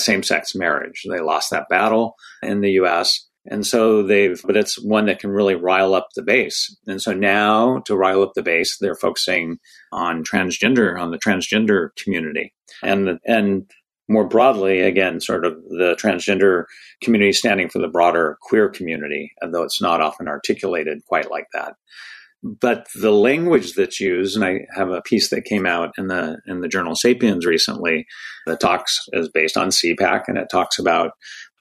same-sex 0.00 0.54
marriage. 0.54 1.02
They 1.08 1.20
lost 1.20 1.50
that 1.50 1.68
battle 1.68 2.14
in 2.42 2.60
the 2.60 2.72
U.S. 2.72 3.26
And 3.46 3.66
so 3.66 4.02
they've, 4.02 4.40
but 4.44 4.56
it's 4.56 4.82
one 4.82 5.06
that 5.06 5.18
can 5.18 5.30
really 5.30 5.54
rile 5.54 5.94
up 5.94 6.08
the 6.14 6.22
base. 6.22 6.74
And 6.86 7.00
so 7.00 7.12
now 7.12 7.80
to 7.86 7.96
rile 7.96 8.22
up 8.22 8.32
the 8.34 8.42
base, 8.42 8.78
they're 8.80 8.94
focusing 8.94 9.58
on 9.92 10.24
transgender, 10.24 10.98
on 10.98 11.10
the 11.10 11.18
transgender 11.18 11.90
community. 12.02 12.54
And, 12.82 13.18
and 13.26 13.70
more 14.08 14.26
broadly, 14.26 14.80
again, 14.80 15.20
sort 15.20 15.44
of 15.44 15.54
the 15.64 15.96
transgender 16.00 16.64
community 17.02 17.32
standing 17.32 17.68
for 17.68 17.80
the 17.80 17.88
broader 17.88 18.38
queer 18.42 18.68
community, 18.68 19.32
although 19.42 19.62
it's 19.62 19.80
not 19.80 20.00
often 20.00 20.28
articulated 20.28 21.04
quite 21.06 21.30
like 21.30 21.46
that. 21.52 21.74
But 22.44 22.88
the 22.94 23.10
language 23.10 23.72
that's 23.72 23.98
used, 24.00 24.36
and 24.36 24.44
I 24.44 24.66
have 24.76 24.90
a 24.90 25.00
piece 25.00 25.30
that 25.30 25.46
came 25.46 25.64
out 25.64 25.94
in 25.96 26.08
the 26.08 26.36
in 26.46 26.60
the 26.60 26.68
journal 26.68 26.94
Sapiens 26.94 27.46
recently 27.46 28.06
that 28.46 28.60
talks 28.60 28.98
is 29.14 29.30
based 29.30 29.56
on 29.56 29.70
CPAC, 29.70 30.24
and 30.28 30.36
it 30.36 30.48
talks 30.50 30.78
about 30.78 31.12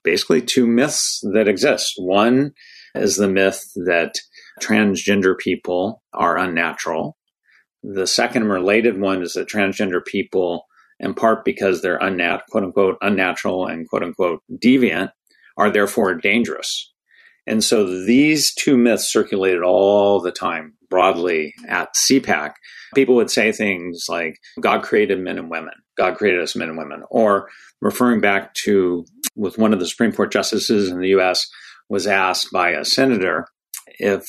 basically 0.04 0.42
two 0.42 0.68
myths 0.68 1.22
that 1.34 1.48
exist. 1.48 1.94
One 1.98 2.52
is 2.96 3.16
the 3.16 3.30
myth 3.30 3.64
that 3.86 4.16
transgender 4.62 5.38
people 5.38 6.04
are 6.14 6.38
unnatural. 6.38 7.18
The 7.82 8.06
second 8.06 8.50
related 8.50 9.00
one 9.00 9.22
is 9.22 9.34
that 9.34 9.48
transgender 9.48 10.04
people, 10.06 10.66
in 11.00 11.14
part 11.14 11.46
because 11.46 11.82
they're 11.82 12.00
unnat- 12.00 12.42
quote 12.50 12.66
unquote 12.66 12.98
unnatural 13.02 13.68
and 13.68 13.88
quote 13.88 14.04
unquote 14.04 14.42
deviant, 14.52 15.12
are 15.58 15.70
therefore 15.70 16.16
dangerous. 16.16 16.93
And 17.46 17.64
so 17.64 17.86
these 18.06 18.54
two 18.54 18.78
myths 18.78 19.12
circulated 19.12 19.64
all 19.64 20.22
the 20.22 20.32
time 20.32 20.74
broadly 20.90 21.54
at 21.68 21.94
CPAC. 21.96 22.54
People 22.96 23.16
would 23.16 23.30
say 23.30 23.52
things 23.52 24.06
like, 24.08 24.38
God 24.62 24.84
created 24.84 25.20
men 25.20 25.38
and 25.38 25.50
women. 25.50 25.74
God 25.98 26.16
created 26.16 26.42
us 26.42 26.56
men 26.56 26.70
and 26.70 26.78
women. 26.78 27.04
Or 27.10 27.50
referring 27.82 28.22
back 28.22 28.54
to 28.66 29.06
with 29.36 29.58
one 29.58 29.74
of 29.74 29.80
the 29.80 29.88
Supreme 29.88 30.12
Court 30.12 30.32
justices 30.32 30.90
in 30.90 31.00
the 31.00 31.10
US 31.10 31.50
was 31.90 32.08
asked 32.08 32.52
by 32.52 32.70
a 32.72 32.86
senator 32.86 33.48
if 34.00 34.26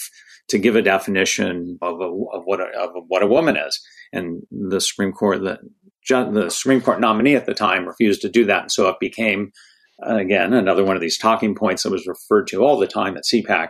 to 0.48 0.58
give 0.58 0.76
a 0.76 0.82
definition 0.82 1.78
of, 1.80 2.00
a, 2.00 2.04
of 2.04 2.42
what 2.44 2.60
a, 2.60 2.64
of 2.78 2.90
what 3.08 3.22
a 3.22 3.26
woman 3.26 3.56
is, 3.56 3.80
and 4.12 4.42
the 4.50 4.80
Supreme 4.80 5.12
Court 5.12 5.42
the 5.42 5.58
the 6.06 6.50
Supreme 6.50 6.82
Court 6.82 7.00
nominee 7.00 7.34
at 7.34 7.46
the 7.46 7.54
time 7.54 7.86
refused 7.86 8.20
to 8.22 8.28
do 8.28 8.44
that, 8.44 8.62
and 8.62 8.72
so 8.72 8.88
it 8.88 8.96
became 9.00 9.52
again 10.02 10.52
another 10.52 10.84
one 10.84 10.96
of 10.96 11.02
these 11.02 11.18
talking 11.18 11.54
points 11.54 11.82
that 11.82 11.92
was 11.92 12.06
referred 12.06 12.46
to 12.48 12.64
all 12.64 12.78
the 12.78 12.86
time 12.86 13.16
at 13.16 13.24
CPAC, 13.24 13.68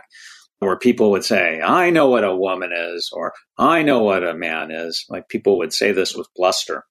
where 0.59 0.77
people 0.77 1.11
would 1.11 1.23
say, 1.23 1.61
"I 1.61 1.89
know 1.89 2.09
what 2.09 2.23
a 2.23 2.35
woman 2.35 2.71
is," 2.73 3.09
or 3.13 3.33
"I 3.57 3.81
know 3.81 4.03
what 4.03 4.23
a 4.23 4.33
man 4.33 4.71
is." 4.71 5.05
Like 5.09 5.29
people 5.29 5.57
would 5.57 5.73
say 5.73 5.91
this 5.91 6.15
with 6.15 6.27
bluster. 6.35 6.83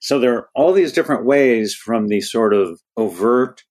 So 0.00 0.18
there 0.18 0.34
are 0.34 0.48
all 0.54 0.72
these 0.72 0.92
different 0.92 1.24
ways 1.24 1.74
from 1.74 2.06
the 2.06 2.20
sort 2.20 2.54
of 2.54 2.80
overt 2.96 3.62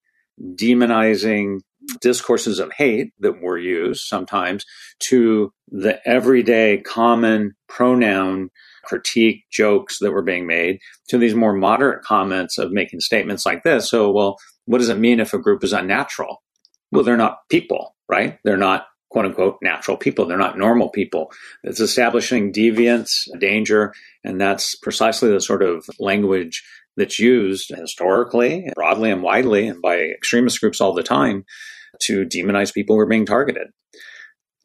demonizing 0.56 1.60
discourses 2.02 2.60
of 2.60 2.72
hate 2.74 3.14
that 3.20 3.42
were 3.42 3.58
used 3.58 4.02
sometimes 4.02 4.66
to 5.00 5.52
the 5.70 6.00
everyday 6.08 6.82
common 6.82 7.54
pronoun 7.70 8.50
critique 8.84 9.44
jokes 9.52 10.00
that 10.00 10.12
were 10.12 10.22
being 10.22 10.48
made 10.48 10.80
to 11.10 11.18
these 11.18 11.36
more 11.36 11.54
moderate 11.54 12.04
comments 12.04 12.58
of 12.58 12.72
making 12.72 13.00
statements 13.00 13.46
like 13.46 13.64
this. 13.64 13.90
So, 13.90 14.12
well, 14.12 14.38
what 14.68 14.78
does 14.78 14.90
it 14.90 15.00
mean 15.00 15.20
if 15.20 15.34
a 15.34 15.40
group 15.40 15.64
is 15.64 15.74
unnatural? 15.74 16.44
Well, 16.92 17.04
they're 17.04 17.18
not 17.18 17.40
people, 17.50 17.96
right? 18.08 18.38
They're 18.44 18.58
not 18.58 18.86
quote 19.10 19.26
unquote 19.26 19.58
natural 19.62 19.98
people. 19.98 20.26
They're 20.26 20.38
not 20.38 20.58
normal 20.58 20.90
people. 20.90 21.32
It's 21.64 21.80
establishing 21.80 22.54
deviance, 22.54 23.28
danger, 23.40 23.94
and 24.24 24.40
that's 24.40 24.76
precisely 24.76 25.32
the 25.32 25.42
sort 25.42 25.64
of 25.64 25.90
language 26.00 26.64
that's 26.98 27.20
used 27.20 27.70
historically, 27.76 28.70
broadly 28.76 29.12
and 29.12 29.24
widely, 29.24 29.68
and 29.68 29.82
by 29.82 29.98
extremist 29.98 30.60
groups 30.60 30.82
all 30.82 30.94
the 30.94 31.04
time 31.04 31.46
to 32.02 32.26
demonize 32.26 32.74
people 32.74 32.96
who 32.96 33.02
are 33.02 33.08
being 33.08 33.26
targeted. 33.26 33.68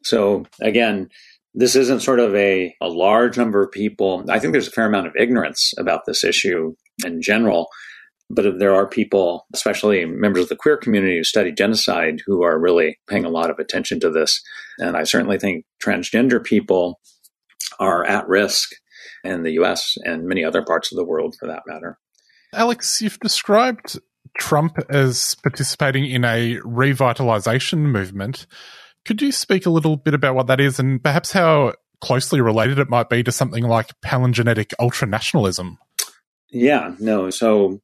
So 0.03 0.45
again, 0.61 1.09
this 1.53 1.75
isn't 1.75 2.01
sort 2.01 2.19
of 2.19 2.35
a, 2.35 2.75
a 2.81 2.87
large 2.87 3.37
number 3.37 3.63
of 3.63 3.71
people. 3.71 4.25
I 4.29 4.39
think 4.39 4.51
there's 4.51 4.67
a 4.67 4.71
fair 4.71 4.87
amount 4.87 5.07
of 5.07 5.15
ignorance 5.15 5.73
about 5.77 6.01
this 6.05 6.23
issue 6.23 6.75
in 7.05 7.21
general, 7.21 7.69
but 8.33 8.59
there 8.59 8.73
are 8.73 8.87
people, 8.87 9.45
especially 9.53 10.05
members 10.05 10.43
of 10.43 10.49
the 10.49 10.55
queer 10.55 10.77
community 10.77 11.17
who 11.17 11.23
study 11.23 11.51
genocide, 11.51 12.21
who 12.25 12.43
are 12.43 12.59
really 12.59 12.99
paying 13.07 13.25
a 13.25 13.29
lot 13.29 13.49
of 13.49 13.59
attention 13.59 13.99
to 14.01 14.09
this. 14.09 14.41
And 14.79 14.97
I 14.97 15.03
certainly 15.03 15.37
think 15.37 15.65
transgender 15.83 16.43
people 16.43 16.99
are 17.79 18.05
at 18.05 18.27
risk 18.27 18.71
in 19.23 19.43
the 19.43 19.51
US 19.53 19.95
and 20.03 20.27
many 20.27 20.43
other 20.43 20.63
parts 20.63 20.91
of 20.91 20.97
the 20.97 21.05
world 21.05 21.35
for 21.39 21.47
that 21.47 21.63
matter. 21.65 21.97
Alex, 22.53 23.01
you've 23.01 23.19
described 23.19 23.99
Trump 24.37 24.77
as 24.89 25.35
participating 25.35 26.05
in 26.05 26.23
a 26.23 26.57
revitalization 26.59 27.79
movement. 27.79 28.47
Could 29.05 29.21
you 29.21 29.31
speak 29.31 29.65
a 29.65 29.71
little 29.71 29.97
bit 29.97 30.13
about 30.13 30.35
what 30.35 30.47
that 30.47 30.61
is 30.61 30.79
and 30.79 31.03
perhaps 31.03 31.31
how 31.31 31.73
closely 32.01 32.41
related 32.41 32.79
it 32.79 32.89
might 32.89 33.09
be 33.09 33.23
to 33.23 33.31
something 33.31 33.63
like 33.63 33.89
palingenetic 34.05 34.73
ultranationalism? 34.79 35.77
Yeah, 36.51 36.95
no. 36.99 37.29
So 37.29 37.81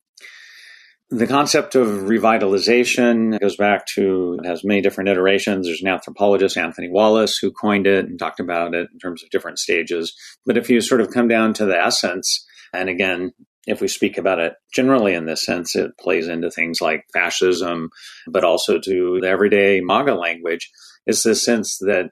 the 1.12 1.28
concept 1.28 1.76
of 1.76 1.88
revitalization 1.88 3.40
goes 3.40 3.56
back 3.56 3.88
to, 3.96 4.38
it 4.44 4.48
has 4.48 4.64
many 4.64 4.82
different 4.82 5.10
iterations. 5.10 5.66
There's 5.66 5.82
an 5.82 5.88
anthropologist, 5.88 6.56
Anthony 6.56 6.90
Wallace, 6.90 7.38
who 7.38 7.52
coined 7.52 7.88
it 7.88 8.06
and 8.06 8.20
talked 8.20 8.40
about 8.40 8.76
it 8.76 8.90
in 8.94 9.00
terms 9.00 9.24
of 9.24 9.30
different 9.32 9.58
stages. 9.58 10.14
But 10.46 10.58
if 10.58 10.70
you 10.70 10.82
sort 10.82 11.02
of 11.02 11.12
come 11.12 11.28
down 11.28 11.54
to 11.56 11.66
the 11.66 11.78
essence, 11.78 12.46
and 12.74 12.90
again, 12.90 13.32
if 13.66 13.82
we 13.82 13.88
speak 13.88 14.18
about 14.18 14.40
it 14.40 14.54
generally 14.74 15.16
in 15.16 15.26
this 15.26 15.44
sense, 15.44 15.76
it 15.76 15.98
plays 16.00 16.28
into 16.28 16.52
things 16.52 16.80
like 16.80 17.06
fascism, 17.12 17.90
but 18.28 18.44
also 18.44 18.80
to 18.80 19.20
the 19.22 19.28
everyday 19.28 19.82
MAGA 19.82 20.14
language. 20.14 20.70
It's 21.08 21.24
the 21.24 21.36
sense 21.36 21.78
that 21.80 22.12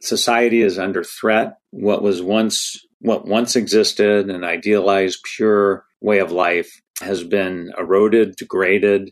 society 0.00 0.62
is 0.62 0.78
under 0.78 1.04
threat. 1.04 1.58
What 1.70 2.02
was 2.02 2.22
once 2.22 2.76
what 3.00 3.26
once 3.26 3.54
existed, 3.54 4.28
an 4.28 4.42
idealized, 4.42 5.20
pure 5.36 5.84
way 6.00 6.18
of 6.18 6.32
life, 6.32 6.70
has 7.00 7.24
been 7.24 7.72
eroded, 7.78 8.36
degraded, 8.36 9.10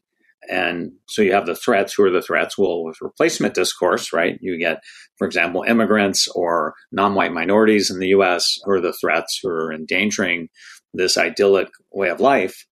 and 0.49 0.93
so 1.09 1.23
you 1.23 1.33
have 1.33 1.47
the 1.47 1.57
threats. 1.57 1.95
Who 1.95 2.05
are 2.05 2.11
the 2.11 2.23
threats? 2.23 2.57
Well, 2.57 2.85
with 2.85 3.01
replacement 3.01 3.55
discourse, 3.55 4.13
right? 4.13 4.39
You 4.41 4.59
get, 4.59 4.81
for 5.19 5.27
example, 5.27 5.65
immigrants 5.67 6.29
or 6.29 6.75
non-white 6.93 7.33
minorities 7.33 7.91
in 7.91 7.99
the 7.99 8.09
U.S. 8.09 8.59
who 8.65 8.73
are 8.73 8.81
the 8.81 8.93
threats 8.93 9.41
who 9.43 9.49
are 9.49 9.73
endangering 9.73 10.49
this 10.95 11.19
idyllic 11.19 11.69
way 11.93 12.09
of 12.09 12.21
life. 12.21 12.65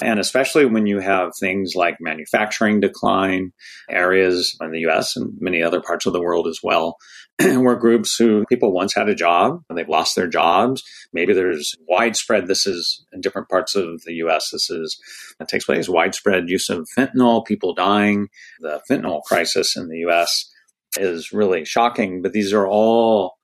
And 0.00 0.18
especially 0.18 0.64
when 0.64 0.86
you 0.86 1.00
have 1.00 1.32
things 1.38 1.74
like 1.74 1.96
manufacturing 2.00 2.80
decline, 2.80 3.52
areas 3.90 4.56
in 4.60 4.70
the 4.70 4.86
US 4.88 5.16
and 5.16 5.34
many 5.40 5.62
other 5.62 5.80
parts 5.80 6.06
of 6.06 6.12
the 6.12 6.20
world 6.20 6.46
as 6.46 6.60
well, 6.62 6.96
where 7.40 7.76
groups 7.76 8.16
who 8.16 8.44
people 8.48 8.72
once 8.72 8.94
had 8.94 9.08
a 9.08 9.14
job 9.14 9.60
and 9.68 9.76
they've 9.76 9.88
lost 9.88 10.16
their 10.16 10.28
jobs. 10.28 10.82
Maybe 11.12 11.34
there's 11.34 11.74
widespread, 11.88 12.46
this 12.46 12.66
is 12.66 13.04
in 13.12 13.20
different 13.20 13.48
parts 13.48 13.74
of 13.74 14.02
the 14.04 14.14
US, 14.14 14.50
this 14.50 14.70
is, 14.70 14.98
that 15.38 15.48
takes 15.48 15.64
place, 15.64 15.88
widespread 15.88 16.48
use 16.48 16.70
of 16.70 16.88
fentanyl, 16.96 17.44
people 17.44 17.74
dying. 17.74 18.28
The 18.60 18.80
fentanyl 18.90 19.22
crisis 19.22 19.76
in 19.76 19.88
the 19.88 19.98
US 20.08 20.50
is 20.98 21.32
really 21.32 21.64
shocking, 21.64 22.22
but 22.22 22.32
these 22.32 22.52
are 22.52 22.66
all 22.66 23.36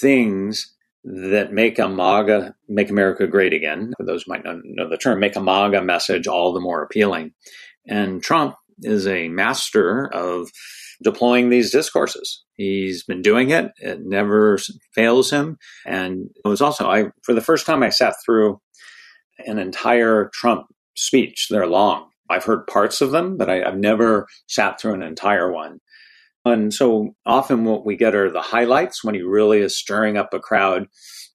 things 0.00 0.75
that 1.06 1.52
make 1.52 1.78
a 1.78 1.88
MAGA, 1.88 2.54
make 2.68 2.90
America 2.90 3.26
great 3.26 3.52
again, 3.52 3.92
for 3.96 4.04
those 4.04 4.26
might 4.26 4.44
not 4.44 4.56
know 4.64 4.88
the 4.88 4.96
term, 4.96 5.20
make 5.20 5.36
a 5.36 5.40
MAGA 5.40 5.82
message 5.82 6.26
all 6.26 6.52
the 6.52 6.60
more 6.60 6.82
appealing. 6.82 7.32
And 7.86 8.20
Trump 8.22 8.56
is 8.82 9.06
a 9.06 9.28
master 9.28 10.12
of 10.12 10.50
deploying 11.02 11.48
these 11.48 11.70
discourses. 11.70 12.44
He's 12.54 13.04
been 13.04 13.22
doing 13.22 13.50
it. 13.50 13.70
It 13.78 14.00
never 14.02 14.58
fails 14.94 15.30
him. 15.30 15.58
And 15.86 16.30
it 16.44 16.48
was 16.48 16.60
also, 16.60 16.90
I, 16.90 17.04
for 17.22 17.34
the 17.34 17.40
first 17.40 17.66
time 17.66 17.82
I 17.82 17.90
sat 17.90 18.14
through 18.24 18.60
an 19.38 19.58
entire 19.58 20.30
Trump 20.34 20.66
speech. 20.96 21.46
They're 21.50 21.66
long. 21.66 22.08
I've 22.28 22.44
heard 22.44 22.66
parts 22.66 23.00
of 23.00 23.12
them, 23.12 23.36
but 23.36 23.48
I, 23.48 23.62
I've 23.62 23.78
never 23.78 24.26
sat 24.48 24.80
through 24.80 24.94
an 24.94 25.02
entire 25.02 25.52
one. 25.52 25.78
And 26.46 26.72
so 26.72 27.16
often 27.26 27.64
what 27.64 27.84
we 27.84 27.96
get 27.96 28.14
are 28.14 28.30
the 28.30 28.40
highlights 28.40 29.02
when 29.02 29.16
he 29.16 29.22
really 29.22 29.58
is 29.58 29.76
stirring 29.76 30.16
up 30.16 30.32
a 30.32 30.38
crowd. 30.38 30.86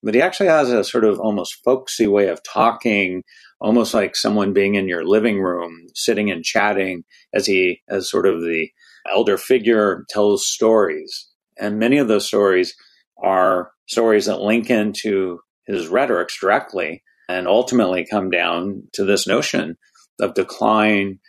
But 0.01 0.15
he 0.15 0.21
actually 0.21 0.47
has 0.47 0.71
a 0.71 0.85
sort 0.85 1.03
of 1.03 1.19
almost 1.19 1.57
folksy 1.65 2.07
way 2.07 2.29
of 2.29 2.41
talking, 2.43 3.23
almost 3.59 3.93
like 3.93 4.15
someone 4.15 4.53
being 4.53 4.75
in 4.75 4.87
your 4.87 5.05
living 5.05 5.41
room, 5.41 5.87
sitting 5.93 6.31
and 6.31 6.45
chatting 6.45 7.03
as 7.33 7.45
he, 7.45 7.81
as 7.89 8.09
sort 8.09 8.25
of 8.25 8.39
the 8.39 8.69
elder 9.13 9.37
figure, 9.37 10.05
tells 10.09 10.47
stories. 10.47 11.27
And 11.59 11.77
many 11.77 11.97
of 11.97 12.07
those 12.07 12.25
stories 12.25 12.73
are 13.21 13.73
stories 13.87 14.27
that 14.27 14.39
link 14.39 14.69
into 14.69 15.41
his 15.67 15.89
rhetorics 15.89 16.39
directly 16.39 17.03
and 17.27 17.49
ultimately 17.49 18.07
come 18.09 18.29
down 18.29 18.83
to 18.93 19.03
this 19.03 19.27
notion 19.27 19.77
of 20.21 20.35
decline, 20.35 21.19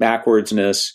backwardsness, 0.00 0.90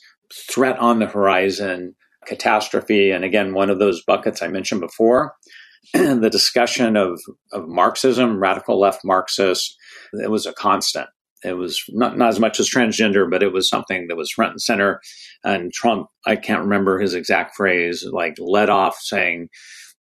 threat 0.49 0.77
on 0.77 0.99
the 0.99 1.07
horizon, 1.07 1.95
catastrophe. 2.25 3.11
And 3.11 3.23
again, 3.23 3.53
one 3.53 3.69
of 3.69 3.79
those 3.79 4.03
buckets 4.03 4.41
I 4.41 4.47
mentioned 4.47 4.81
before, 4.81 5.35
the 5.93 6.29
discussion 6.29 6.95
of, 6.97 7.19
of 7.51 7.67
Marxism, 7.67 8.39
radical 8.39 8.79
left 8.79 9.01
Marxist, 9.03 9.75
it 10.13 10.31
was 10.31 10.45
a 10.45 10.53
constant. 10.53 11.07
It 11.43 11.57
was 11.57 11.83
not, 11.89 12.17
not 12.17 12.29
as 12.29 12.39
much 12.39 12.59
as 12.59 12.69
transgender, 12.69 13.29
but 13.29 13.43
it 13.43 13.51
was 13.51 13.67
something 13.67 14.07
that 14.07 14.15
was 14.15 14.31
front 14.31 14.51
and 14.51 14.61
center. 14.61 15.01
And 15.43 15.73
Trump, 15.73 16.07
I 16.25 16.37
can't 16.37 16.63
remember 16.63 16.99
his 16.99 17.13
exact 17.13 17.55
phrase, 17.55 18.05
like 18.09 18.35
led 18.39 18.69
off 18.69 18.97
saying 18.99 19.49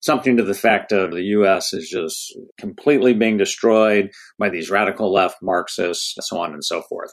something 0.02 0.38
to 0.38 0.44
the 0.44 0.52
effect 0.52 0.92
of 0.92 1.12
the 1.12 1.24
U.S. 1.24 1.74
is 1.74 1.90
just 1.90 2.38
completely 2.60 3.14
being 3.14 3.38
destroyed 3.38 4.12
by 4.38 4.50
these 4.50 4.70
radical 4.70 5.12
left 5.12 5.38
Marxists, 5.42 6.16
so 6.20 6.40
on 6.40 6.54
and 6.54 6.64
so 6.64 6.82
forth. 6.84 7.12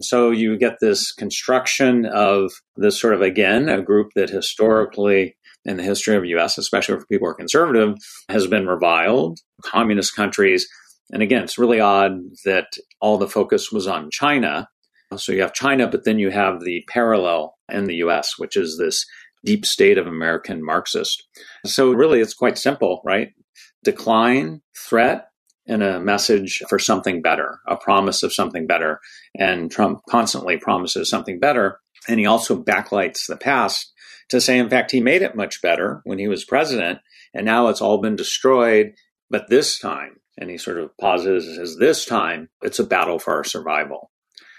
So 0.00 0.30
you 0.30 0.56
get 0.56 0.76
this 0.80 1.12
construction 1.12 2.06
of 2.06 2.52
this 2.76 3.00
sort 3.00 3.14
of, 3.14 3.22
again, 3.22 3.68
a 3.68 3.82
group 3.82 4.12
that 4.14 4.30
historically 4.30 5.36
in 5.64 5.76
the 5.76 5.82
history 5.82 6.16
of 6.16 6.22
the 6.22 6.36
US, 6.36 6.56
especially 6.56 6.96
for 6.98 7.06
people 7.06 7.26
who 7.26 7.32
are 7.32 7.34
conservative, 7.34 7.96
has 8.28 8.46
been 8.46 8.66
reviled. 8.66 9.38
Communist 9.64 10.14
countries. 10.14 10.66
And 11.10 11.22
again, 11.22 11.42
it's 11.42 11.58
really 11.58 11.80
odd 11.80 12.12
that 12.44 12.66
all 13.00 13.18
the 13.18 13.28
focus 13.28 13.72
was 13.72 13.86
on 13.86 14.10
China. 14.10 14.68
So 15.16 15.32
you 15.32 15.40
have 15.42 15.54
China, 15.54 15.88
but 15.88 16.04
then 16.04 16.18
you 16.18 16.30
have 16.30 16.60
the 16.60 16.84
parallel 16.88 17.54
in 17.70 17.86
the 17.86 17.96
US, 17.96 18.38
which 18.38 18.56
is 18.56 18.78
this 18.78 19.04
deep 19.44 19.64
state 19.64 19.98
of 19.98 20.06
American 20.06 20.64
Marxist. 20.64 21.26
So 21.64 21.92
really, 21.92 22.20
it's 22.20 22.34
quite 22.34 22.58
simple, 22.58 23.00
right? 23.04 23.30
Decline, 23.84 24.60
threat, 24.76 25.27
and 25.68 25.82
a 25.82 26.00
message 26.00 26.62
for 26.68 26.78
something 26.78 27.20
better, 27.22 27.60
a 27.68 27.76
promise 27.76 28.22
of 28.22 28.32
something 28.32 28.66
better. 28.66 29.00
And 29.36 29.70
Trump 29.70 30.00
constantly 30.08 30.56
promises 30.56 31.10
something 31.10 31.38
better. 31.38 31.78
And 32.08 32.18
he 32.18 32.26
also 32.26 32.60
backlights 32.60 33.26
the 33.28 33.36
past 33.36 33.92
to 34.30 34.40
say, 34.40 34.58
in 34.58 34.70
fact, 34.70 34.90
he 34.90 35.00
made 35.00 35.22
it 35.22 35.36
much 35.36 35.60
better 35.62 36.00
when 36.04 36.18
he 36.18 36.26
was 36.26 36.44
president. 36.44 37.00
And 37.34 37.44
now 37.44 37.68
it's 37.68 37.82
all 37.82 38.00
been 38.00 38.16
destroyed. 38.16 38.94
But 39.30 39.48
this 39.48 39.78
time, 39.78 40.20
and 40.38 40.50
he 40.50 40.56
sort 40.56 40.78
of 40.78 40.96
pauses 40.98 41.46
and 41.46 41.56
says, 41.56 41.76
this 41.78 42.06
time, 42.06 42.48
it's 42.62 42.78
a 42.78 42.84
battle 42.84 43.18
for 43.18 43.34
our 43.34 43.44
survival. 43.44 44.10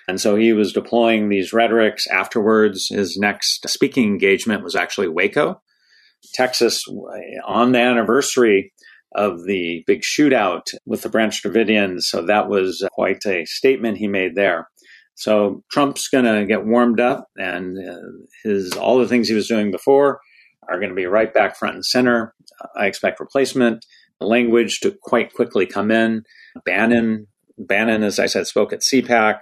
And 0.08 0.20
so 0.20 0.36
he 0.36 0.54
was 0.54 0.74
deploying 0.74 1.30
these 1.30 1.54
rhetorics. 1.54 2.08
Afterwards, 2.08 2.90
his 2.90 3.18
next 3.18 3.68
speaking 3.70 4.06
engagement 4.06 4.64
was 4.64 4.76
actually 4.76 5.08
Waco, 5.08 5.62
Texas, 6.34 6.84
on 7.46 7.72
the 7.72 7.80
anniversary 7.80 8.74
of 9.14 9.46
the 9.46 9.84
big 9.88 10.02
shootout 10.02 10.74
with 10.86 11.02
the 11.02 11.10
Branch 11.10 11.42
Davidians. 11.42 12.04
So 12.04 12.26
that 12.26 12.48
was 12.48 12.86
quite 12.92 13.26
a 13.26 13.46
statement 13.46 13.98
he 13.98 14.08
made 14.08 14.36
there. 14.36 14.70
So 15.16 15.64
Trump's 15.72 16.08
going 16.08 16.26
to 16.26 16.46
get 16.46 16.66
warmed 16.66 17.00
up, 17.00 17.28
and 17.36 17.78
uh, 17.78 17.98
his 18.44 18.72
all 18.74 19.00
the 19.00 19.08
things 19.08 19.28
he 19.28 19.36
was 19.36 19.50
doing 19.50 19.70
before 19.70 20.22
are 20.70 20.80
going 20.80 20.90
to 20.90 20.96
be 20.96 21.08
right 21.08 21.34
back 21.34 21.58
front 21.58 21.76
and 21.76 21.86
center. 21.86 22.34
I 22.78 22.86
expect 22.86 23.20
replacement 23.20 23.86
language 24.22 24.80
to 24.82 24.96
quite 25.04 25.34
quickly 25.34 25.66
come 25.66 25.92
in. 25.92 26.24
Bannon, 26.66 27.28
Bannon, 27.58 28.04
as 28.04 28.20
I 28.20 28.28
said, 28.28 28.48
spoke 28.48 28.72
at 28.72 28.82
CPAC, 28.82 29.40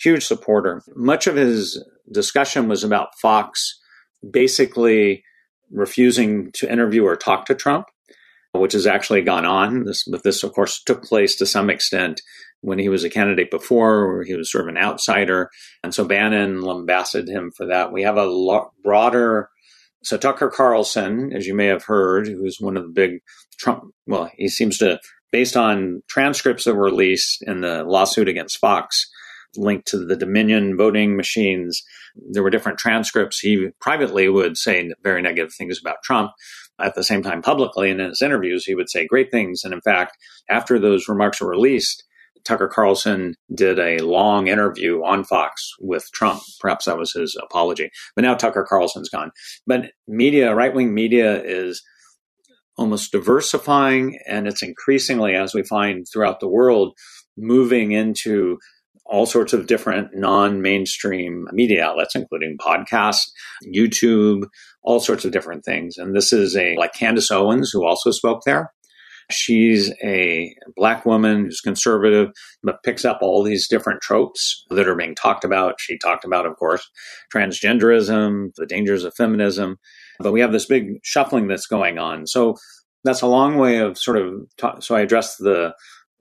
huge 0.00 0.24
supporter. 0.26 0.82
Much 0.94 1.26
of 1.26 1.36
his 1.36 1.82
discussion 2.12 2.68
was 2.68 2.84
about 2.84 3.18
Fox 3.20 3.80
basically 4.30 5.24
refusing 5.70 6.50
to 6.52 6.70
interview 6.70 7.04
or 7.04 7.16
talk 7.16 7.46
to 7.46 7.54
Trump 7.54 7.86
which 8.54 8.72
has 8.72 8.86
actually 8.86 9.22
gone 9.22 9.44
on. 9.44 9.84
This, 9.84 10.04
but 10.04 10.22
this, 10.22 10.42
of 10.42 10.52
course, 10.52 10.82
took 10.82 11.02
place 11.02 11.36
to 11.36 11.46
some 11.46 11.70
extent 11.70 12.20
when 12.60 12.78
he 12.78 12.88
was 12.88 13.04
a 13.04 13.10
candidate 13.10 13.50
before, 13.50 14.06
where 14.06 14.24
he 14.24 14.34
was 14.34 14.50
sort 14.50 14.64
of 14.64 14.68
an 14.68 14.82
outsider. 14.82 15.50
And 15.82 15.94
so 15.94 16.04
Bannon 16.04 16.62
lambasted 16.62 17.28
him 17.28 17.50
for 17.56 17.66
that. 17.66 17.92
We 17.92 18.02
have 18.02 18.16
a 18.16 18.24
lo- 18.24 18.72
broader. 18.82 19.50
So 20.02 20.16
Tucker 20.16 20.50
Carlson, 20.50 21.32
as 21.34 21.46
you 21.46 21.54
may 21.54 21.66
have 21.66 21.84
heard, 21.84 22.28
who's 22.28 22.58
one 22.60 22.76
of 22.76 22.84
the 22.84 22.92
big 22.92 23.20
Trump, 23.58 23.84
well, 24.06 24.30
he 24.36 24.48
seems 24.48 24.78
to, 24.78 24.98
based 25.30 25.56
on 25.56 26.02
transcripts 26.08 26.64
that 26.64 26.74
were 26.74 26.84
released 26.84 27.42
in 27.42 27.60
the 27.60 27.84
lawsuit 27.84 28.28
against 28.28 28.58
Fox, 28.58 29.10
linked 29.56 29.86
to 29.88 29.98
the 29.98 30.16
Dominion 30.16 30.76
voting 30.76 31.16
machines, 31.16 31.82
there 32.30 32.42
were 32.42 32.50
different 32.50 32.78
transcripts. 32.78 33.40
He 33.40 33.68
privately 33.80 34.28
would 34.28 34.56
say 34.56 34.90
very 35.02 35.22
negative 35.22 35.52
things 35.52 35.78
about 35.80 36.02
Trump 36.02 36.32
at 36.80 36.94
the 36.94 37.04
same 37.04 37.22
time 37.22 37.42
publicly 37.42 37.90
and 37.90 38.00
in 38.00 38.08
his 38.08 38.22
interviews 38.22 38.64
he 38.64 38.74
would 38.74 38.90
say 38.90 39.06
great 39.06 39.30
things. 39.30 39.62
And 39.64 39.72
in 39.72 39.80
fact 39.80 40.16
after 40.48 40.78
those 40.78 41.08
remarks 41.08 41.40
were 41.40 41.48
released 41.48 42.04
tucker 42.44 42.68
carlson 42.68 43.34
did 43.54 43.78
a 43.78 43.98
long 43.98 44.48
interview 44.48 45.02
on 45.02 45.24
fox 45.24 45.72
with 45.80 46.08
trump. 46.12 46.42
Perhaps 46.60 46.84
that 46.84 46.98
was 46.98 47.12
his 47.12 47.36
apology 47.42 47.90
but 48.14 48.22
now 48.22 48.34
tucker 48.34 48.66
carlson's 48.68 49.08
gone. 49.08 49.30
But 49.66 49.92
media 50.06 50.54
right-wing 50.54 50.92
media 50.92 51.42
is 51.42 51.82
almost 52.76 53.12
diversifying 53.12 54.18
and 54.26 54.46
it's 54.46 54.62
increasingly 54.62 55.34
as 55.34 55.54
we 55.54 55.62
find 55.62 56.06
throughout 56.12 56.40
the 56.40 56.48
world 56.48 56.94
moving 57.36 57.92
into 57.92 58.58
all 59.06 59.26
sorts 59.26 59.52
of 59.52 59.66
different 59.66 60.10
non 60.14 60.62
mainstream 60.62 61.46
media 61.52 61.84
outlets, 61.84 62.14
including 62.14 62.56
podcasts, 62.58 63.30
YouTube, 63.66 64.44
all 64.84 65.00
sorts 65.00 65.24
of 65.24 65.32
different 65.32 65.64
things. 65.64 65.96
And 65.96 66.14
this 66.14 66.32
is 66.32 66.56
a, 66.56 66.76
like 66.76 66.92
Candace 66.92 67.30
Owens, 67.30 67.70
who 67.72 67.84
also 67.84 68.10
spoke 68.10 68.42
there. 68.44 68.70
She's 69.30 69.90
a 70.04 70.54
black 70.76 71.06
woman 71.06 71.44
who's 71.44 71.62
conservative, 71.62 72.28
but 72.62 72.82
picks 72.84 73.06
up 73.06 73.20
all 73.22 73.42
these 73.42 73.66
different 73.66 74.02
tropes 74.02 74.64
that 74.68 74.86
are 74.86 74.94
being 74.94 75.14
talked 75.14 75.44
about. 75.44 75.80
She 75.80 75.96
talked 75.96 76.26
about, 76.26 76.44
of 76.44 76.56
course, 76.56 76.86
transgenderism, 77.34 78.50
the 78.56 78.66
dangers 78.66 79.02
of 79.02 79.14
feminism. 79.16 79.78
But 80.18 80.32
we 80.32 80.40
have 80.40 80.52
this 80.52 80.66
big 80.66 80.98
shuffling 81.02 81.48
that's 81.48 81.66
going 81.66 81.98
on. 81.98 82.26
So 82.26 82.56
that's 83.02 83.22
a 83.22 83.26
long 83.26 83.56
way 83.56 83.78
of 83.78 83.96
sort 83.96 84.18
of, 84.18 84.34
ta- 84.58 84.80
so 84.80 84.94
I 84.94 85.00
addressed 85.00 85.38
the 85.38 85.72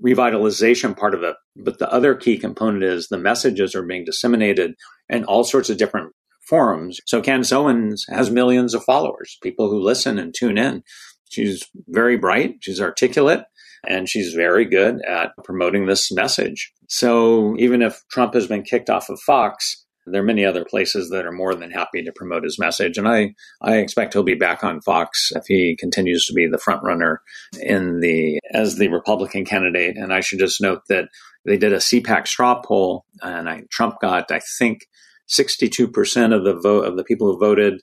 revitalization 0.03 0.97
part 0.97 1.13
of 1.13 1.23
it. 1.23 1.35
But 1.57 1.79
the 1.79 1.91
other 1.91 2.15
key 2.15 2.37
component 2.37 2.83
is 2.83 3.07
the 3.07 3.17
messages 3.17 3.75
are 3.75 3.85
being 3.85 4.05
disseminated 4.05 4.75
in 5.09 5.25
all 5.25 5.43
sorts 5.43 5.69
of 5.69 5.77
different 5.77 6.13
forums. 6.47 6.99
So 7.05 7.21
Candace 7.21 7.51
Owens 7.51 8.05
has 8.09 8.29
millions 8.29 8.73
of 8.73 8.83
followers, 8.83 9.37
people 9.41 9.69
who 9.69 9.81
listen 9.81 10.19
and 10.19 10.33
tune 10.33 10.57
in. 10.57 10.83
She's 11.29 11.65
very 11.87 12.17
bright, 12.17 12.57
she's 12.61 12.81
articulate, 12.81 13.43
and 13.87 14.07
she's 14.07 14.33
very 14.33 14.65
good 14.65 15.01
at 15.05 15.31
promoting 15.43 15.85
this 15.85 16.11
message. 16.11 16.71
So 16.87 17.55
even 17.57 17.81
if 17.81 18.01
Trump 18.11 18.33
has 18.33 18.47
been 18.47 18.63
kicked 18.63 18.89
off 18.89 19.09
of 19.09 19.19
Fox, 19.21 19.83
there 20.05 20.21
are 20.21 20.25
many 20.25 20.45
other 20.45 20.65
places 20.65 21.09
that 21.09 21.25
are 21.25 21.31
more 21.31 21.55
than 21.55 21.71
happy 21.71 22.03
to 22.03 22.11
promote 22.11 22.43
his 22.43 22.59
message, 22.59 22.97
and 22.97 23.07
I, 23.07 23.35
I 23.61 23.77
expect 23.77 24.13
he'll 24.13 24.23
be 24.23 24.35
back 24.35 24.63
on 24.63 24.81
Fox 24.81 25.31
if 25.33 25.45
he 25.47 25.77
continues 25.79 26.25
to 26.25 26.33
be 26.33 26.47
the 26.47 26.57
front 26.57 26.83
runner 26.83 27.21
in 27.61 28.01
the 28.01 28.39
as 28.51 28.75
the 28.75 28.89
Republican 28.89 29.45
candidate. 29.45 29.95
And 29.95 30.13
I 30.13 30.19
should 30.19 30.39
just 30.39 30.61
note 30.61 30.81
that 30.89 31.07
they 31.45 31.57
did 31.57 31.71
a 31.71 31.77
CPAC 31.77 32.27
straw 32.27 32.61
poll, 32.61 33.05
and 33.21 33.49
I, 33.49 33.61
Trump 33.71 33.95
got 34.01 34.29
I 34.31 34.41
think 34.59 34.81
sixty 35.25 35.69
two 35.69 35.87
percent 35.87 36.33
of 36.33 36.43
the 36.43 36.59
vote 36.59 36.85
of 36.85 36.97
the 36.97 37.03
people 37.03 37.27
who 37.27 37.39
voted. 37.39 37.81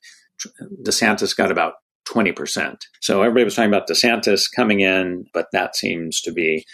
DeSantis 0.87 1.37
got 1.37 1.51
about 1.51 1.75
20%. 2.09 2.77
So 3.01 3.23
everybody 3.23 3.45
was 3.45 3.55
talking 3.55 3.71
about 3.71 3.89
DeSantis 3.89 4.45
coming 4.55 4.81
in, 4.81 5.27
but 5.33 5.49
that 5.53 5.77
seems 5.77 6.21
to 6.23 6.33
be 6.33 6.65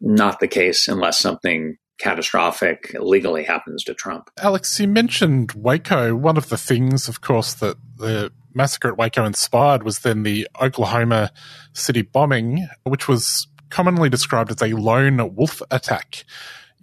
not 0.00 0.40
the 0.40 0.48
case 0.48 0.88
unless 0.88 1.18
something 1.18 1.76
catastrophic 1.98 2.94
legally 2.98 3.44
happens 3.44 3.82
to 3.84 3.94
Trump. 3.94 4.30
Alex, 4.38 4.78
you 4.78 4.88
mentioned 4.88 5.52
Waco. 5.52 6.14
One 6.14 6.36
of 6.36 6.48
the 6.48 6.58
things, 6.58 7.08
of 7.08 7.20
course, 7.20 7.54
that 7.54 7.76
the 7.96 8.32
massacre 8.54 8.88
at 8.88 8.98
Waco 8.98 9.24
inspired 9.24 9.82
was 9.82 10.00
then 10.00 10.22
the 10.22 10.48
Oklahoma 10.60 11.32
City 11.72 12.02
bombing, 12.02 12.66
which 12.84 13.08
was 13.08 13.46
commonly 13.70 14.08
described 14.08 14.50
as 14.50 14.62
a 14.62 14.74
lone 14.74 15.34
wolf 15.34 15.62
attack. 15.70 16.24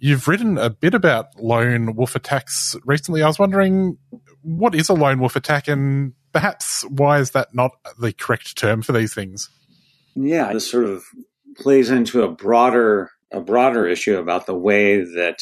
You've 0.04 0.28
written 0.28 0.58
a 0.58 0.68
bit 0.68 0.92
about 0.92 1.28
lone 1.40 1.94
wolf 1.96 2.14
attacks 2.14 2.76
recently. 2.84 3.22
I 3.22 3.26
was 3.26 3.38
wondering 3.38 3.96
what 4.42 4.74
is 4.74 4.90
a 4.90 4.92
lone 4.92 5.18
wolf 5.18 5.34
attack 5.34 5.66
and 5.66 6.12
perhaps 6.30 6.84
why 6.90 7.20
is 7.20 7.30
that 7.30 7.54
not 7.54 7.70
the 7.98 8.12
correct 8.12 8.54
term 8.54 8.82
for 8.82 8.92
these 8.92 9.14
things? 9.14 9.48
Yeah, 10.14 10.52
this 10.52 10.70
sort 10.70 10.84
of 10.84 11.04
plays 11.56 11.88
into 11.88 12.22
a 12.22 12.30
broader 12.30 13.12
a 13.32 13.40
broader 13.40 13.88
issue 13.88 14.18
about 14.18 14.44
the 14.44 14.54
way 14.54 15.00
that 15.00 15.38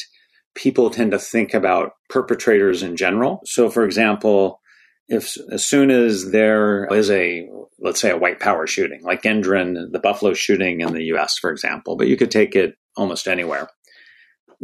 people 0.55 0.89
tend 0.89 1.11
to 1.11 1.19
think 1.19 1.53
about 1.53 1.95
perpetrators 2.09 2.83
in 2.83 2.95
general. 2.95 3.41
So, 3.43 3.69
for 3.69 3.83
example, 3.83 4.61
if 5.09 5.35
as 5.51 5.65
soon 5.65 5.91
as 5.91 6.31
there 6.31 6.85
is 6.85 7.11
a 7.11 7.49
let's 7.79 7.99
say 7.99 8.11
a 8.11 8.17
white 8.17 8.39
power 8.39 8.65
shooting, 8.65 9.03
like 9.03 9.23
Gendron, 9.23 9.91
the 9.91 9.99
Buffalo 9.99 10.33
shooting 10.33 10.79
in 10.79 10.93
the 10.93 11.03
U.S., 11.07 11.37
for 11.37 11.51
example, 11.51 11.97
but 11.97 12.07
you 12.07 12.15
could 12.15 12.31
take 12.31 12.55
it 12.55 12.75
almost 12.95 13.27
anywhere. 13.27 13.67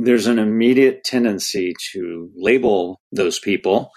There's 0.01 0.27
an 0.27 0.39
immediate 0.39 1.03
tendency 1.03 1.73
to 1.91 2.31
label 2.37 3.01
those 3.11 3.37
people 3.37 3.91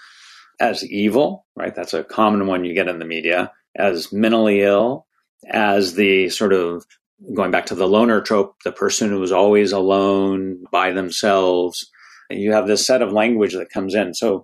as 0.59 0.83
evil, 0.83 1.45
right? 1.55 1.73
That's 1.73 1.93
a 1.93 2.03
common 2.03 2.45
one 2.45 2.65
you 2.65 2.73
get 2.73 2.89
in 2.89 2.99
the 2.99 3.05
media, 3.05 3.53
as 3.73 4.11
mentally 4.11 4.63
ill, 4.63 5.07
as 5.49 5.93
the 5.93 6.27
sort 6.27 6.51
of 6.51 6.85
going 7.33 7.51
back 7.51 7.67
to 7.67 7.75
the 7.75 7.87
loner 7.87 8.19
trope, 8.19 8.55
the 8.65 8.73
person 8.73 9.09
who 9.09 9.19
was 9.21 9.31
always 9.31 9.71
alone 9.71 10.65
by 10.73 10.91
themselves. 10.91 11.89
You 12.29 12.51
have 12.51 12.67
this 12.67 12.85
set 12.85 13.01
of 13.01 13.13
language 13.13 13.53
that 13.53 13.69
comes 13.69 13.95
in. 13.95 14.13
So 14.13 14.43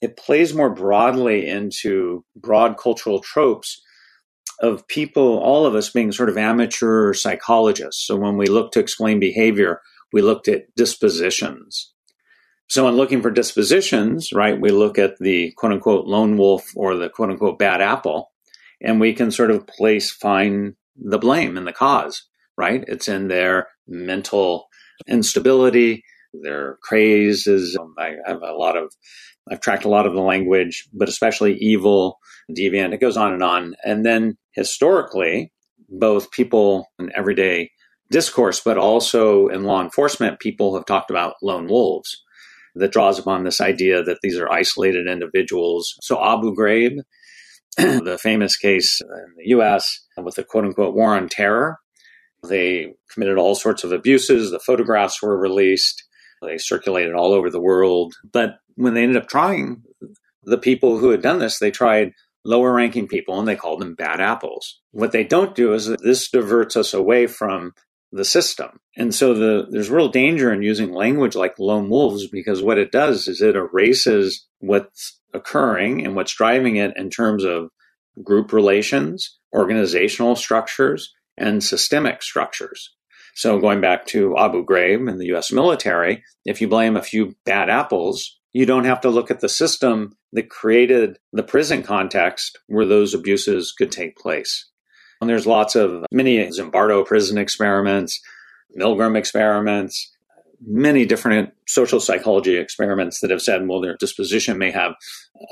it 0.00 0.16
plays 0.16 0.54
more 0.54 0.72
broadly 0.72 1.48
into 1.48 2.24
broad 2.36 2.78
cultural 2.78 3.18
tropes 3.18 3.82
of 4.60 4.86
people, 4.86 5.40
all 5.40 5.66
of 5.66 5.74
us 5.74 5.90
being 5.90 6.12
sort 6.12 6.28
of 6.28 6.38
amateur 6.38 7.12
psychologists. 7.12 8.06
So 8.06 8.14
when 8.14 8.36
we 8.36 8.46
look 8.46 8.70
to 8.72 8.80
explain 8.80 9.18
behavior, 9.18 9.80
we 10.12 10.22
looked 10.22 10.48
at 10.48 10.74
dispositions. 10.76 11.92
So, 12.68 12.88
in 12.88 12.96
looking 12.96 13.22
for 13.22 13.30
dispositions, 13.30 14.32
right, 14.32 14.58
we 14.58 14.70
look 14.70 14.98
at 14.98 15.18
the 15.18 15.52
quote 15.56 15.72
unquote 15.72 16.06
lone 16.06 16.36
wolf 16.36 16.70
or 16.74 16.96
the 16.96 17.08
quote 17.08 17.30
unquote 17.30 17.58
bad 17.58 17.80
apple, 17.80 18.30
and 18.80 19.00
we 19.00 19.12
can 19.12 19.30
sort 19.30 19.50
of 19.50 19.66
place, 19.66 20.10
find 20.10 20.74
the 20.96 21.18
blame 21.18 21.56
and 21.56 21.66
the 21.66 21.72
cause, 21.72 22.26
right? 22.56 22.84
It's 22.86 23.08
in 23.08 23.28
their 23.28 23.68
mental 23.86 24.68
instability, 25.06 26.04
their 26.32 26.78
crazes. 26.82 27.76
I 27.98 28.14
have 28.26 28.42
a 28.42 28.52
lot 28.52 28.76
of, 28.76 28.92
I've 29.50 29.60
tracked 29.60 29.84
a 29.84 29.90
lot 29.90 30.06
of 30.06 30.14
the 30.14 30.20
language, 30.20 30.88
but 30.92 31.08
especially 31.08 31.56
evil, 31.58 32.18
deviant. 32.50 32.92
It 32.92 33.00
goes 33.00 33.16
on 33.16 33.32
and 33.32 33.42
on. 33.42 33.74
And 33.84 34.04
then 34.04 34.36
historically, 34.52 35.52
both 35.88 36.30
people 36.30 36.86
in 36.98 37.10
everyday 37.14 37.70
discourse, 38.12 38.60
but 38.60 38.78
also 38.78 39.48
in 39.48 39.64
law 39.64 39.82
enforcement, 39.82 40.38
people 40.38 40.74
have 40.76 40.86
talked 40.86 41.10
about 41.10 41.34
lone 41.42 41.66
wolves 41.66 42.22
that 42.74 42.92
draws 42.92 43.18
upon 43.18 43.44
this 43.44 43.60
idea 43.60 44.02
that 44.02 44.18
these 44.22 44.38
are 44.38 44.50
isolated 44.50 45.06
individuals. 45.06 45.94
So 46.00 46.22
Abu 46.22 46.54
Ghraib, 46.54 46.98
the 47.76 48.18
famous 48.22 48.56
case 48.56 49.00
in 49.00 49.34
the 49.36 49.48
US 49.56 50.06
with 50.16 50.36
the 50.36 50.44
quote 50.44 50.64
unquote 50.64 50.94
war 50.94 51.14
on 51.16 51.28
terror, 51.28 51.78
they 52.46 52.94
committed 53.12 53.38
all 53.38 53.54
sorts 53.54 53.84
of 53.84 53.92
abuses. 53.92 54.50
The 54.50 54.58
photographs 54.58 55.22
were 55.22 55.38
released. 55.38 56.02
They 56.42 56.58
circulated 56.58 57.14
all 57.14 57.32
over 57.32 57.50
the 57.50 57.60
world. 57.60 58.14
But 58.32 58.56
when 58.74 58.94
they 58.94 59.02
ended 59.02 59.22
up 59.22 59.28
trying 59.28 59.82
the 60.44 60.58
people 60.58 60.98
who 60.98 61.10
had 61.10 61.22
done 61.22 61.38
this, 61.38 61.58
they 61.58 61.70
tried 61.70 62.12
lower 62.44 62.72
ranking 62.72 63.06
people 63.06 63.38
and 63.38 63.46
they 63.46 63.54
called 63.54 63.80
them 63.80 63.94
bad 63.94 64.20
apples. 64.20 64.80
What 64.90 65.12
they 65.12 65.24
don't 65.24 65.54
do 65.54 65.72
is 65.74 65.86
that 65.86 66.02
this 66.02 66.28
diverts 66.28 66.76
us 66.76 66.92
away 66.92 67.26
from 67.26 67.72
the 68.12 68.24
system. 68.24 68.78
And 68.96 69.14
so 69.14 69.32
the, 69.34 69.66
there's 69.70 69.90
real 69.90 70.08
danger 70.08 70.52
in 70.52 70.62
using 70.62 70.92
language 70.92 71.34
like 71.34 71.58
lone 71.58 71.88
wolves 71.88 72.28
because 72.28 72.62
what 72.62 72.78
it 72.78 72.92
does 72.92 73.26
is 73.26 73.40
it 73.40 73.56
erases 73.56 74.46
what's 74.58 75.18
occurring 75.32 76.04
and 76.04 76.14
what's 76.14 76.34
driving 76.34 76.76
it 76.76 76.92
in 76.96 77.08
terms 77.08 77.44
of 77.44 77.70
group 78.22 78.52
relations, 78.52 79.38
organizational 79.54 80.36
structures, 80.36 81.12
and 81.38 81.64
systemic 81.64 82.22
structures. 82.22 82.90
So 83.34 83.58
going 83.58 83.80
back 83.80 84.04
to 84.08 84.36
Abu 84.36 84.64
Ghraib 84.64 85.08
and 85.08 85.18
the 85.18 85.34
US 85.34 85.50
military, 85.50 86.22
if 86.44 86.60
you 86.60 86.68
blame 86.68 86.96
a 86.96 87.02
few 87.02 87.34
bad 87.46 87.70
apples, 87.70 88.38
you 88.52 88.66
don't 88.66 88.84
have 88.84 89.00
to 89.00 89.10
look 89.10 89.30
at 89.30 89.40
the 89.40 89.48
system 89.48 90.12
that 90.34 90.50
created 90.50 91.18
the 91.32 91.42
prison 91.42 91.82
context 91.82 92.58
where 92.66 92.84
those 92.84 93.14
abuses 93.14 93.72
could 93.72 93.90
take 93.90 94.16
place. 94.16 94.68
And 95.22 95.30
there's 95.30 95.46
lots 95.46 95.76
of 95.76 96.04
many 96.10 96.38
Zimbardo 96.48 97.06
prison 97.06 97.38
experiments, 97.38 98.20
Milgram 98.76 99.16
experiments, 99.16 100.12
many 100.66 101.06
different 101.06 101.52
social 101.68 102.00
psychology 102.00 102.56
experiments 102.56 103.20
that 103.20 103.30
have 103.30 103.40
said, 103.40 103.68
well, 103.68 103.80
their 103.80 103.96
disposition 103.96 104.58
may 104.58 104.72
have 104.72 104.94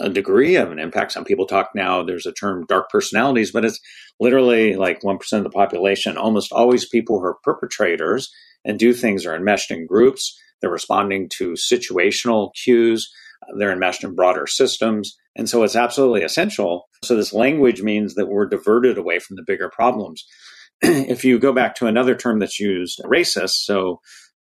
a 0.01 0.09
degree 0.09 0.57
of 0.57 0.73
an 0.73 0.81
impact. 0.81 1.13
Some 1.13 1.25
people 1.25 1.47
talk 1.47 1.71
now, 1.73 2.03
there's 2.03 2.27
a 2.27 2.33
term 2.33 2.67
dark 2.67 2.91
personalities, 2.91 3.53
but 3.53 3.65
it's 3.65 3.79
literally 4.19 4.75
like 4.75 5.03
1% 5.03 5.33
of 5.35 5.45
the 5.45 5.51
population, 5.51 6.17
almost 6.17 6.51
always 6.51 6.89
people 6.89 7.21
who 7.21 7.27
are 7.27 7.39
perpetrators 7.45 8.29
and 8.65 8.77
do 8.77 8.93
things 8.93 9.25
are 9.25 9.37
enmeshed 9.37 9.71
in 9.71 9.87
groups. 9.87 10.37
They're 10.61 10.69
responding 10.69 11.29
to 11.37 11.53
situational 11.53 12.51
cues. 12.61 13.09
They're 13.57 13.71
enmeshed 13.71 14.03
in 14.03 14.17
broader 14.17 14.49
systems. 14.49 15.17
And 15.37 15.49
so 15.49 15.63
it's 15.63 15.77
absolutely 15.77 16.25
essential. 16.25 16.89
So 17.03 17.17
this 17.17 17.33
language 17.33 17.83
means 17.83 18.15
that 18.15 18.29
we're 18.29 18.47
diverted 18.47 18.99
away 18.99 19.19
from 19.19 19.37
the 19.37 19.45
bigger 19.47 19.71
problems. 19.71 20.25
if 20.83 21.25
you 21.25 21.39
go 21.39 21.53
back 21.53 21.75
to 21.77 21.87
another 21.87 22.15
term 22.15 22.39
that's 22.39 22.61
used, 22.61 23.01
racist. 23.05 23.65
So 23.65 24.01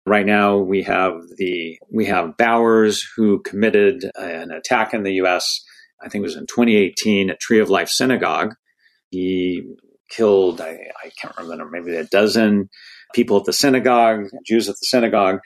right 0.06 0.26
now 0.26 0.58
we 0.58 0.84
have 0.84 1.14
the, 1.38 1.78
we 1.92 2.06
have 2.06 2.38
Bowers 2.38 3.06
who 3.16 3.42
committed 3.42 4.10
an 4.16 4.52
attack 4.52 4.94
in 4.94 5.04
the 5.04 5.14
U.S. 5.16 5.62
I 6.02 6.08
think 6.08 6.22
it 6.22 6.28
was 6.28 6.38
in 6.38 6.48
2018 6.48 7.30
at 7.30 7.40
Tree 7.40 7.60
of 7.60 7.70
Life 7.70 7.90
Synagogue. 7.90 8.56
He 9.10 9.64
killed, 10.10 10.62
I, 10.62 10.78
I 11.04 11.10
can't 11.22 11.38
remember, 11.38 11.70
maybe 11.70 11.96
a 11.96 12.06
dozen 12.06 12.70
people 13.14 13.38
at 13.38 13.46
the 13.46 13.54
synagogue, 13.54 14.26
Jews 14.46 14.70
at 14.70 14.76
the 14.76 14.86
synagogue. 14.86 15.40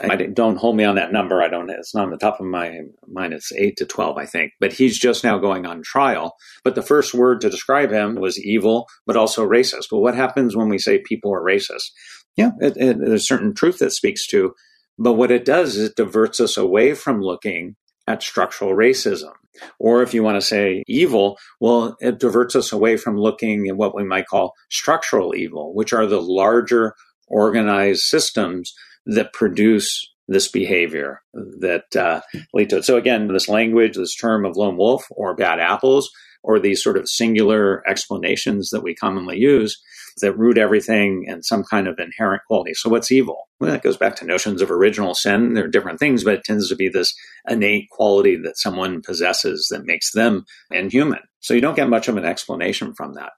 I 0.00 0.16
don't 0.16 0.56
hold 0.56 0.76
me 0.76 0.84
on 0.84 0.96
that 0.96 1.12
number. 1.12 1.42
I 1.42 1.48
don't. 1.48 1.70
It's 1.70 1.94
not 1.94 2.04
on 2.04 2.10
the 2.10 2.18
top 2.18 2.40
of 2.40 2.46
my 2.46 2.80
mind. 3.06 3.32
It's 3.32 3.52
eight 3.52 3.76
to 3.78 3.86
twelve, 3.86 4.18
I 4.18 4.26
think. 4.26 4.52
But 4.60 4.72
he's 4.72 4.98
just 4.98 5.24
now 5.24 5.38
going 5.38 5.66
on 5.66 5.82
trial. 5.82 6.36
But 6.64 6.74
the 6.74 6.82
first 6.82 7.14
word 7.14 7.40
to 7.40 7.50
describe 7.50 7.90
him 7.90 8.16
was 8.16 8.38
evil, 8.38 8.88
but 9.06 9.16
also 9.16 9.46
racist. 9.46 9.90
Well, 9.90 10.02
what 10.02 10.14
happens 10.14 10.56
when 10.56 10.68
we 10.68 10.78
say 10.78 10.98
people 10.98 11.32
are 11.32 11.42
racist? 11.42 11.90
Yeah, 12.36 12.52
it, 12.60 12.76
it, 12.76 12.98
there's 12.98 13.26
certain 13.26 13.54
truth 13.54 13.78
that 13.78 13.90
speaks 13.90 14.26
to, 14.28 14.54
but 14.98 15.14
what 15.14 15.30
it 15.30 15.44
does 15.44 15.76
is 15.76 15.90
it 15.90 15.96
diverts 15.96 16.38
us 16.38 16.56
away 16.56 16.94
from 16.94 17.20
looking 17.20 17.76
at 18.06 18.22
structural 18.22 18.72
racism. 18.72 19.32
Or 19.80 20.02
if 20.02 20.14
you 20.14 20.22
want 20.22 20.36
to 20.36 20.46
say 20.46 20.84
evil, 20.86 21.36
well, 21.58 21.96
it 22.00 22.20
diverts 22.20 22.54
us 22.54 22.72
away 22.72 22.96
from 22.96 23.18
looking 23.18 23.66
at 23.68 23.76
what 23.76 23.94
we 23.94 24.04
might 24.04 24.28
call 24.28 24.54
structural 24.70 25.34
evil, 25.34 25.74
which 25.74 25.92
are 25.92 26.06
the 26.06 26.22
larger 26.22 26.94
organized 27.26 28.02
systems 28.02 28.72
that 29.08 29.32
produce 29.32 30.10
this 30.28 30.48
behavior 30.48 31.22
that 31.32 31.96
uh, 31.96 32.20
lead 32.52 32.70
to 32.70 32.78
it. 32.78 32.84
So 32.84 32.96
again, 32.96 33.28
this 33.28 33.48
language, 33.48 33.96
this 33.96 34.14
term 34.14 34.44
of 34.44 34.56
lone 34.56 34.76
wolf 34.76 35.06
or 35.10 35.34
bad 35.34 35.58
apples, 35.58 36.10
or 36.42 36.58
these 36.58 36.82
sort 36.82 36.96
of 36.96 37.08
singular 37.08 37.82
explanations 37.88 38.70
that 38.70 38.82
we 38.82 38.94
commonly 38.94 39.38
use 39.38 39.80
that 40.20 40.36
root 40.36 40.58
everything 40.58 41.24
in 41.26 41.42
some 41.42 41.64
kind 41.64 41.86
of 41.86 41.98
inherent 41.98 42.42
quality. 42.46 42.74
So 42.74 42.90
what's 42.90 43.12
evil? 43.12 43.48
Well, 43.60 43.70
that 43.70 43.82
goes 43.82 43.96
back 43.96 44.16
to 44.16 44.26
notions 44.26 44.62
of 44.62 44.70
original 44.70 45.14
sin. 45.14 45.54
There 45.54 45.64
are 45.64 45.68
different 45.68 45.98
things, 45.98 46.24
but 46.24 46.34
it 46.34 46.44
tends 46.44 46.68
to 46.68 46.76
be 46.76 46.88
this 46.88 47.14
innate 47.48 47.88
quality 47.90 48.36
that 48.42 48.58
someone 48.58 49.02
possesses 49.02 49.68
that 49.70 49.86
makes 49.86 50.12
them 50.12 50.44
inhuman. 50.70 51.20
So 51.40 51.54
you 51.54 51.60
don't 51.60 51.76
get 51.76 51.88
much 51.88 52.08
of 52.08 52.16
an 52.16 52.24
explanation 52.24 52.94
from 52.94 53.14
that. 53.14 53.30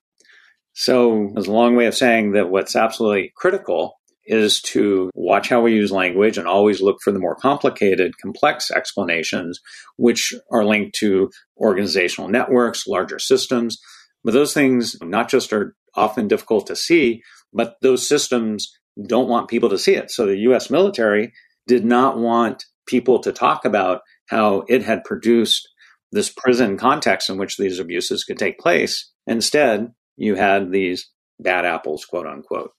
So 0.72 1.32
it's 1.36 1.48
a 1.48 1.52
long 1.52 1.76
way 1.76 1.86
of 1.86 1.96
saying 1.96 2.32
that 2.32 2.50
what's 2.50 2.76
absolutely 2.76 3.32
critical 3.36 3.99
is 4.30 4.62
to 4.62 5.10
watch 5.12 5.48
how 5.48 5.60
we 5.60 5.74
use 5.74 5.90
language 5.90 6.38
and 6.38 6.46
always 6.46 6.80
look 6.80 6.98
for 7.02 7.10
the 7.10 7.18
more 7.18 7.34
complicated, 7.34 8.16
complex 8.22 8.70
explanations, 8.70 9.60
which 9.96 10.32
are 10.52 10.64
linked 10.64 10.94
to 10.94 11.30
organizational 11.58 12.30
networks, 12.30 12.86
larger 12.86 13.18
systems. 13.18 13.80
But 14.22 14.32
those 14.32 14.54
things 14.54 14.96
not 15.02 15.28
just 15.28 15.52
are 15.52 15.74
often 15.96 16.28
difficult 16.28 16.68
to 16.68 16.76
see, 16.76 17.22
but 17.52 17.74
those 17.82 18.06
systems 18.06 18.72
don't 19.04 19.28
want 19.28 19.48
people 19.48 19.68
to 19.70 19.78
see 19.78 19.94
it. 19.94 20.12
So 20.12 20.26
the 20.26 20.38
US 20.50 20.70
military 20.70 21.32
did 21.66 21.84
not 21.84 22.16
want 22.16 22.64
people 22.86 23.18
to 23.20 23.32
talk 23.32 23.64
about 23.64 24.02
how 24.28 24.62
it 24.68 24.84
had 24.84 25.02
produced 25.02 25.68
this 26.12 26.30
prison 26.30 26.76
context 26.76 27.30
in 27.30 27.36
which 27.36 27.56
these 27.56 27.80
abuses 27.80 28.22
could 28.22 28.38
take 28.38 28.60
place. 28.60 29.10
Instead, 29.26 29.88
you 30.16 30.36
had 30.36 30.70
these 30.70 31.10
bad 31.40 31.64
apples, 31.64 32.04
quote 32.04 32.26
unquote 32.28 32.70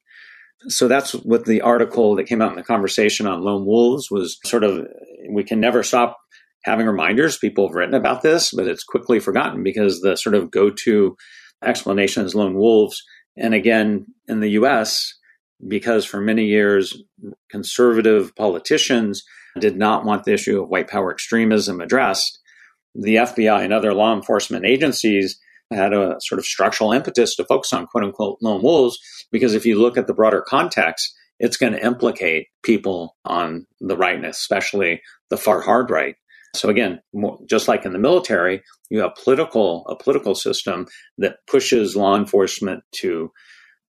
so 0.67 0.88
that's 0.88 1.13
what 1.13 1.45
the 1.45 1.62
article 1.62 2.15
that 2.15 2.26
came 2.26 2.41
out 2.41 2.52
in 2.52 2.58
the 2.58 2.63
conversation 2.63 3.28
on 3.28 3.41
lone 3.41 3.65
wolves 3.65 4.10
was 4.12 4.38
sort 4.45 4.63
of 4.63 4.86
we 5.30 5.43
can 5.43 5.60
never 5.60 5.84
stop 5.84 6.17
having 6.63 6.86
reminders. 6.86 7.38
People 7.38 7.67
have 7.67 7.76
written 7.76 7.95
about 7.95 8.21
this 8.21 8.52
but 8.54 8.67
it's 8.67 8.84
quickly 8.84 9.19
forgotten 9.19 9.63
because 9.63 10.02
the 10.02 10.15
sort 10.15 10.36
of 10.36 10.52
go-to 10.52 11.15
explanation 11.63 12.26
is 12.26 12.36
lone 12.36 12.56
wolves. 12.56 13.04
And 13.38 13.54
again 13.54 14.06
in 14.28 14.39
the 14.39 14.52
US 14.52 15.13
because 15.67 16.06
for 16.06 16.19
many 16.19 16.45
years 16.45 17.02
conservative 17.50 18.36
politicians 18.36 19.24
did 19.60 19.78
not 19.78 20.06
want 20.06 20.24
the 20.24 20.34
issue 20.34 20.62
of 20.62 20.69
white 20.69 20.88
power 20.88 21.12
extremism 21.12 21.82
addressed 21.82 22.39
the 22.95 23.15
FBI 23.15 23.63
and 23.63 23.74
other 23.74 23.93
law 23.93 24.13
enforcement 24.13 24.65
agencies 24.65 25.39
had 25.71 25.93
a 25.93 26.17
sort 26.19 26.39
of 26.39 26.45
structural 26.45 26.91
impetus 26.91 27.36
to 27.36 27.45
focus 27.45 27.73
on 27.73 27.88
quote 27.88 28.03
unquote 28.03 28.38
lone 28.41 28.62
wolves 28.62 28.99
because 29.31 29.53
if 29.53 29.65
you 29.65 29.79
look 29.79 29.97
at 29.97 30.07
the 30.07 30.13
broader 30.13 30.41
context, 30.41 31.13
it's 31.39 31.57
going 31.57 31.73
to 31.73 31.86
implicate 31.86 32.47
people 32.63 33.15
on 33.25 33.65
the 33.79 33.97
right, 33.97 34.23
especially 34.23 35.01
the 35.29 35.38
far 35.38 35.62
hard 35.62 35.89
right. 35.89 36.15
So 36.55 36.69
again, 36.69 37.01
just 37.49 37.67
like 37.67 37.86
in 37.86 37.93
the 37.93 37.99
military, 37.99 38.62
you 38.89 38.99
have 38.99 39.15
political 39.15 39.86
a 39.88 39.95
political 39.95 40.36
system 40.36 40.88
that 41.17 41.38
pushes 41.47 41.95
law 41.95 42.17
enforcement 42.17 42.84
to 42.97 43.32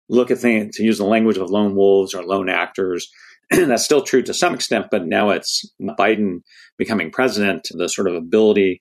look 0.09 0.31
at 0.31 0.39
things 0.39 0.77
to 0.77 0.85
use 0.85 0.99
the 0.99 1.05
language 1.05 1.37
of 1.37 1.51
lone 1.51 1.75
wolves 1.75 2.15
or 2.15 2.23
lone 2.23 2.49
actors. 2.49 3.11
That's 3.51 3.85
still 3.85 4.03
true 4.03 4.23
to 4.23 4.35
some 4.35 4.55
extent, 4.55 4.87
but 4.91 5.07
now 5.07 5.31
it's 5.31 5.65
Biden 5.81 6.43
becoming 6.79 7.11
president. 7.11 7.69
The 7.71 7.89
sort 7.89 8.09
of 8.09 8.15
ability 8.15 8.81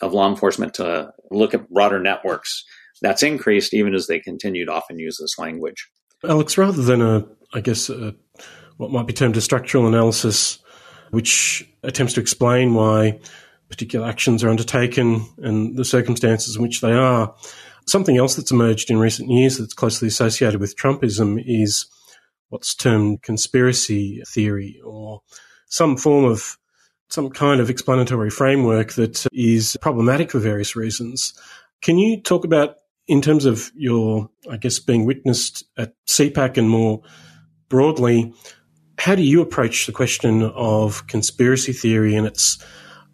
of 0.00 0.12
law 0.12 0.28
enforcement 0.28 0.74
to 0.74 1.12
look 1.30 1.54
at 1.54 1.68
broader 1.70 2.00
networks 2.00 2.64
that's 3.00 3.22
increased 3.22 3.74
even 3.74 3.94
as 3.94 4.06
they 4.06 4.20
continue 4.20 4.66
to 4.66 4.72
often 4.72 4.98
use 4.98 5.18
this 5.18 5.38
language. 5.38 5.88
Alex, 6.24 6.58
rather 6.58 6.82
than 6.82 7.00
a, 7.00 7.26
I 7.54 7.60
guess, 7.60 7.88
a, 7.88 8.14
what 8.76 8.90
might 8.90 9.06
be 9.06 9.12
termed 9.12 9.36
a 9.36 9.40
structural 9.40 9.86
analysis, 9.86 10.58
which 11.10 11.68
attempts 11.82 12.14
to 12.14 12.20
explain 12.20 12.74
why 12.74 13.18
particular 13.68 14.06
actions 14.06 14.44
are 14.44 14.50
undertaken 14.50 15.26
and 15.38 15.76
the 15.76 15.84
circumstances 15.84 16.56
in 16.56 16.62
which 16.62 16.80
they 16.80 16.92
are, 16.92 17.34
something 17.86 18.16
else 18.16 18.34
that's 18.34 18.50
emerged 18.50 18.90
in 18.90 18.98
recent 18.98 19.30
years 19.30 19.58
that's 19.58 19.74
closely 19.74 20.08
associated 20.08 20.60
with 20.60 20.76
Trumpism 20.76 21.42
is 21.44 21.86
what's 22.48 22.74
termed 22.74 23.22
conspiracy 23.22 24.22
theory 24.28 24.80
or 24.84 25.22
some 25.68 25.96
form 25.96 26.24
of 26.24 26.58
some 27.10 27.30
kind 27.30 27.60
of 27.60 27.68
explanatory 27.68 28.30
framework 28.30 28.92
that 28.92 29.26
is 29.32 29.76
problematic 29.80 30.30
for 30.30 30.38
various 30.38 30.76
reasons. 30.76 31.34
Can 31.82 31.98
you 31.98 32.20
talk 32.20 32.44
about, 32.44 32.76
in 33.08 33.20
terms 33.20 33.44
of 33.44 33.70
your, 33.74 34.30
I 34.50 34.56
guess, 34.56 34.78
being 34.78 35.04
witnessed 35.04 35.64
at 35.76 35.94
CPAC 36.08 36.56
and 36.56 36.70
more 36.70 37.02
broadly, 37.68 38.32
how 38.98 39.14
do 39.14 39.22
you 39.22 39.40
approach 39.40 39.86
the 39.86 39.92
question 39.92 40.42
of 40.42 41.06
conspiracy 41.06 41.72
theory 41.72 42.14
and 42.14 42.26
its, 42.26 42.62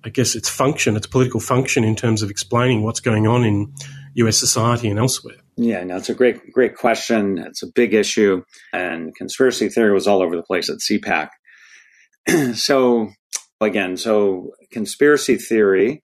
I 0.05 0.11
guess, 0.11 0.35
its 0.35 0.49
function, 0.49 0.97
its 0.97 1.07
political 1.07 1.41
function 1.41 1.85
in 1.85 1.97
terms 1.97 2.23
of 2.23 2.31
explaining 2.31 2.83
what's 2.83 3.01
going 3.01 3.27
on 3.27 3.45
in 3.45 3.73
US 4.15 4.37
society 4.37 4.89
and 4.89 4.99
elsewhere? 4.99 5.37
Yeah, 5.57 5.85
no, 5.85 5.97
it's 5.97 6.11
a 6.11 6.15
great, 6.15 6.53
great 6.53 6.77
question. 6.77 7.39
It's 7.39 7.63
a 7.63 7.67
big 7.67 7.95
issue, 7.95 8.43
and 8.75 9.15
conspiracy 9.15 9.71
theory 9.71 9.95
was 9.95 10.07
all 10.07 10.23
over 10.23 10.37
the 10.37 10.43
place 10.43 10.69
at 10.69 10.79
CPAC. 10.79 11.31
so, 12.55 13.11
again, 13.61 13.97
so 13.97 14.53
conspiracy 14.71 15.37
theory 15.37 16.03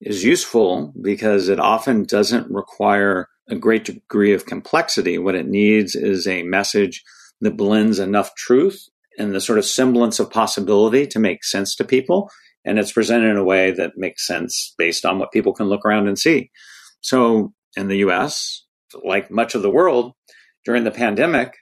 is 0.00 0.24
useful 0.24 0.92
because 1.00 1.48
it 1.48 1.60
often 1.60 2.04
doesn't 2.04 2.50
require 2.50 3.28
a 3.48 3.56
great 3.56 3.84
degree 3.84 4.32
of 4.32 4.46
complexity. 4.46 5.18
What 5.18 5.34
it 5.34 5.46
needs 5.46 5.94
is 5.94 6.26
a 6.26 6.42
message 6.42 7.02
that 7.40 7.56
blends 7.56 7.98
enough 7.98 8.34
truth 8.34 8.88
and 9.18 9.34
the 9.34 9.40
sort 9.40 9.58
of 9.58 9.64
semblance 9.64 10.20
of 10.20 10.30
possibility 10.30 11.06
to 11.08 11.18
make 11.18 11.44
sense 11.44 11.74
to 11.76 11.84
people. 11.84 12.30
And 12.64 12.78
it's 12.78 12.92
presented 12.92 13.30
in 13.30 13.36
a 13.36 13.44
way 13.44 13.72
that 13.72 13.96
makes 13.96 14.26
sense 14.26 14.74
based 14.78 15.04
on 15.04 15.18
what 15.18 15.32
people 15.32 15.52
can 15.52 15.66
look 15.66 15.84
around 15.84 16.08
and 16.08 16.18
see. 16.18 16.50
So 17.00 17.52
in 17.76 17.88
the 17.88 17.98
US, 17.98 18.64
like 19.04 19.30
much 19.30 19.54
of 19.54 19.62
the 19.62 19.70
world 19.70 20.12
during 20.64 20.84
the 20.84 20.90
pandemic, 20.90 21.54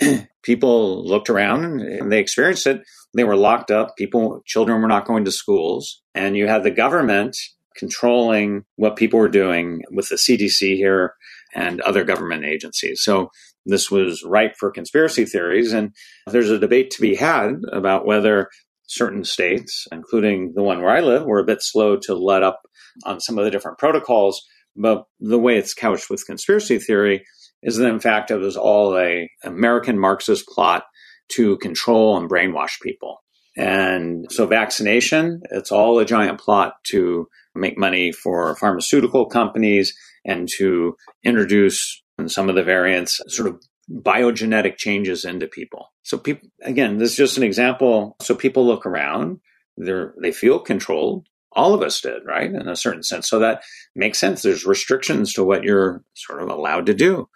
people 0.42 1.04
looked 1.06 1.30
around 1.30 1.64
and 1.64 2.10
they 2.10 2.18
experienced 2.18 2.66
it. 2.66 2.82
They 3.14 3.24
were 3.24 3.36
locked 3.36 3.70
up. 3.70 3.96
People, 3.96 4.42
children 4.46 4.80
were 4.80 4.88
not 4.88 5.06
going 5.06 5.24
to 5.24 5.32
schools. 5.32 6.02
And 6.14 6.36
you 6.36 6.46
had 6.46 6.62
the 6.62 6.70
government 6.70 7.36
controlling 7.76 8.64
what 8.76 8.96
people 8.96 9.18
were 9.18 9.28
doing 9.28 9.82
with 9.90 10.08
the 10.08 10.16
CDC 10.16 10.76
here 10.76 11.14
and 11.54 11.80
other 11.80 12.04
government 12.04 12.44
agencies. 12.44 13.02
So 13.02 13.30
this 13.66 13.90
was 13.90 14.24
ripe 14.24 14.56
for 14.58 14.70
conspiracy 14.70 15.24
theories. 15.24 15.72
And 15.72 15.94
there's 16.26 16.50
a 16.50 16.58
debate 16.58 16.90
to 16.92 17.00
be 17.00 17.16
had 17.16 17.62
about 17.72 18.06
whether 18.06 18.48
certain 18.86 19.24
states, 19.24 19.86
including 19.92 20.52
the 20.54 20.62
one 20.62 20.82
where 20.82 20.90
I 20.90 21.00
live, 21.00 21.24
were 21.24 21.38
a 21.38 21.44
bit 21.44 21.62
slow 21.62 21.96
to 22.02 22.14
let 22.14 22.42
up 22.42 22.60
on 23.04 23.20
some 23.20 23.38
of 23.38 23.44
the 23.44 23.50
different 23.50 23.78
protocols. 23.78 24.42
But 24.76 25.04
the 25.18 25.38
way 25.38 25.56
it's 25.56 25.74
couched 25.74 26.10
with 26.10 26.26
conspiracy 26.26 26.78
theory 26.78 27.24
is 27.62 27.76
that, 27.76 27.88
in 27.88 28.00
fact, 28.00 28.30
it 28.30 28.36
was 28.36 28.56
all 28.56 28.96
a 28.98 29.30
American 29.44 29.98
Marxist 29.98 30.46
plot 30.46 30.84
to 31.32 31.56
control 31.58 32.16
and 32.16 32.28
brainwash 32.28 32.80
people. 32.80 33.22
And 33.56 34.26
so 34.30 34.46
vaccination, 34.46 35.42
it's 35.50 35.72
all 35.72 35.98
a 35.98 36.04
giant 36.04 36.40
plot 36.40 36.74
to 36.88 37.28
make 37.54 37.76
money 37.76 38.12
for 38.12 38.54
pharmaceutical 38.56 39.26
companies 39.26 39.94
and 40.24 40.48
to 40.58 40.96
introduce 41.24 42.02
some 42.26 42.48
of 42.48 42.54
the 42.54 42.62
variants, 42.62 43.20
sort 43.28 43.48
of 43.48 43.60
biogenetic 43.90 44.76
changes 44.76 45.24
into 45.24 45.46
people. 45.46 45.92
So 46.02 46.16
people, 46.18 46.48
again, 46.62 46.98
this 46.98 47.12
is 47.12 47.16
just 47.16 47.36
an 47.36 47.42
example. 47.42 48.16
So 48.20 48.34
people 48.34 48.66
look 48.66 48.86
around, 48.86 49.40
they're, 49.76 50.14
they 50.20 50.32
feel 50.32 50.58
controlled. 50.58 51.26
All 51.52 51.74
of 51.74 51.82
us 51.82 52.00
did, 52.00 52.22
right? 52.24 52.50
In 52.50 52.68
a 52.68 52.76
certain 52.76 53.02
sense. 53.02 53.28
So 53.28 53.40
that 53.40 53.62
makes 53.96 54.18
sense. 54.18 54.42
There's 54.42 54.64
restrictions 54.64 55.32
to 55.32 55.44
what 55.44 55.64
you're 55.64 56.04
sort 56.14 56.42
of 56.42 56.48
allowed 56.48 56.86
to 56.86 56.94
do. 56.94 57.28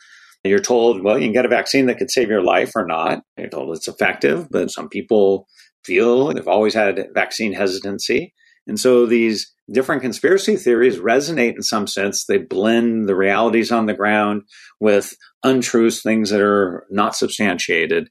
You're 0.44 0.58
told, 0.58 1.02
well, 1.02 1.18
you 1.18 1.24
can 1.24 1.32
get 1.32 1.46
a 1.46 1.48
vaccine 1.48 1.86
that 1.86 1.96
could 1.96 2.10
save 2.10 2.28
your 2.28 2.42
life 2.42 2.72
or 2.76 2.86
not. 2.86 3.22
You're 3.38 3.48
told 3.48 3.74
it's 3.74 3.88
effective, 3.88 4.48
but 4.50 4.70
some 4.70 4.90
people 4.90 5.46
feel 5.84 6.32
they've 6.32 6.46
always 6.46 6.74
had 6.74 7.08
vaccine 7.14 7.54
hesitancy. 7.54 8.34
And 8.66 8.78
so 8.78 9.06
these 9.06 9.52
different 9.72 10.02
conspiracy 10.02 10.56
theories 10.56 10.98
resonate 10.98 11.54
in 11.54 11.62
some 11.62 11.86
sense. 11.86 12.26
They 12.26 12.38
blend 12.38 13.08
the 13.08 13.16
realities 13.16 13.72
on 13.72 13.86
the 13.86 13.94
ground 13.94 14.42
with 14.80 15.14
untruths, 15.42 16.02
things 16.02 16.30
that 16.30 16.40
are 16.40 16.86
not 16.90 17.16
substantiated. 17.16 18.08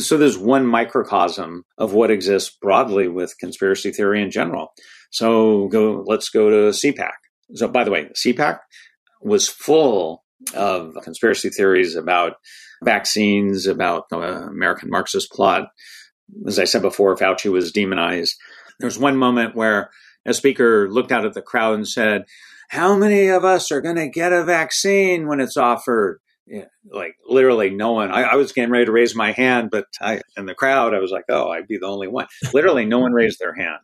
So 0.00 0.16
there's 0.16 0.38
one 0.38 0.66
microcosm 0.66 1.64
of 1.76 1.92
what 1.92 2.10
exists 2.10 2.56
broadly 2.62 3.08
with 3.08 3.38
conspiracy 3.38 3.92
theory 3.92 4.22
in 4.22 4.30
general. 4.30 4.68
So 5.10 5.68
go, 5.68 6.02
let's 6.06 6.30
go 6.30 6.48
to 6.48 6.76
CPAC. 6.76 7.12
So 7.54 7.68
by 7.68 7.84
the 7.84 7.90
way, 7.90 8.08
CPAC 8.16 8.58
was 9.20 9.48
full 9.48 10.24
of 10.54 10.94
conspiracy 11.02 11.50
theories 11.50 11.96
about 11.96 12.36
vaccines, 12.82 13.66
about 13.66 14.08
the 14.08 14.18
American 14.18 14.90
Marxist 14.90 15.30
plot. 15.30 15.68
As 16.46 16.58
I 16.58 16.64
said 16.64 16.82
before, 16.82 17.16
Fauci 17.16 17.50
was 17.50 17.72
demonized. 17.72 18.34
There's 18.78 18.98
one 18.98 19.16
moment 19.16 19.54
where 19.54 19.90
a 20.26 20.34
speaker 20.34 20.90
looked 20.90 21.12
out 21.12 21.24
at 21.24 21.34
the 21.34 21.42
crowd 21.42 21.74
and 21.74 21.88
said, 21.88 22.24
How 22.68 22.96
many 22.96 23.28
of 23.28 23.44
us 23.44 23.70
are 23.70 23.80
going 23.80 23.96
to 23.96 24.08
get 24.08 24.32
a 24.32 24.44
vaccine 24.44 25.28
when 25.28 25.40
it's 25.40 25.56
offered? 25.56 26.20
Yeah, 26.46 26.66
like 26.92 27.16
literally 27.26 27.70
no 27.70 27.92
one. 27.92 28.12
I, 28.12 28.22
I, 28.22 28.34
was 28.36 28.52
getting 28.52 28.70
ready 28.70 28.84
to 28.84 28.92
raise 28.92 29.16
my 29.16 29.32
hand, 29.32 29.68
but 29.72 29.86
I, 30.00 30.20
in 30.36 30.46
the 30.46 30.54
crowd, 30.54 30.94
I 30.94 31.00
was 31.00 31.10
like, 31.10 31.24
oh, 31.28 31.48
I'd 31.48 31.66
be 31.66 31.76
the 31.76 31.88
only 31.88 32.06
one. 32.06 32.28
Literally, 32.54 32.84
no 32.84 33.00
one 33.00 33.12
raised 33.12 33.40
their 33.40 33.52
hand. 33.52 33.80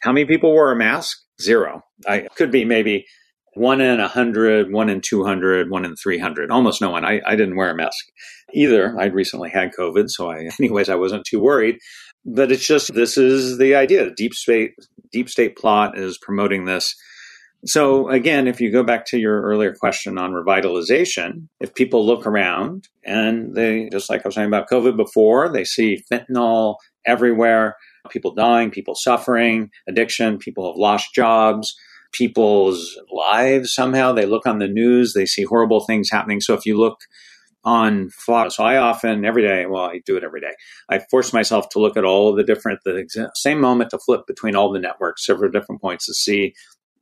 How 0.00 0.10
many 0.10 0.24
people 0.24 0.50
wore 0.50 0.72
a 0.72 0.76
mask? 0.76 1.18
Zero. 1.42 1.82
I 2.06 2.28
could 2.36 2.50
be 2.50 2.64
maybe 2.64 3.04
one 3.54 3.80
in 3.80 4.00
a 4.00 4.08
hundred, 4.08 4.72
one 4.72 4.88
in 4.88 5.00
200, 5.00 5.70
one 5.70 5.84
in 5.84 5.96
300. 5.96 6.50
Almost 6.50 6.80
no 6.80 6.90
one. 6.90 7.04
I, 7.04 7.20
I 7.26 7.36
didn't 7.36 7.56
wear 7.56 7.70
a 7.70 7.74
mask 7.74 8.04
either. 8.52 8.98
I'd 8.98 9.14
recently 9.14 9.50
had 9.50 9.72
COVID. 9.78 10.08
So 10.08 10.30
I, 10.30 10.48
anyways, 10.60 10.88
I 10.88 10.96
wasn't 10.96 11.24
too 11.24 11.40
worried 11.40 11.78
but 12.24 12.50
it's 12.50 12.66
just 12.66 12.94
this 12.94 13.16
is 13.16 13.58
the 13.58 13.74
idea. 13.74 14.10
Deep 14.10 14.34
state 14.34 14.74
deep 15.12 15.28
state 15.28 15.56
plot 15.56 15.98
is 15.98 16.18
promoting 16.18 16.64
this. 16.64 16.94
So 17.66 18.08
again, 18.10 18.46
if 18.46 18.60
you 18.60 18.70
go 18.70 18.82
back 18.82 19.06
to 19.06 19.18
your 19.18 19.40
earlier 19.42 19.74
question 19.74 20.18
on 20.18 20.32
revitalization, 20.32 21.48
if 21.60 21.74
people 21.74 22.04
look 22.04 22.26
around 22.26 22.88
and 23.04 23.54
they 23.54 23.88
just 23.90 24.10
like 24.10 24.24
I 24.24 24.28
was 24.28 24.34
saying 24.34 24.48
about 24.48 24.68
COVID 24.68 24.96
before, 24.96 25.50
they 25.50 25.64
see 25.64 26.02
fentanyl 26.10 26.76
everywhere, 27.06 27.76
people 28.10 28.34
dying, 28.34 28.70
people 28.70 28.94
suffering, 28.94 29.70
addiction, 29.88 30.38
people 30.38 30.66
have 30.70 30.76
lost 30.76 31.14
jobs, 31.14 31.74
people's 32.14 32.98
lives 33.10 33.74
somehow. 33.74 34.12
They 34.12 34.26
look 34.26 34.46
on 34.46 34.58
the 34.58 34.68
news, 34.68 35.12
they 35.12 35.26
see 35.26 35.44
horrible 35.44 35.84
things 35.84 36.08
happening. 36.10 36.40
So 36.40 36.54
if 36.54 36.64
you 36.64 36.78
look 36.78 36.98
on 37.64 38.10
Fox. 38.10 38.56
So 38.56 38.64
I 38.64 38.76
often, 38.76 39.24
every 39.24 39.42
day, 39.42 39.64
well, 39.66 39.84
I 39.84 40.00
do 40.04 40.16
it 40.16 40.24
every 40.24 40.40
day. 40.40 40.52
I 40.88 41.00
force 41.10 41.32
myself 41.32 41.68
to 41.70 41.78
look 41.78 41.96
at 41.96 42.04
all 42.04 42.28
of 42.28 42.36
the 42.36 42.44
different, 42.44 42.80
the 42.84 43.30
same 43.34 43.60
moment 43.60 43.90
to 43.90 43.98
flip 43.98 44.22
between 44.26 44.54
all 44.54 44.72
the 44.72 44.78
networks, 44.78 45.24
several 45.24 45.50
different 45.50 45.80
points 45.80 46.06
to 46.06 46.14
see 46.14 46.54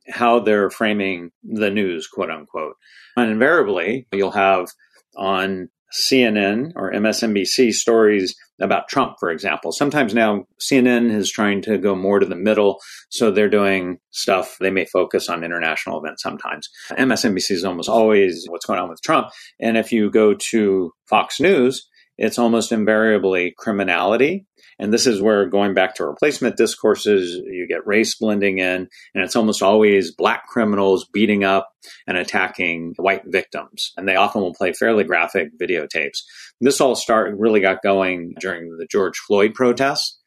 how 0.09 0.39
they're 0.39 0.69
framing 0.69 1.31
the 1.43 1.69
news, 1.69 2.07
quote 2.07 2.29
unquote. 2.29 2.75
And 3.17 3.31
invariably, 3.31 4.07
you'll 4.13 4.31
have 4.31 4.67
on 5.15 5.69
CNN 5.93 6.71
or 6.75 6.91
MSNBC 6.91 7.73
stories 7.73 8.35
about 8.63 8.87
Trump, 8.87 9.17
for 9.19 9.29
example. 9.29 9.71
Sometimes 9.71 10.13
now 10.13 10.45
CNN 10.59 11.11
is 11.11 11.31
trying 11.31 11.61
to 11.63 11.77
go 11.77 11.95
more 11.95 12.19
to 12.19 12.25
the 12.25 12.35
middle, 12.35 12.79
so 13.09 13.29
they're 13.29 13.49
doing 13.49 13.99
stuff. 14.11 14.57
They 14.59 14.71
may 14.71 14.85
focus 14.85 15.29
on 15.29 15.43
international 15.43 15.99
events 15.99 16.23
sometimes. 16.23 16.69
MSNBC 16.91 17.51
is 17.51 17.65
almost 17.65 17.89
always 17.89 18.45
what's 18.49 18.65
going 18.65 18.79
on 18.79 18.89
with 18.89 19.01
Trump. 19.01 19.27
And 19.59 19.77
if 19.77 19.91
you 19.91 20.09
go 20.09 20.33
to 20.51 20.91
Fox 21.07 21.39
News, 21.39 21.87
it's 22.17 22.39
almost 22.39 22.71
invariably 22.71 23.53
criminality 23.57 24.45
and 24.79 24.93
this 24.93 25.07
is 25.07 25.21
where 25.21 25.45
going 25.47 25.73
back 25.73 25.95
to 25.95 26.05
replacement 26.05 26.57
discourses, 26.57 27.35
you 27.45 27.67
get 27.67 27.85
race 27.85 28.15
blending 28.15 28.59
in, 28.59 28.87
and 29.13 29.23
it's 29.23 29.35
almost 29.35 29.61
always 29.61 30.13
black 30.13 30.47
criminals 30.47 31.07
beating 31.13 31.43
up 31.43 31.71
and 32.07 32.17
attacking 32.17 32.93
white 32.97 33.23
victims. 33.25 33.93
And 33.97 34.07
they 34.07 34.15
often 34.15 34.41
will 34.41 34.53
play 34.53 34.73
fairly 34.73 35.03
graphic 35.03 35.57
videotapes. 35.59 36.19
This 36.61 36.81
all 36.81 36.95
start 36.95 37.37
really 37.37 37.59
got 37.59 37.83
going 37.83 38.35
during 38.39 38.77
the 38.77 38.87
George 38.89 39.17
Floyd 39.17 39.53
protests. 39.53 40.19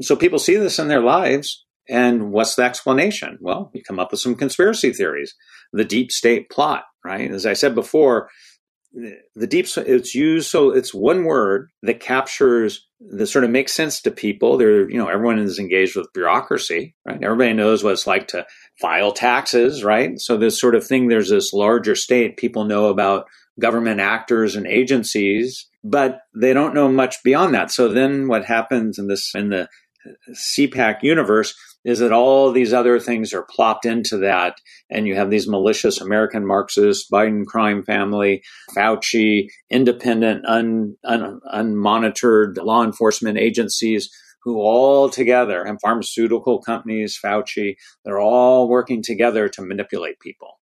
So 0.00 0.16
people 0.16 0.38
see 0.38 0.56
this 0.56 0.78
in 0.78 0.88
their 0.88 1.02
lives. 1.02 1.64
And 1.88 2.32
what's 2.32 2.54
the 2.54 2.62
explanation? 2.64 3.38
Well, 3.40 3.70
you 3.72 3.82
come 3.82 3.98
up 3.98 4.10
with 4.10 4.20
some 4.20 4.34
conspiracy 4.34 4.92
theories. 4.92 5.34
The 5.72 5.84
deep 5.84 6.12
state 6.12 6.50
plot, 6.50 6.84
right? 7.04 7.30
As 7.30 7.46
I 7.46 7.54
said 7.54 7.74
before, 7.74 8.28
the 8.92 9.46
deep 9.46 9.66
it's 9.76 10.14
used 10.14 10.50
so 10.50 10.70
it's 10.70 10.94
one 10.94 11.24
word 11.24 11.70
that 11.82 12.00
captures 12.00 12.86
that 13.00 13.26
sort 13.26 13.44
of 13.44 13.50
makes 13.50 13.72
sense 13.72 14.00
to 14.00 14.10
people. 14.10 14.56
They're 14.56 14.90
you 14.90 14.98
know 14.98 15.08
everyone 15.08 15.38
is 15.38 15.58
engaged 15.58 15.94
with 15.96 16.12
bureaucracy 16.12 16.94
right? 17.04 17.22
Everybody 17.22 17.52
knows 17.52 17.84
what 17.84 17.92
it's 17.92 18.06
like 18.06 18.28
to 18.28 18.46
file 18.80 19.12
taxes 19.12 19.84
right? 19.84 20.18
So 20.18 20.36
this 20.36 20.60
sort 20.60 20.74
of 20.74 20.86
thing 20.86 21.08
there's 21.08 21.30
this 21.30 21.52
larger 21.52 21.94
state. 21.94 22.36
People 22.36 22.64
know 22.64 22.86
about 22.86 23.26
government 23.60 24.00
actors 24.00 24.56
and 24.56 24.66
agencies 24.66 25.68
but 25.84 26.20
they 26.34 26.52
don't 26.52 26.74
know 26.74 26.88
much 26.88 27.22
beyond 27.22 27.54
that. 27.54 27.70
So 27.70 27.88
then 27.88 28.26
what 28.26 28.44
happens 28.44 28.98
in 28.98 29.06
this 29.06 29.32
in 29.34 29.50
the 29.50 29.68
CPAC 30.30 31.02
universe 31.02 31.54
is 31.84 32.00
that 32.00 32.12
all 32.12 32.52
these 32.52 32.72
other 32.72 32.98
things 32.98 33.32
are 33.32 33.46
plopped 33.48 33.86
into 33.86 34.18
that, 34.18 34.60
and 34.90 35.06
you 35.06 35.14
have 35.14 35.30
these 35.30 35.48
malicious 35.48 36.00
American 36.00 36.46
Marxists, 36.46 37.08
Biden 37.10 37.46
crime 37.46 37.84
family, 37.84 38.42
Fauci, 38.76 39.48
independent, 39.70 40.44
un, 40.46 40.96
un, 41.04 41.40
unmonitored 41.54 42.56
law 42.62 42.84
enforcement 42.84 43.38
agencies 43.38 44.10
who 44.42 44.56
all 44.58 45.08
together, 45.08 45.62
and 45.62 45.80
pharmaceutical 45.80 46.60
companies, 46.60 47.18
Fauci, 47.22 47.76
they're 48.04 48.20
all 48.20 48.68
working 48.68 49.02
together 49.02 49.48
to 49.48 49.62
manipulate 49.62 50.20
people. 50.20 50.58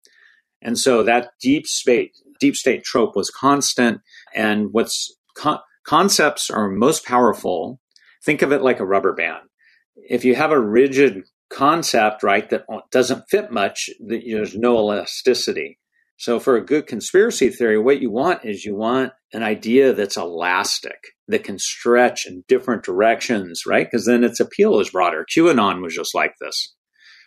And 0.62 0.78
so 0.78 1.04
that 1.04 1.32
deep 1.42 1.66
state, 1.66 2.18
deep 2.40 2.56
state 2.56 2.84
trope 2.84 3.16
was 3.16 3.30
constant. 3.30 4.02
And 4.34 4.70
what's 4.72 5.16
con- 5.36 5.60
concepts 5.86 6.50
are 6.50 6.70
most 6.70 7.06
powerful. 7.06 7.80
Think 8.24 8.42
of 8.42 8.52
it 8.52 8.62
like 8.62 8.80
a 8.80 8.86
rubber 8.86 9.14
band. 9.14 9.42
If 9.96 10.26
you 10.26 10.36
have 10.36 10.52
a 10.52 10.60
rigid 10.60 11.24
concept, 11.50 12.24
right, 12.24 12.50
that 12.50 12.66
doesn't 12.92 13.26
fit 13.30 13.52
much, 13.52 13.90
that 14.08 14.22
there's 14.26 14.56
no 14.56 14.78
elasticity. 14.78 15.80
So 16.18 16.40
for 16.40 16.56
a 16.56 16.66
good 16.66 16.86
conspiracy 16.86 17.50
theory, 17.50 17.80
what 17.80 18.02
you 18.02 18.12
want 18.12 18.46
is 18.46 18.64
you 18.64 18.76
want 18.76 19.12
an 19.34 19.42
idea 19.42 19.92
that's 19.94 20.18
elastic, 20.18 21.00
that 21.28 21.44
can 21.44 21.58
stretch 21.58 22.28
in 22.28 22.44
different 22.48 22.84
directions, 22.84 23.64
right? 23.66 23.90
Because 23.90 24.06
then 24.06 24.24
its 24.24 24.40
appeal 24.40 24.80
is 24.80 24.92
broader. 24.92 25.26
QAnon 25.36 25.82
was 25.82 25.96
just 25.96 26.14
like 26.14 26.34
this, 26.40 26.76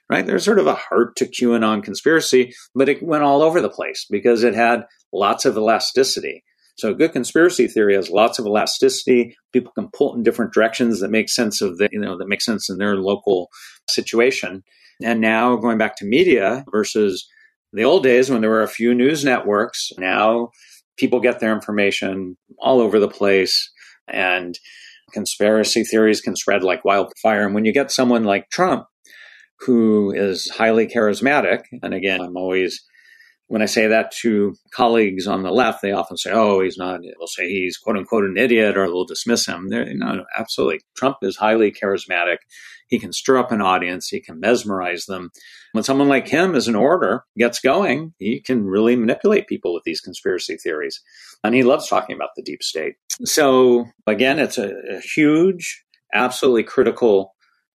right? 0.09 0.25
There's 0.25 0.45
sort 0.45 0.61
of 0.61 0.69
a 0.69 0.77
heart 0.77 1.17
to 1.17 1.27
QAnon 1.27 1.83
conspiracy, 1.83 2.55
but 2.75 2.89
it 2.89 3.03
went 3.03 3.25
all 3.25 3.43
over 3.43 3.61
the 3.61 3.69
place 3.69 4.07
because 4.09 4.45
it 4.45 4.55
had 4.55 4.85
lots 5.13 5.45
of 5.45 5.57
elasticity. 5.57 6.45
So 6.77 6.91
a 6.91 6.95
good 6.95 7.13
conspiracy 7.13 7.69
theory 7.69 7.95
has 7.95 8.11
lots 8.11 8.39
of 8.39 8.47
elasticity. 8.47 9.37
People 9.53 9.73
can 9.73 9.89
pull 9.93 10.15
in 10.15 10.23
different 10.23 10.53
directions 10.53 11.01
that 11.01 11.11
make 11.11 11.29
sense 11.29 11.61
of 11.61 11.79
the, 11.79 11.89
you 11.93 12.01
know, 12.01 12.19
that 12.19 12.29
make 12.29 12.41
sense 12.41 12.69
in 12.69 12.79
their 12.79 12.97
local 12.97 13.49
situation. 13.89 14.65
And 15.03 15.21
now 15.21 15.57
going 15.57 15.79
back 15.79 15.97
to 15.99 16.05
media 16.05 16.65
versus 16.71 17.29
the 17.73 17.85
old 17.85 18.03
days 18.03 18.31
when 18.31 18.41
there 18.41 18.51
were 18.51 18.63
a 18.63 18.69
few 18.69 18.95
news 18.95 19.25
networks, 19.25 19.91
now 19.99 20.51
people 20.97 21.21
get 21.21 21.41
their 21.41 21.53
information 21.53 22.37
all 22.59 22.81
over 22.81 22.99
the 22.99 23.09
place 23.09 23.71
and 24.09 24.59
conspiracy 25.13 25.85
theories 25.85 26.21
can 26.21 26.37
spread 26.37 26.63
like 26.63 26.85
wildfire. 26.85 27.45
And 27.45 27.55
when 27.55 27.65
you 27.65 27.73
get 27.73 27.91
someone 27.91 28.25
like 28.25 28.51
Trump, 28.51 28.87
who 29.61 30.13
is 30.13 30.51
highly 30.51 30.87
charismatic, 30.87 31.63
and 31.83 31.95
again, 31.95 32.21
I'm 32.21 32.37
always 32.37 32.85
when 33.49 33.63
I 33.63 33.67
say 33.67 33.87
that 33.89 34.11
to 34.23 34.55
colleagues 34.71 35.27
on 35.27 35.43
the 35.43 35.51
left, 35.51 35.83
they 35.83 35.93
often 35.93 36.17
say, 36.17 36.31
"Oh, 36.33 36.61
he's 36.61 36.79
not." 36.79 37.03
They'll 37.03 37.27
say 37.27 37.49
he's 37.49 37.77
"quote 37.77 37.97
unquote" 37.97 38.25
an 38.25 38.37
idiot, 38.39 38.77
or 38.77 38.87
they'll 38.87 39.05
dismiss 39.05 39.47
him. 39.47 39.69
They're, 39.69 39.93
no, 39.95 40.25
absolutely. 40.37 40.81
Trump 40.97 41.19
is 41.23 41.37
highly 41.37 41.71
charismatic. 41.71 42.39
He 42.89 42.99
can 42.99 43.13
stir 43.13 43.39
up 43.39 43.53
an 43.53 43.61
audience. 43.61 44.09
He 44.09 44.21
can 44.21 44.41
mesmerize 44.41 45.07
them. 45.07 45.31
When 45.73 45.85
someone 45.85 46.09
like 46.09 46.29
him, 46.29 46.55
as 46.55 46.69
an 46.69 46.75
orator, 46.75 47.25
gets 47.37 47.61
going, 47.61 48.15
he 48.19 48.41
can 48.41 48.65
really 48.65 48.97
manipulate 48.97 49.47
people 49.47 49.75
with 49.75 49.85
these 49.85 50.01
conspiracy 50.01 50.57
theories, 50.57 51.03
and 51.43 51.55
he 51.55 51.63
loves 51.63 51.89
talking 51.89 52.17
about 52.17 52.31
the 52.37 52.43
deep 52.43 52.63
state. 52.63 52.95
So 53.25 53.87
again, 54.07 54.39
it's 54.39 54.59
a, 54.59 54.73
a 54.91 55.01
huge, 55.01 55.85
absolutely 56.15 56.63
critical 56.63 57.34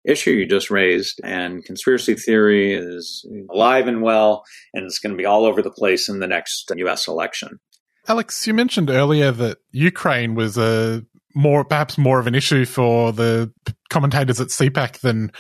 issue 0.10 0.32
you 0.32 0.45
just 0.45 0.70
raised. 0.70 1.22
And 1.24 1.64
conspiracy 1.64 2.16
theory 2.16 2.74
is 2.74 3.26
alive 3.49 3.88
and 3.88 4.01
well, 4.01 4.43
and 4.74 4.86
it's 4.86 4.99
going 4.99 5.14
to 5.14 5.18
be 5.18 5.26
all 5.26 5.45
over 5.45 5.62
the 5.62 5.72
place 5.72 6.10
in 6.10 6.20
the 6.20 6.28
next 6.28 6.72
US 6.76 7.07
election. 7.07 7.60
Alex, 8.07 8.47
you 8.47 8.53
mentioned 8.53 8.89
earlier 8.89 9.32
that 9.32 9.60
Ukraine 9.72 10.34
was 10.34 10.57
a 10.57 11.03
more, 11.36 11.64
perhaps 11.64 11.97
more 11.97 12.20
of 12.20 12.28
an 12.28 12.36
issue 12.36 12.66
for 12.66 13.14
the 13.14 13.51
commentators 13.89 14.41
at 14.41 14.47
CPAC 14.47 14.99
than 14.99 15.32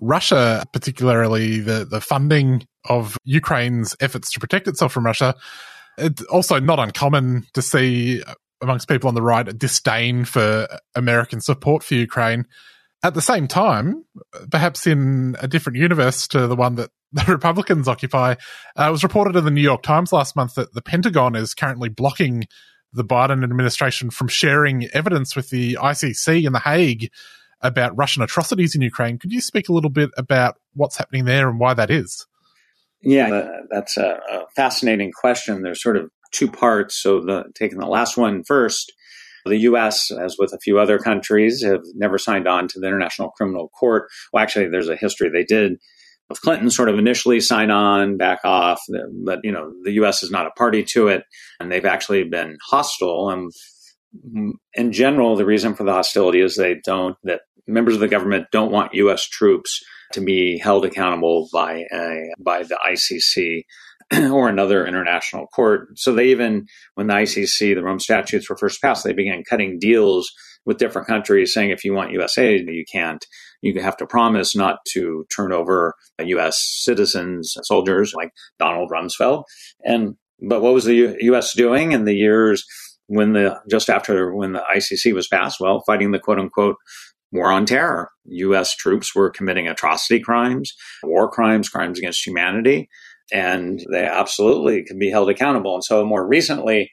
Russia, 0.00 0.64
particularly 0.72 1.60
the, 1.60 1.84
the 1.84 2.00
funding 2.00 2.66
of 2.88 3.16
Ukraine's 3.24 3.96
efforts 4.00 4.30
to 4.32 4.40
protect 4.40 4.68
itself 4.68 4.92
from 4.92 5.06
Russia. 5.06 5.34
It's 5.98 6.22
also 6.24 6.58
not 6.60 6.78
uncommon 6.78 7.46
to 7.54 7.62
see 7.62 8.22
amongst 8.60 8.88
people 8.88 9.08
on 9.08 9.14
the 9.14 9.22
right 9.22 9.46
a 9.48 9.52
disdain 9.52 10.24
for 10.24 10.66
American 10.94 11.40
support 11.40 11.82
for 11.82 11.94
Ukraine. 11.94 12.46
At 13.06 13.14
the 13.14 13.22
same 13.22 13.46
time, 13.46 14.04
perhaps 14.50 14.84
in 14.84 15.36
a 15.38 15.46
different 15.46 15.78
universe 15.78 16.26
to 16.28 16.48
the 16.48 16.56
one 16.56 16.74
that 16.74 16.90
the 17.12 17.24
Republicans 17.28 17.86
occupy, 17.86 18.32
uh, 18.76 18.86
it 18.88 18.90
was 18.90 19.04
reported 19.04 19.36
in 19.36 19.44
the 19.44 19.52
New 19.52 19.60
York 19.60 19.84
Times 19.84 20.12
last 20.12 20.34
month 20.34 20.56
that 20.56 20.74
the 20.74 20.82
Pentagon 20.82 21.36
is 21.36 21.54
currently 21.54 21.88
blocking 21.88 22.48
the 22.92 23.04
Biden 23.04 23.44
administration 23.44 24.10
from 24.10 24.26
sharing 24.26 24.88
evidence 24.92 25.36
with 25.36 25.50
the 25.50 25.78
ICC 25.80 26.44
in 26.44 26.52
The 26.52 26.58
Hague 26.58 27.10
about 27.60 27.96
Russian 27.96 28.24
atrocities 28.24 28.74
in 28.74 28.82
Ukraine. 28.82 29.18
Could 29.18 29.30
you 29.30 29.40
speak 29.40 29.68
a 29.68 29.72
little 29.72 29.90
bit 29.90 30.10
about 30.16 30.56
what's 30.74 30.96
happening 30.96 31.26
there 31.26 31.48
and 31.48 31.60
why 31.60 31.74
that 31.74 31.92
is? 31.92 32.26
Yeah, 33.02 33.60
that's 33.70 33.96
a, 33.96 34.18
fascinating 34.56 35.12
question. 35.12 35.62
There's 35.62 35.82
sort 35.82 35.98
of 35.98 36.10
two 36.32 36.50
parts. 36.50 37.00
So, 37.00 37.20
the, 37.20 37.44
taking 37.54 37.78
the 37.78 37.86
last 37.86 38.16
one 38.16 38.42
first, 38.42 38.90
the 39.46 39.58
U.S., 39.58 40.10
as 40.10 40.36
with 40.38 40.52
a 40.52 40.58
few 40.58 40.78
other 40.78 40.98
countries, 40.98 41.62
have 41.64 41.82
never 41.94 42.18
signed 42.18 42.46
on 42.46 42.68
to 42.68 42.80
the 42.80 42.86
International 42.86 43.30
Criminal 43.30 43.68
Court. 43.68 44.08
Well, 44.32 44.42
actually, 44.42 44.68
there's 44.68 44.88
a 44.88 44.96
history. 44.96 45.30
They 45.30 45.44
did 45.44 45.78
with 46.28 46.40
Clinton 46.40 46.70
sort 46.70 46.88
of 46.88 46.98
initially 46.98 47.40
sign 47.40 47.70
on, 47.70 48.16
back 48.16 48.40
off, 48.44 48.80
but 49.24 49.40
you 49.44 49.52
know 49.52 49.72
the 49.84 49.92
U.S. 49.92 50.22
is 50.22 50.30
not 50.30 50.46
a 50.46 50.50
party 50.50 50.82
to 50.84 51.08
it, 51.08 51.24
and 51.60 51.70
they've 51.70 51.84
actually 51.84 52.24
been 52.24 52.56
hostile. 52.68 53.30
And 53.30 53.52
mm, 54.34 54.52
in 54.74 54.92
general, 54.92 55.36
the 55.36 55.46
reason 55.46 55.74
for 55.74 55.84
the 55.84 55.92
hostility 55.92 56.40
is 56.40 56.56
they 56.56 56.80
don't 56.84 57.16
that 57.24 57.42
members 57.66 57.94
of 57.94 58.00
the 58.00 58.08
government 58.08 58.46
don't 58.52 58.72
want 58.72 58.94
U.S. 58.94 59.28
troops 59.28 59.80
to 60.12 60.20
be 60.20 60.58
held 60.58 60.84
accountable 60.84 61.48
by 61.52 61.84
a, 61.92 62.30
by 62.38 62.62
the 62.62 62.78
ICC 62.88 63.64
or 64.30 64.48
another 64.48 64.86
international 64.86 65.46
court. 65.48 65.98
So 65.98 66.14
they 66.14 66.28
even, 66.28 66.66
when 66.94 67.08
the 67.08 67.14
ICC, 67.14 67.74
the 67.74 67.82
Rome 67.82 67.98
Statutes 67.98 68.48
were 68.48 68.56
first 68.56 68.80
passed, 68.80 69.04
they 69.04 69.12
began 69.12 69.42
cutting 69.48 69.78
deals 69.78 70.30
with 70.64 70.78
different 70.78 71.06
countries 71.08 71.52
saying 71.52 71.70
if 71.70 71.84
you 71.84 71.92
want 71.92 72.12
US 72.12 72.38
aid, 72.38 72.68
you 72.68 72.84
can't. 72.90 73.24
You 73.62 73.80
have 73.80 73.96
to 73.98 74.06
promise 74.06 74.54
not 74.54 74.78
to 74.92 75.24
turn 75.34 75.52
over 75.52 75.94
US 76.20 76.62
citizens, 76.84 77.56
soldiers 77.62 78.12
like 78.14 78.30
Donald 78.58 78.90
Rumsfeld. 78.90 79.44
And, 79.84 80.16
but 80.40 80.62
what 80.62 80.74
was 80.74 80.84
the 80.84 81.16
US 81.20 81.54
doing 81.54 81.92
in 81.92 82.04
the 82.04 82.14
years 82.14 82.64
when 83.06 83.32
the, 83.32 83.60
just 83.70 83.88
after 83.88 84.34
when 84.34 84.52
the 84.52 84.62
ICC 84.76 85.14
was 85.14 85.28
passed? 85.28 85.58
Well, 85.60 85.82
fighting 85.86 86.10
the 86.10 86.18
quote 86.18 86.38
unquote 86.38 86.76
war 87.32 87.50
on 87.50 87.66
terror. 87.66 88.10
US 88.24 88.74
troops 88.74 89.14
were 89.14 89.30
committing 89.30 89.68
atrocity 89.68 90.20
crimes, 90.20 90.74
war 91.02 91.28
crimes, 91.28 91.68
crimes 91.68 91.98
against 91.98 92.26
humanity 92.26 92.88
and 93.32 93.84
they 93.90 94.04
absolutely 94.04 94.84
can 94.84 94.98
be 94.98 95.10
held 95.10 95.30
accountable. 95.30 95.74
And 95.74 95.84
so, 95.84 96.04
more 96.04 96.26
recently, 96.26 96.90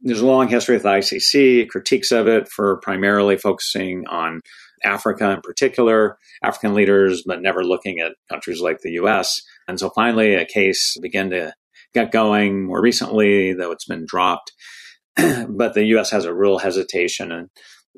there's 0.00 0.20
a 0.20 0.26
long 0.26 0.48
history 0.48 0.76
with 0.76 0.82
the 0.82 0.90
ICC, 0.90 1.68
critiques 1.68 2.12
of 2.12 2.28
it 2.28 2.48
for 2.48 2.80
primarily 2.82 3.36
focusing 3.36 4.04
on 4.08 4.40
Africa 4.84 5.30
in 5.30 5.40
particular, 5.40 6.18
African 6.42 6.74
leaders, 6.74 7.22
but 7.26 7.40
never 7.40 7.64
looking 7.64 8.00
at 8.00 8.12
countries 8.30 8.60
like 8.60 8.80
the 8.80 8.92
US. 8.92 9.40
And 9.66 9.80
so 9.80 9.90
finally, 9.90 10.34
a 10.34 10.44
case 10.44 10.96
began 11.00 11.30
to 11.30 11.54
get 11.94 12.12
going 12.12 12.66
more 12.66 12.80
recently, 12.80 13.54
though 13.54 13.72
it's 13.72 13.86
been 13.86 14.04
dropped. 14.06 14.52
but 15.48 15.74
the 15.74 15.84
US 15.96 16.10
has 16.10 16.24
a 16.24 16.34
real 16.34 16.58
hesitation 16.58 17.32
and 17.32 17.48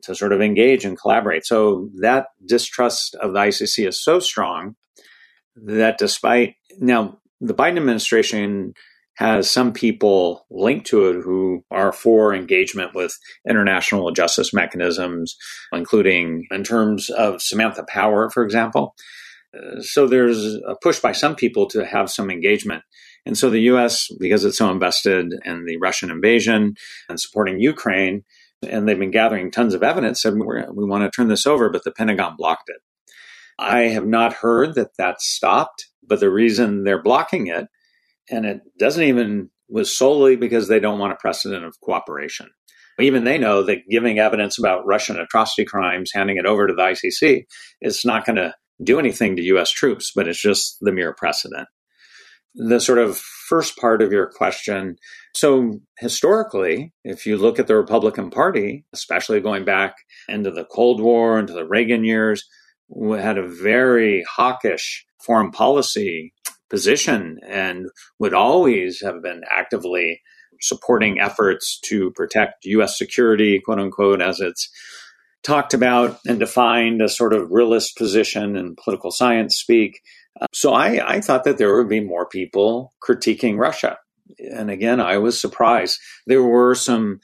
to 0.04 0.14
sort 0.14 0.32
of 0.32 0.40
engage 0.40 0.84
and 0.84 0.98
collaborate. 0.98 1.44
So 1.44 1.90
that 2.00 2.26
distrust 2.46 3.16
of 3.16 3.32
the 3.32 3.40
ICC 3.40 3.88
is 3.88 4.02
so 4.02 4.20
strong 4.20 4.76
that 5.56 5.98
despite 5.98 6.54
now 6.78 7.18
the 7.40 7.54
Biden 7.54 7.76
administration 7.76 8.74
has 9.16 9.50
some 9.50 9.72
people 9.72 10.46
linked 10.48 10.86
to 10.86 11.08
it 11.08 11.22
who 11.24 11.64
are 11.72 11.92
for 11.92 12.32
engagement 12.32 12.94
with 12.94 13.12
international 13.48 14.12
justice 14.12 14.54
mechanisms, 14.54 15.36
including 15.72 16.44
in 16.52 16.62
terms 16.62 17.10
of 17.10 17.42
Samantha 17.42 17.84
Power, 17.88 18.30
for 18.30 18.44
example. 18.44 18.94
Uh, 19.56 19.80
so 19.80 20.06
there's 20.06 20.44
a 20.44 20.76
push 20.82 21.00
by 21.00 21.10
some 21.10 21.34
people 21.34 21.66
to 21.66 21.84
have 21.84 22.10
some 22.10 22.30
engagement. 22.30 22.84
And 23.26 23.36
so 23.36 23.50
the 23.50 23.62
US, 23.72 24.08
because 24.20 24.44
it's 24.44 24.58
so 24.58 24.70
invested 24.70 25.34
in 25.44 25.64
the 25.64 25.78
Russian 25.78 26.10
invasion 26.10 26.74
and 27.08 27.18
supporting 27.18 27.58
Ukraine, 27.58 28.22
and 28.62 28.88
they've 28.88 28.98
been 28.98 29.10
gathering 29.10 29.50
tons 29.50 29.74
of 29.74 29.82
evidence, 29.82 30.22
said 30.22 30.34
we 30.34 30.84
want 30.84 31.04
to 31.04 31.10
turn 31.10 31.28
this 31.28 31.46
over, 31.46 31.70
but 31.70 31.82
the 31.84 31.92
Pentagon 31.92 32.36
blocked 32.36 32.68
it. 32.68 32.78
I 33.58 33.80
have 33.88 34.06
not 34.06 34.32
heard 34.32 34.76
that 34.76 34.96
that 34.98 35.20
stopped. 35.20 35.88
But 36.08 36.20
the 36.20 36.30
reason 36.30 36.84
they're 36.84 37.02
blocking 37.02 37.48
it, 37.48 37.66
and 38.30 38.46
it 38.46 38.60
doesn't 38.78 39.02
even 39.02 39.50
was 39.68 39.96
solely 39.96 40.36
because 40.36 40.68
they 40.68 40.80
don't 40.80 40.98
want 40.98 41.12
a 41.12 41.16
precedent 41.16 41.64
of 41.64 41.80
cooperation. 41.82 42.48
Even 43.00 43.24
they 43.24 43.38
know 43.38 43.62
that 43.62 43.88
giving 43.88 44.18
evidence 44.18 44.58
about 44.58 44.86
Russian 44.86 45.18
atrocity 45.18 45.64
crimes, 45.64 46.10
handing 46.12 46.36
it 46.36 46.46
over 46.46 46.66
to 46.66 46.74
the 46.74 46.82
ICC, 46.82 47.44
is 47.80 48.04
not 48.04 48.26
going 48.26 48.36
to 48.36 48.54
do 48.82 48.98
anything 48.98 49.36
to 49.36 49.42
U.S. 49.42 49.70
troops, 49.70 50.12
but 50.14 50.26
it's 50.26 50.40
just 50.40 50.78
the 50.80 50.92
mere 50.92 51.14
precedent. 51.14 51.68
The 52.54 52.80
sort 52.80 52.98
of 52.98 53.18
first 53.48 53.76
part 53.76 54.02
of 54.02 54.10
your 54.10 54.28
question. 54.28 54.96
So, 55.34 55.80
historically, 55.98 56.92
if 57.04 57.24
you 57.24 57.36
look 57.36 57.58
at 57.58 57.66
the 57.66 57.76
Republican 57.76 58.30
Party, 58.30 58.84
especially 58.92 59.40
going 59.40 59.64
back 59.64 59.94
into 60.28 60.50
the 60.50 60.64
Cold 60.64 61.00
War, 61.00 61.38
into 61.38 61.52
the 61.52 61.66
Reagan 61.66 62.04
years, 62.04 62.44
had 63.18 63.38
a 63.38 63.46
very 63.46 64.24
hawkish 64.28 65.06
foreign 65.20 65.50
policy 65.50 66.32
position 66.70 67.38
and 67.46 67.86
would 68.18 68.34
always 68.34 69.00
have 69.02 69.22
been 69.22 69.42
actively 69.50 70.20
supporting 70.60 71.20
efforts 71.20 71.78
to 71.84 72.10
protect 72.12 72.64
U.S. 72.64 72.98
security, 72.98 73.60
quote 73.60 73.78
unquote, 73.78 74.20
as 74.20 74.40
it's 74.40 74.70
talked 75.42 75.72
about 75.72 76.18
and 76.26 76.38
defined 76.38 77.00
a 77.00 77.08
sort 77.08 77.32
of 77.32 77.50
realist 77.50 77.96
position 77.96 78.56
in 78.56 78.76
political 78.82 79.10
science 79.10 79.56
speak. 79.56 80.00
Uh, 80.40 80.46
so 80.52 80.72
I, 80.72 81.16
I 81.16 81.20
thought 81.20 81.44
that 81.44 81.58
there 81.58 81.76
would 81.76 81.88
be 81.88 82.00
more 82.00 82.26
people 82.26 82.92
critiquing 83.02 83.58
Russia. 83.58 83.98
And 84.52 84.70
again, 84.70 85.00
I 85.00 85.18
was 85.18 85.40
surprised. 85.40 85.98
There 86.26 86.42
were 86.42 86.74
some. 86.74 87.20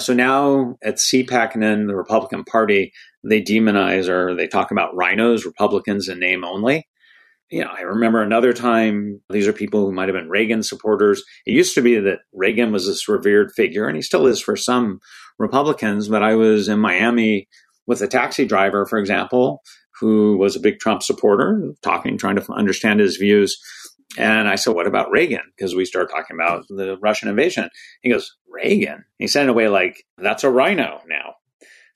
So 0.00 0.14
now 0.14 0.76
at 0.82 0.96
CPAC 0.96 1.54
and 1.54 1.62
then 1.62 1.86
the 1.86 1.94
Republican 1.94 2.44
Party, 2.44 2.92
they 3.22 3.42
demonize 3.42 4.08
or 4.08 4.34
they 4.34 4.46
talk 4.46 4.70
about 4.70 4.94
RINOs, 4.94 5.44
Republicans 5.44 6.08
in 6.08 6.18
name 6.18 6.44
only. 6.44 6.88
You 7.50 7.64
know, 7.64 7.70
I 7.76 7.80
remember 7.80 8.22
another 8.22 8.52
time, 8.52 9.20
these 9.28 9.48
are 9.48 9.52
people 9.52 9.84
who 9.84 9.92
might 9.92 10.08
have 10.08 10.14
been 10.14 10.30
Reagan 10.30 10.62
supporters. 10.62 11.24
It 11.44 11.52
used 11.52 11.74
to 11.74 11.82
be 11.82 11.98
that 11.98 12.20
Reagan 12.32 12.70
was 12.70 12.86
this 12.86 13.08
revered 13.08 13.50
figure, 13.52 13.88
and 13.88 13.96
he 13.96 14.02
still 14.02 14.26
is 14.28 14.40
for 14.40 14.54
some 14.54 15.00
Republicans. 15.38 16.08
But 16.08 16.22
I 16.22 16.36
was 16.36 16.68
in 16.68 16.78
Miami 16.78 17.48
with 17.88 18.02
a 18.02 18.06
taxi 18.06 18.44
driver, 18.46 18.86
for 18.86 19.00
example, 19.00 19.62
who 19.98 20.36
was 20.36 20.54
a 20.54 20.60
big 20.60 20.78
Trump 20.78 21.02
supporter, 21.02 21.72
talking, 21.82 22.16
trying 22.16 22.36
to 22.36 22.52
understand 22.52 23.00
his 23.00 23.16
views. 23.16 23.60
And 24.16 24.48
I 24.48 24.54
said, 24.54 24.74
What 24.74 24.86
about 24.86 25.10
Reagan? 25.10 25.42
Because 25.56 25.74
we 25.74 25.84
start 25.84 26.10
talking 26.10 26.36
about 26.36 26.66
the 26.68 26.96
Russian 27.02 27.28
invasion. 27.28 27.68
He 28.02 28.10
goes, 28.10 28.36
Reagan? 28.48 29.04
He 29.18 29.26
said 29.26 29.44
in 29.44 29.48
a 29.48 29.54
way 29.54 29.68
like, 29.68 30.04
That's 30.18 30.44
a 30.44 30.50
RINO 30.50 31.02
now. 31.08 31.34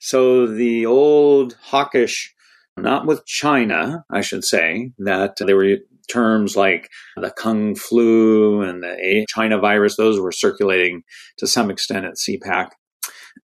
So 0.05 0.45
the 0.45 0.85
old 0.85 1.57
hawkish, 1.59 2.31
not 2.77 3.07
with 3.07 3.25
China, 3.25 4.05
I 4.11 4.21
should 4.21 4.43
say, 4.45 4.91
that 4.99 5.37
there 5.39 5.55
were 5.55 5.77
terms 6.07 6.55
like 6.55 6.89
the 7.17 7.31
Kung 7.31 7.73
flu 7.73 8.61
and 8.61 8.83
the 8.83 9.25
China 9.27 9.57
virus, 9.57 9.97
those 9.97 10.19
were 10.19 10.31
circulating 10.31 11.01
to 11.39 11.47
some 11.47 11.71
extent 11.71 12.05
at 12.05 12.17
CPAC. 12.17 12.69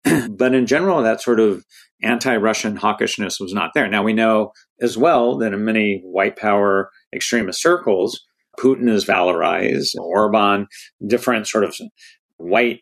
but 0.37 0.53
in 0.53 0.67
general, 0.67 1.01
that 1.01 1.19
sort 1.19 1.39
of 1.39 1.65
anti 2.03 2.35
Russian 2.35 2.77
hawkishness 2.77 3.39
was 3.39 3.55
not 3.55 3.71
there. 3.73 3.87
Now 3.87 4.03
we 4.03 4.13
know 4.13 4.51
as 4.79 4.95
well 4.95 5.39
that 5.39 5.53
in 5.53 5.65
many 5.65 6.01
white 6.03 6.37
power 6.37 6.91
extremist 7.11 7.59
circles, 7.59 8.21
Putin 8.59 8.87
is 8.87 9.03
valorized, 9.03 9.95
Orban, 9.97 10.67
different 11.07 11.47
sort 11.47 11.63
of 11.63 11.75
white 12.37 12.81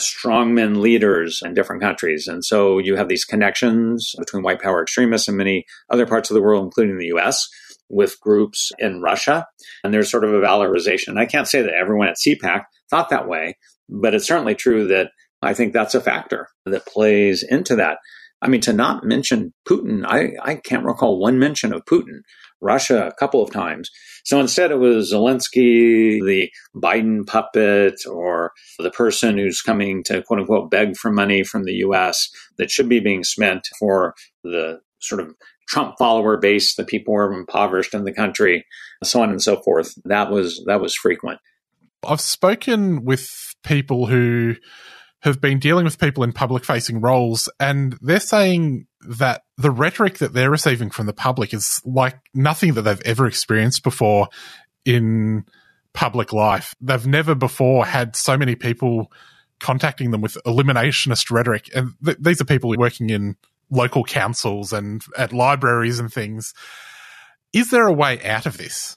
strongmen 0.00 0.80
leaders 0.80 1.40
in 1.44 1.54
different 1.54 1.82
countries. 1.82 2.26
And 2.26 2.44
so 2.44 2.78
you 2.78 2.96
have 2.96 3.08
these 3.08 3.24
connections 3.24 4.12
between 4.18 4.42
white 4.42 4.60
power 4.60 4.82
extremists 4.82 5.28
and 5.28 5.36
many 5.36 5.64
other 5.90 6.06
parts 6.06 6.30
of 6.30 6.34
the 6.34 6.42
world, 6.42 6.64
including 6.64 6.98
the 6.98 7.12
US, 7.16 7.48
with 7.88 8.20
groups 8.20 8.70
in 8.78 9.02
Russia. 9.02 9.46
And 9.84 9.92
there's 9.92 10.10
sort 10.10 10.24
of 10.24 10.32
a 10.32 10.40
valorization. 10.40 11.18
I 11.18 11.26
can't 11.26 11.48
say 11.48 11.62
that 11.62 11.74
everyone 11.74 12.08
at 12.08 12.16
CPAC 12.16 12.64
thought 12.88 13.10
that 13.10 13.28
way, 13.28 13.56
but 13.88 14.14
it's 14.14 14.26
certainly 14.26 14.54
true 14.54 14.86
that 14.88 15.10
I 15.42 15.54
think 15.54 15.72
that's 15.72 15.94
a 15.94 16.00
factor 16.00 16.48
that 16.66 16.86
plays 16.86 17.42
into 17.42 17.76
that. 17.76 17.98
I 18.42 18.48
mean, 18.48 18.60
to 18.62 18.72
not 18.72 19.04
mention 19.04 19.52
Putin, 19.68 20.04
I, 20.06 20.32
I 20.42 20.54
can't 20.56 20.84
recall 20.84 21.18
one 21.18 21.38
mention 21.38 21.72
of 21.72 21.84
Putin 21.84 22.20
Russia 22.60 23.06
a 23.06 23.14
couple 23.14 23.42
of 23.42 23.52
times. 23.52 23.90
So 24.24 24.38
instead, 24.40 24.70
it 24.70 24.78
was 24.78 25.12
Zelensky, 25.12 26.24
the 26.24 26.50
Biden 26.76 27.26
puppet, 27.26 27.94
or 28.06 28.52
the 28.78 28.90
person 28.90 29.38
who's 29.38 29.62
coming 29.62 30.02
to 30.04 30.22
quote 30.22 30.40
unquote 30.40 30.70
beg 30.70 30.96
for 30.96 31.10
money 31.10 31.42
from 31.42 31.64
the 31.64 31.74
US 31.86 32.28
that 32.58 32.70
should 32.70 32.88
be 32.88 33.00
being 33.00 33.24
spent 33.24 33.68
for 33.78 34.14
the 34.44 34.80
sort 35.00 35.20
of 35.20 35.34
Trump 35.68 35.94
follower 35.98 36.36
base, 36.36 36.74
the 36.74 36.84
people 36.84 37.14
who 37.14 37.20
are 37.20 37.32
impoverished 37.32 37.94
in 37.94 38.04
the 38.04 38.12
country, 38.12 38.66
so 39.04 39.22
on 39.22 39.30
and 39.30 39.40
so 39.40 39.56
forth. 39.62 39.94
That 40.04 40.30
was 40.30 40.62
that 40.66 40.80
was 40.80 40.94
frequent. 40.94 41.38
I've 42.06 42.20
spoken 42.20 43.04
with 43.04 43.54
people 43.62 44.06
who 44.06 44.56
have 45.20 45.40
been 45.40 45.58
dealing 45.58 45.84
with 45.84 45.98
people 45.98 46.24
in 46.24 46.32
public 46.32 46.64
facing 46.64 47.00
roles, 47.00 47.48
and 47.58 47.96
they're 48.00 48.20
saying 48.20 48.86
that 49.06 49.42
the 49.56 49.70
rhetoric 49.70 50.18
that 50.18 50.32
they're 50.32 50.50
receiving 50.50 50.90
from 50.90 51.06
the 51.06 51.12
public 51.12 51.52
is 51.52 51.80
like 51.84 52.18
nothing 52.34 52.74
that 52.74 52.82
they've 52.82 53.02
ever 53.04 53.26
experienced 53.26 53.82
before 53.82 54.28
in 54.84 55.44
public 55.92 56.32
life. 56.32 56.74
They've 56.80 57.06
never 57.06 57.34
before 57.34 57.84
had 57.84 58.16
so 58.16 58.36
many 58.36 58.54
people 58.54 59.10
contacting 59.58 60.10
them 60.10 60.22
with 60.22 60.38
eliminationist 60.46 61.30
rhetoric. 61.30 61.70
And 61.74 61.92
th- 62.04 62.18
these 62.20 62.40
are 62.40 62.46
people 62.46 62.74
working 62.78 63.10
in 63.10 63.36
local 63.70 64.04
councils 64.04 64.72
and 64.72 65.02
at 65.16 65.32
libraries 65.32 65.98
and 65.98 66.12
things. 66.12 66.54
Is 67.52 67.70
there 67.70 67.86
a 67.86 67.92
way 67.92 68.24
out 68.24 68.46
of 68.46 68.56
this? 68.56 68.96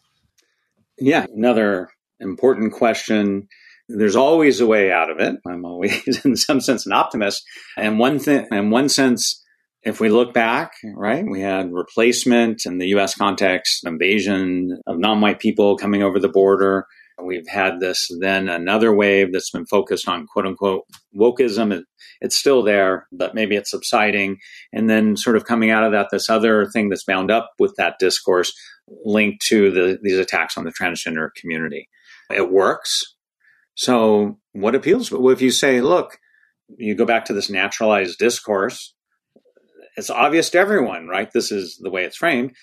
Yeah, 0.98 1.26
another 1.36 1.90
important 2.20 2.74
question 2.74 3.50
there's 3.90 4.16
always 4.16 4.60
a 4.60 4.68
way 4.68 4.92
out 4.92 5.10
of 5.10 5.20
it. 5.20 5.36
I'm 5.48 5.66
always, 5.66 6.22
in 6.26 6.36
some 6.36 6.62
sense, 6.62 6.86
an 6.86 6.94
optimist. 6.94 7.44
And 7.78 8.00
one 8.00 8.20
thing, 8.20 8.48
in 8.52 8.70
one 8.70 8.90
sense, 8.90 9.42
if 9.84 10.00
we 10.00 10.10
look 10.10 10.34
back, 10.34 10.72
right, 10.96 11.26
we 11.30 11.42
had 11.42 11.74
replacement 11.74 12.66
in 12.66 12.78
the 12.78 12.88
U.S. 12.88 13.16
context, 13.16 13.86
invasion 13.86 14.80
of 14.88 14.98
non-white 14.98 15.40
people 15.40 15.78
coming 15.78 16.04
over 16.04 16.20
the 16.20 16.30
border. 16.30 16.86
We've 17.22 17.48
had 17.48 17.80
this 17.80 18.08
then 18.20 18.50
another 18.50 18.96
wave 18.96 19.34
that's 19.34 19.52
been 19.52 19.66
focused 19.66 20.08
on 20.08 20.26
quote 20.26 20.48
unquote 20.48 20.84
wokeism. 21.16 21.84
It's 22.22 22.38
still 22.38 22.64
there, 22.64 23.08
but 23.12 23.36
maybe 23.36 23.56
it's 23.56 23.72
subsiding. 23.72 24.38
And 24.72 24.90
then 24.90 25.18
sort 25.18 25.36
of 25.36 25.46
coming 25.46 25.70
out 25.70 25.84
of 25.84 25.92
that, 25.92 26.08
this 26.12 26.30
other 26.30 26.66
thing 26.66 26.90
that's 26.90 27.04
bound 27.04 27.30
up 27.30 27.52
with 27.60 27.76
that 27.78 28.00
discourse 28.00 28.54
linked 29.06 29.46
to 29.48 29.70
the, 29.70 30.00
these 30.02 30.18
attacks 30.18 30.58
on 30.58 30.64
the 30.64 30.72
transgender 30.72 31.30
community. 31.40 31.88
It 32.32 32.52
works. 32.52 33.13
So 33.76 34.38
what 34.52 34.76
appeals? 34.76 35.12
Well, 35.12 35.30
if 35.30 35.42
you 35.42 35.52
say, 35.52 35.82
look, 35.82 36.20
you 36.78 36.96
go 36.96 37.06
back 37.06 37.26
to 37.26 37.34
this 37.34 37.50
naturalized 37.50 38.20
discourse, 38.20 38.94
it's 39.96 40.10
obvious 40.10 40.50
to 40.52 40.60
everyone, 40.60 41.08
right? 41.08 41.32
This 41.32 41.52
is 41.52 41.78
the 41.78 41.90
way 41.90 42.04
it's 42.04 42.18
framed. 42.18 42.54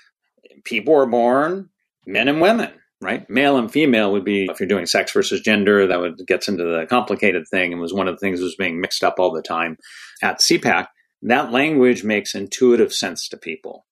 People 0.65 0.95
are 0.97 1.07
born 1.07 1.69
men 2.07 2.29
and 2.29 2.41
women, 2.41 2.73
right? 3.01 3.29
Male 3.31 3.57
and 3.57 3.71
female 3.71 4.13
would 4.13 4.25
be, 4.25 4.47
if 4.51 4.59
you're 4.59 4.69
doing 4.69 4.87
sex 4.87 5.13
versus 5.13 5.41
gender, 5.41 5.87
that 5.87 6.01
would 6.01 6.27
gets 6.27 6.49
into 6.49 6.65
the 6.65 6.87
complicated 6.89 7.45
thing 7.49 7.73
and 7.73 7.81
was 7.81 7.95
one 7.95 8.09
of 8.09 8.15
the 8.15 8.21
things 8.21 8.41
that 8.41 8.47
was 8.47 8.57
being 8.57 8.81
mixed 8.81 9.05
up 9.05 9.17
all 9.19 9.33
the 9.33 9.43
time 9.43 9.77
at 10.23 10.41
CPAC. 10.41 10.87
That 11.23 11.53
language 11.53 12.03
makes 12.03 12.35
intuitive 12.35 12.93
sense 12.93 13.29
to 13.29 13.37
people. 13.37 13.87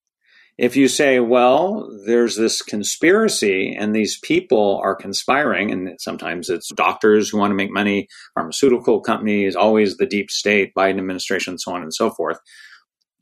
If 0.58 0.74
you 0.74 0.88
say, 0.88 1.20
well, 1.20 1.88
there's 2.04 2.34
this 2.34 2.62
conspiracy 2.62 3.76
and 3.78 3.94
these 3.94 4.18
people 4.18 4.80
are 4.82 4.96
conspiring, 4.96 5.70
and 5.70 6.00
sometimes 6.00 6.50
it's 6.50 6.74
doctors 6.74 7.30
who 7.30 7.38
want 7.38 7.52
to 7.52 7.56
make 7.56 7.72
money, 7.72 8.08
pharmaceutical 8.34 9.00
companies, 9.00 9.54
always 9.54 9.96
the 9.96 10.06
deep 10.06 10.32
state, 10.32 10.74
Biden 10.74 10.98
administration, 10.98 11.58
so 11.58 11.72
on 11.72 11.82
and 11.82 11.94
so 11.94 12.10
forth, 12.10 12.40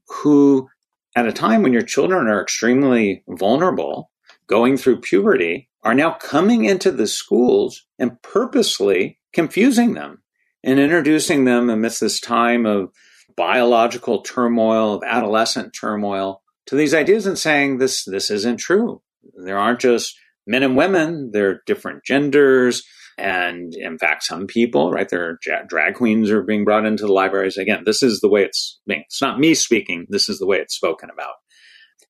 who 0.09 0.67
at 1.15 1.27
a 1.27 1.33
time 1.33 1.63
when 1.63 1.75
your 1.75 1.83
children 1.83 2.27
are 2.27 2.41
extremely 2.41 3.23
vulnerable, 3.29 4.11
going 4.47 4.79
through 4.79 5.03
puberty, 5.03 5.69
are 5.83 5.95
now 5.95 6.13
coming 6.13 6.65
into 6.65 6.91
the 6.91 7.07
schools 7.07 7.85
and 7.99 8.21
purposely 8.23 9.19
confusing 9.35 9.93
them 9.93 10.23
and 10.65 10.81
introducing 10.81 11.45
them 11.45 11.69
amidst 11.69 12.01
this 12.01 12.19
time 12.19 12.65
of 12.65 12.89
biological 13.37 14.23
turmoil, 14.23 14.95
of 14.95 15.03
adolescent 15.05 15.75
turmoil, 15.79 16.43
to 16.67 16.77
these 16.77 16.95
ideas 16.95 17.27
and 17.27 17.39
saying 17.39 17.79
this 17.79 18.05
this 18.05 18.31
isn't 18.31 18.59
true. 18.59 19.03
There 19.45 19.59
aren't 19.59 19.81
just 19.81 20.15
men 20.47 20.63
and 20.63 20.77
women; 20.77 21.31
they're 21.33 21.63
different 21.67 22.05
genders. 22.05 22.83
And 23.19 23.75
in 23.75 23.97
fact, 23.97 24.25
some 24.25 24.47
people, 24.47 24.91
right, 24.91 25.09
there 25.09 25.39
are 25.43 25.67
drag 25.69 25.95
queens 25.95 26.31
are 26.31 26.43
being 26.43 26.65
brought 26.65 26.85
into 26.85 27.07
the 27.07 27.13
libraries. 27.13 27.57
Again, 27.57 27.85
this 27.87 28.03
is 28.03 28.21
the 28.21 28.29
way 28.29 28.45
it's 28.45 28.79
being. 28.87 29.05
It's 29.07 29.23
not 29.23 29.41
me 29.41 29.55
speaking. 29.55 30.07
This 30.11 30.29
is 30.29 30.39
the 30.39 30.47
way 30.47 30.59
it's 30.59 30.77
spoken 30.77 31.09
about. 31.09 31.35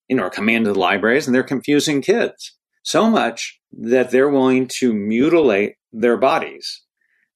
You 0.09 0.17
know, 0.17 0.25
are 0.25 0.31
coming 0.31 0.57
into 0.57 0.73
the 0.73 0.79
libraries 0.79 1.27
and 1.27 1.35
they're 1.35 1.45
confusing 1.45 2.03
kids 2.03 2.57
so 2.87 3.11
much 3.11 3.61
that 3.73 4.11
they're 4.11 4.31
willing 4.31 4.69
to 4.79 4.95
mutilate 4.95 5.75
their 5.93 6.17
bodies. 6.17 6.83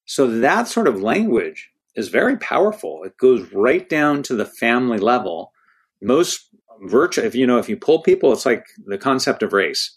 So 0.05 0.29
that 0.41 0.68
sort 0.68 0.87
of 0.87 1.03
language 1.03 1.71
is 1.97 2.09
very 2.09 2.37
powerful. 2.37 3.03
It 3.05 3.16
goes 3.18 3.53
right 3.53 3.89
down 3.89 4.23
to 4.25 4.37
the 4.37 4.47
family 4.47 4.99
level. 4.99 5.53
Most 6.01 6.49
virtue 6.83 7.22
if 7.22 7.35
you 7.35 7.47
know 7.47 7.59
if 7.59 7.68
you 7.68 7.76
pull 7.76 8.03
people 8.03 8.33
it's 8.33 8.47
like 8.47 8.66
the 8.87 8.99
concept 8.99 9.43
of 9.43 9.53
race. 9.53 9.97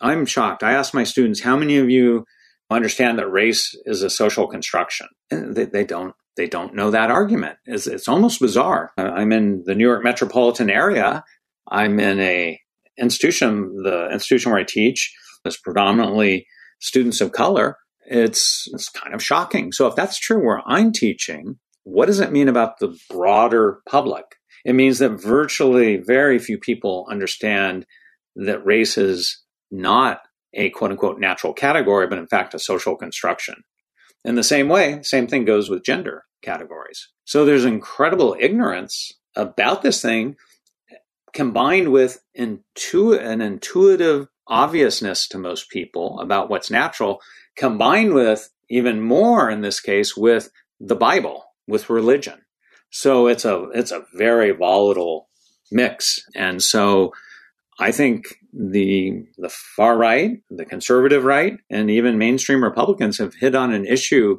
I'm 0.00 0.26
shocked. 0.26 0.62
I 0.62 0.72
ask 0.72 0.94
my 0.94 1.04
students 1.04 1.42
how 1.42 1.56
many 1.56 1.78
of 1.78 1.88
you 1.88 2.24
understand 2.70 3.18
that 3.18 3.30
race 3.30 3.76
is 3.84 4.02
a 4.02 4.10
social 4.10 4.48
construction? 4.48 5.06
They, 5.30 5.64
they 5.64 5.84
don't 5.84 6.14
they 6.36 6.48
don't 6.48 6.74
know 6.74 6.90
that 6.90 7.10
argument. 7.10 7.58
It's, 7.66 7.86
it's 7.86 8.08
almost 8.08 8.40
bizarre. 8.40 8.92
Uh, 8.96 9.02
I'm 9.02 9.32
in 9.32 9.62
the 9.66 9.74
new 9.74 9.86
york 9.86 10.02
metropolitan 10.02 10.70
area. 10.70 11.24
I'm 11.70 12.00
in 12.00 12.20
a 12.20 12.60
institution 12.98 13.82
the 13.82 14.10
institution 14.12 14.52
where 14.52 14.60
i 14.60 14.64
teach 14.64 15.14
is 15.44 15.56
predominantly 15.56 16.46
students 16.80 17.20
of 17.20 17.32
color. 17.32 17.76
It's 18.06 18.68
it's 18.72 18.88
kind 18.88 19.14
of 19.14 19.22
shocking. 19.22 19.72
So 19.72 19.86
if 19.86 19.94
that's 19.94 20.18
true 20.18 20.44
where 20.44 20.62
i'm 20.66 20.92
teaching 20.92 21.58
what 21.84 22.06
does 22.06 22.20
it 22.20 22.32
mean 22.32 22.48
about 22.48 22.78
the 22.78 22.96
broader 23.10 23.80
public 23.88 24.24
it 24.64 24.74
means 24.74 24.98
that 24.98 25.20
virtually 25.20 25.96
very 25.96 26.38
few 26.38 26.58
people 26.58 27.06
understand 27.10 27.86
that 28.36 28.64
race 28.64 28.96
is 28.96 29.42
not 29.70 30.20
a 30.54 30.70
quote 30.70 30.90
unquote 30.90 31.18
natural 31.18 31.52
category, 31.52 32.06
but 32.06 32.18
in 32.18 32.26
fact 32.26 32.54
a 32.54 32.58
social 32.58 32.96
construction. 32.96 33.56
In 34.24 34.34
the 34.36 34.44
same 34.44 34.68
way, 34.68 35.00
same 35.02 35.26
thing 35.26 35.44
goes 35.44 35.68
with 35.68 35.84
gender 35.84 36.24
categories. 36.42 37.08
So 37.24 37.44
there's 37.44 37.64
incredible 37.64 38.36
ignorance 38.38 39.12
about 39.34 39.82
this 39.82 40.00
thing 40.02 40.36
combined 41.32 41.90
with 41.90 42.22
intu- 42.34 43.14
an 43.14 43.40
intuitive 43.40 44.28
obviousness 44.46 45.26
to 45.28 45.38
most 45.38 45.70
people 45.70 46.20
about 46.20 46.50
what's 46.50 46.70
natural, 46.70 47.20
combined 47.56 48.12
with 48.12 48.50
even 48.68 49.00
more 49.00 49.50
in 49.50 49.62
this 49.62 49.80
case 49.80 50.16
with 50.16 50.50
the 50.78 50.96
Bible, 50.96 51.44
with 51.66 51.88
religion. 51.90 52.42
So 52.92 53.26
it's 53.26 53.44
a 53.44 53.68
it's 53.74 53.90
a 53.90 54.04
very 54.14 54.52
volatile 54.52 55.28
mix. 55.72 56.20
And 56.36 56.62
so 56.62 57.12
I 57.80 57.90
think 57.90 58.26
the 58.52 59.24
the 59.38 59.48
far 59.48 59.96
right, 59.96 60.42
the 60.50 60.66
conservative 60.66 61.24
right, 61.24 61.58
and 61.70 61.90
even 61.90 62.18
mainstream 62.18 62.62
Republicans 62.62 63.18
have 63.18 63.34
hit 63.34 63.54
on 63.54 63.72
an 63.72 63.86
issue 63.86 64.36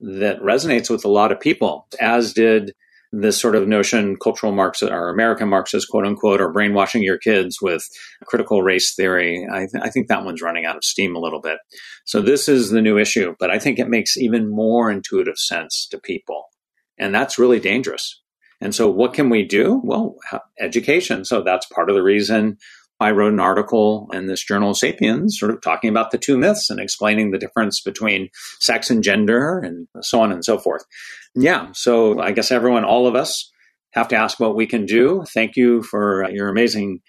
that 0.00 0.40
resonates 0.40 0.90
with 0.90 1.04
a 1.04 1.08
lot 1.08 1.30
of 1.30 1.38
people, 1.38 1.86
as 2.00 2.34
did 2.34 2.72
this 3.12 3.38
sort 3.38 3.54
of 3.54 3.68
notion, 3.68 4.16
cultural 4.16 4.52
Marxist 4.52 4.90
or 4.90 5.10
American 5.10 5.48
Marxist, 5.48 5.88
quote 5.88 6.06
unquote, 6.06 6.40
or 6.40 6.50
brainwashing 6.50 7.02
your 7.02 7.18
kids 7.18 7.58
with 7.62 7.86
critical 8.24 8.62
race 8.62 8.94
theory. 8.94 9.46
I, 9.52 9.66
th- 9.70 9.82
I, 9.82 9.90
think 9.90 10.08
that 10.08 10.24
one's 10.24 10.40
running 10.40 10.64
out 10.64 10.76
of 10.76 10.84
steam 10.84 11.14
a 11.14 11.20
little 11.20 11.40
bit. 11.40 11.58
So 12.04 12.22
this 12.22 12.48
is 12.48 12.70
the 12.70 12.80
new 12.80 12.98
issue, 12.98 13.36
but 13.38 13.50
I 13.50 13.58
think 13.58 13.78
it 13.78 13.88
makes 13.88 14.16
even 14.16 14.50
more 14.50 14.90
intuitive 14.90 15.36
sense 15.36 15.86
to 15.90 15.98
people. 15.98 16.46
And 16.98 17.14
that's 17.14 17.38
really 17.38 17.60
dangerous. 17.60 18.20
And 18.60 18.74
so 18.74 18.88
what 18.88 19.14
can 19.14 19.28
we 19.28 19.44
do? 19.44 19.80
Well, 19.82 20.16
uh, 20.30 20.38
education. 20.60 21.24
So 21.24 21.42
that's 21.42 21.66
part 21.66 21.88
of 21.88 21.96
the 21.96 22.02
reason 22.02 22.58
I 23.00 23.10
wrote 23.10 23.32
an 23.32 23.40
article 23.40 24.08
in 24.12 24.26
this 24.26 24.44
journal 24.44 24.74
Sapiens, 24.74 25.36
sort 25.38 25.50
of 25.50 25.60
talking 25.60 25.90
about 25.90 26.12
the 26.12 26.18
two 26.18 26.38
myths 26.38 26.70
and 26.70 26.78
explaining 26.78 27.32
the 27.32 27.38
difference 27.38 27.80
between 27.80 28.28
sex 28.60 28.90
and 28.90 29.02
gender 29.02 29.58
and 29.58 29.88
so 30.02 30.20
on 30.20 30.30
and 30.30 30.44
so 30.44 30.58
forth. 30.58 30.84
Yeah. 31.34 31.72
So 31.72 32.20
I 32.20 32.30
guess 32.30 32.52
everyone, 32.52 32.84
all 32.84 33.08
of 33.08 33.16
us, 33.16 33.50
have 33.92 34.08
to 34.08 34.16
ask 34.16 34.40
what 34.40 34.56
we 34.56 34.66
can 34.66 34.86
do. 34.86 35.24
Thank 35.34 35.56
you 35.56 35.82
for 35.82 36.30
your 36.30 36.48
amazing 36.48 37.00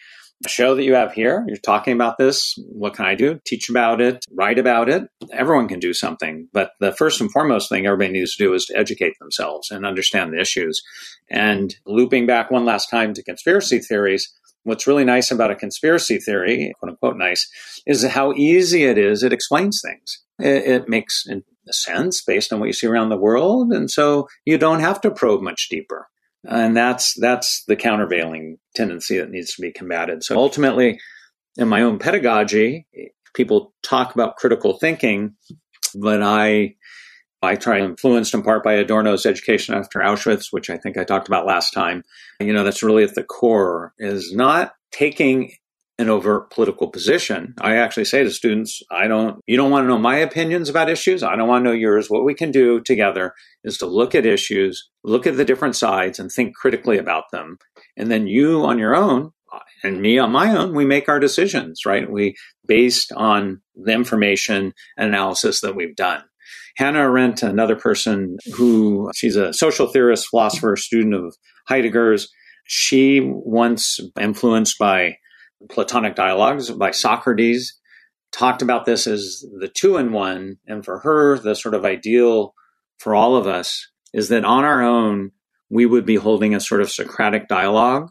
show 0.47 0.75
that 0.75 0.83
you 0.83 0.95
have 0.95 1.13
here. 1.13 1.45
You're 1.47 1.57
talking 1.57 1.93
about 1.93 2.17
this. 2.17 2.53
What 2.67 2.95
can 2.95 3.05
I 3.05 3.15
do? 3.15 3.39
Teach 3.45 3.69
about 3.69 4.01
it, 4.01 4.25
write 4.31 4.59
about 4.59 4.89
it. 4.89 5.03
Everyone 5.31 5.67
can 5.67 5.79
do 5.79 5.93
something. 5.93 6.47
But 6.51 6.71
the 6.79 6.91
first 6.91 7.21
and 7.21 7.31
foremost 7.31 7.69
thing 7.69 7.85
everybody 7.85 8.11
needs 8.11 8.35
to 8.35 8.43
do 8.43 8.53
is 8.53 8.65
to 8.65 8.77
educate 8.77 9.13
themselves 9.19 9.71
and 9.71 9.85
understand 9.85 10.33
the 10.33 10.39
issues. 10.39 10.81
And 11.29 11.73
looping 11.85 12.25
back 12.25 12.51
one 12.51 12.65
last 12.65 12.89
time 12.89 13.13
to 13.13 13.23
conspiracy 13.23 13.79
theories, 13.79 14.33
what's 14.63 14.87
really 14.87 15.05
nice 15.05 15.31
about 15.31 15.51
a 15.51 15.55
conspiracy 15.55 16.17
theory, 16.17 16.73
quote 16.79 16.91
unquote 16.91 17.17
nice, 17.17 17.49
is 17.85 18.03
how 18.03 18.33
easy 18.33 18.83
it 18.83 18.97
is. 18.97 19.23
It 19.23 19.33
explains 19.33 19.81
things. 19.83 20.23
It, 20.39 20.67
it 20.67 20.89
makes 20.89 21.25
sense 21.71 22.21
based 22.21 22.51
on 22.51 22.59
what 22.59 22.67
you 22.67 22.73
see 22.73 22.87
around 22.87 23.09
the 23.09 23.17
world. 23.17 23.71
And 23.71 23.89
so 23.89 24.27
you 24.45 24.57
don't 24.57 24.81
have 24.81 24.99
to 25.01 25.11
probe 25.11 25.41
much 25.41 25.67
deeper. 25.69 26.09
And 26.45 26.75
that's, 26.75 27.13
that's 27.19 27.63
the 27.65 27.75
countervailing 27.75 28.57
tendency 28.75 29.17
that 29.17 29.29
needs 29.29 29.53
to 29.55 29.61
be 29.61 29.71
combated. 29.71 30.23
So 30.23 30.37
ultimately, 30.37 30.99
in 31.57 31.67
my 31.67 31.81
own 31.81 31.99
pedagogy, 31.99 32.87
people 33.33 33.73
talk 33.83 34.13
about 34.13 34.37
critical 34.37 34.77
thinking, 34.77 35.35
but 35.95 36.21
I 36.21 36.75
I 37.43 37.57
try 37.57 37.79
influenced 37.79 38.33
in 38.33 38.41
part 38.41 38.63
by 38.63 38.73
Adorno's 38.73 39.25
education 39.25 39.75
after 39.75 39.99
Auschwitz, 39.99 40.47
which 40.51 40.69
I 40.69 40.77
think 40.77 40.97
I 40.97 41.03
talked 41.03 41.27
about 41.27 41.45
last 41.45 41.71
time. 41.71 42.03
You 42.39 42.53
know, 42.53 42.63
that's 42.63 42.83
really 42.83 43.03
at 43.03 43.15
the 43.15 43.23
core 43.23 43.93
is 43.99 44.33
not 44.33 44.73
taking 44.91 45.51
an 45.99 46.09
overt 46.09 46.49
political 46.49 46.89
position. 46.89 47.53
I 47.61 47.75
actually 47.75 48.05
say 48.05 48.23
to 48.23 48.31
students, 48.31 48.81
I 48.89 49.07
don't, 49.07 49.39
you 49.45 49.57
don't 49.57 49.69
want 49.69 49.83
to 49.83 49.87
know 49.87 49.99
my 49.99 50.17
opinions 50.17 50.69
about 50.69 50.89
issues. 50.89 51.21
I 51.21 51.35
don't 51.35 51.47
want 51.47 51.63
to 51.63 51.69
know 51.69 51.75
yours. 51.75 52.07
What 52.09 52.25
we 52.25 52.33
can 52.33 52.51
do 52.51 52.81
together 52.81 53.33
is 53.63 53.77
to 53.77 53.85
look 53.85 54.15
at 54.15 54.25
issues, 54.25 54.89
look 55.03 55.27
at 55.27 55.37
the 55.37 55.45
different 55.45 55.75
sides 55.75 56.19
and 56.19 56.31
think 56.31 56.55
critically 56.55 56.97
about 56.97 57.25
them. 57.31 57.57
And 57.95 58.09
then 58.09 58.25
you 58.25 58.65
on 58.65 58.79
your 58.79 58.95
own 58.95 59.31
and 59.83 60.01
me 60.01 60.17
on 60.17 60.31
my 60.31 60.55
own, 60.55 60.73
we 60.73 60.85
make 60.85 61.07
our 61.09 61.19
decisions, 61.19 61.81
right? 61.85 62.09
We 62.09 62.35
based 62.65 63.11
on 63.11 63.61
the 63.75 63.91
information 63.91 64.73
and 64.97 65.09
analysis 65.09 65.61
that 65.61 65.75
we've 65.75 65.95
done. 65.95 66.23
Hannah 66.77 67.01
Arendt, 67.01 67.43
another 67.43 67.75
person 67.75 68.37
who 68.55 69.11
she's 69.13 69.35
a 69.35 69.53
social 69.53 69.87
theorist, 69.87 70.27
philosopher, 70.27 70.75
student 70.75 71.13
of 71.13 71.35
Heidegger's. 71.69 72.31
She 72.65 73.19
once 73.21 73.99
influenced 74.19 74.79
by 74.79 75.17
Platonic 75.69 76.15
dialogues 76.15 76.69
by 76.71 76.91
Socrates 76.91 77.79
talked 78.31 78.61
about 78.61 78.85
this 78.85 79.07
as 79.07 79.45
the 79.59 79.67
two 79.67 79.97
in 79.97 80.11
one. 80.11 80.57
And 80.67 80.83
for 80.83 80.99
her, 80.99 81.37
the 81.37 81.55
sort 81.55 81.75
of 81.75 81.85
ideal 81.85 82.53
for 82.99 83.15
all 83.15 83.35
of 83.35 83.47
us 83.47 83.87
is 84.13 84.29
that 84.29 84.45
on 84.45 84.63
our 84.63 84.81
own, 84.81 85.31
we 85.69 85.85
would 85.85 86.05
be 86.05 86.15
holding 86.15 86.53
a 86.53 86.59
sort 86.59 86.81
of 86.81 86.91
Socratic 86.91 87.47
dialogue 87.47 88.09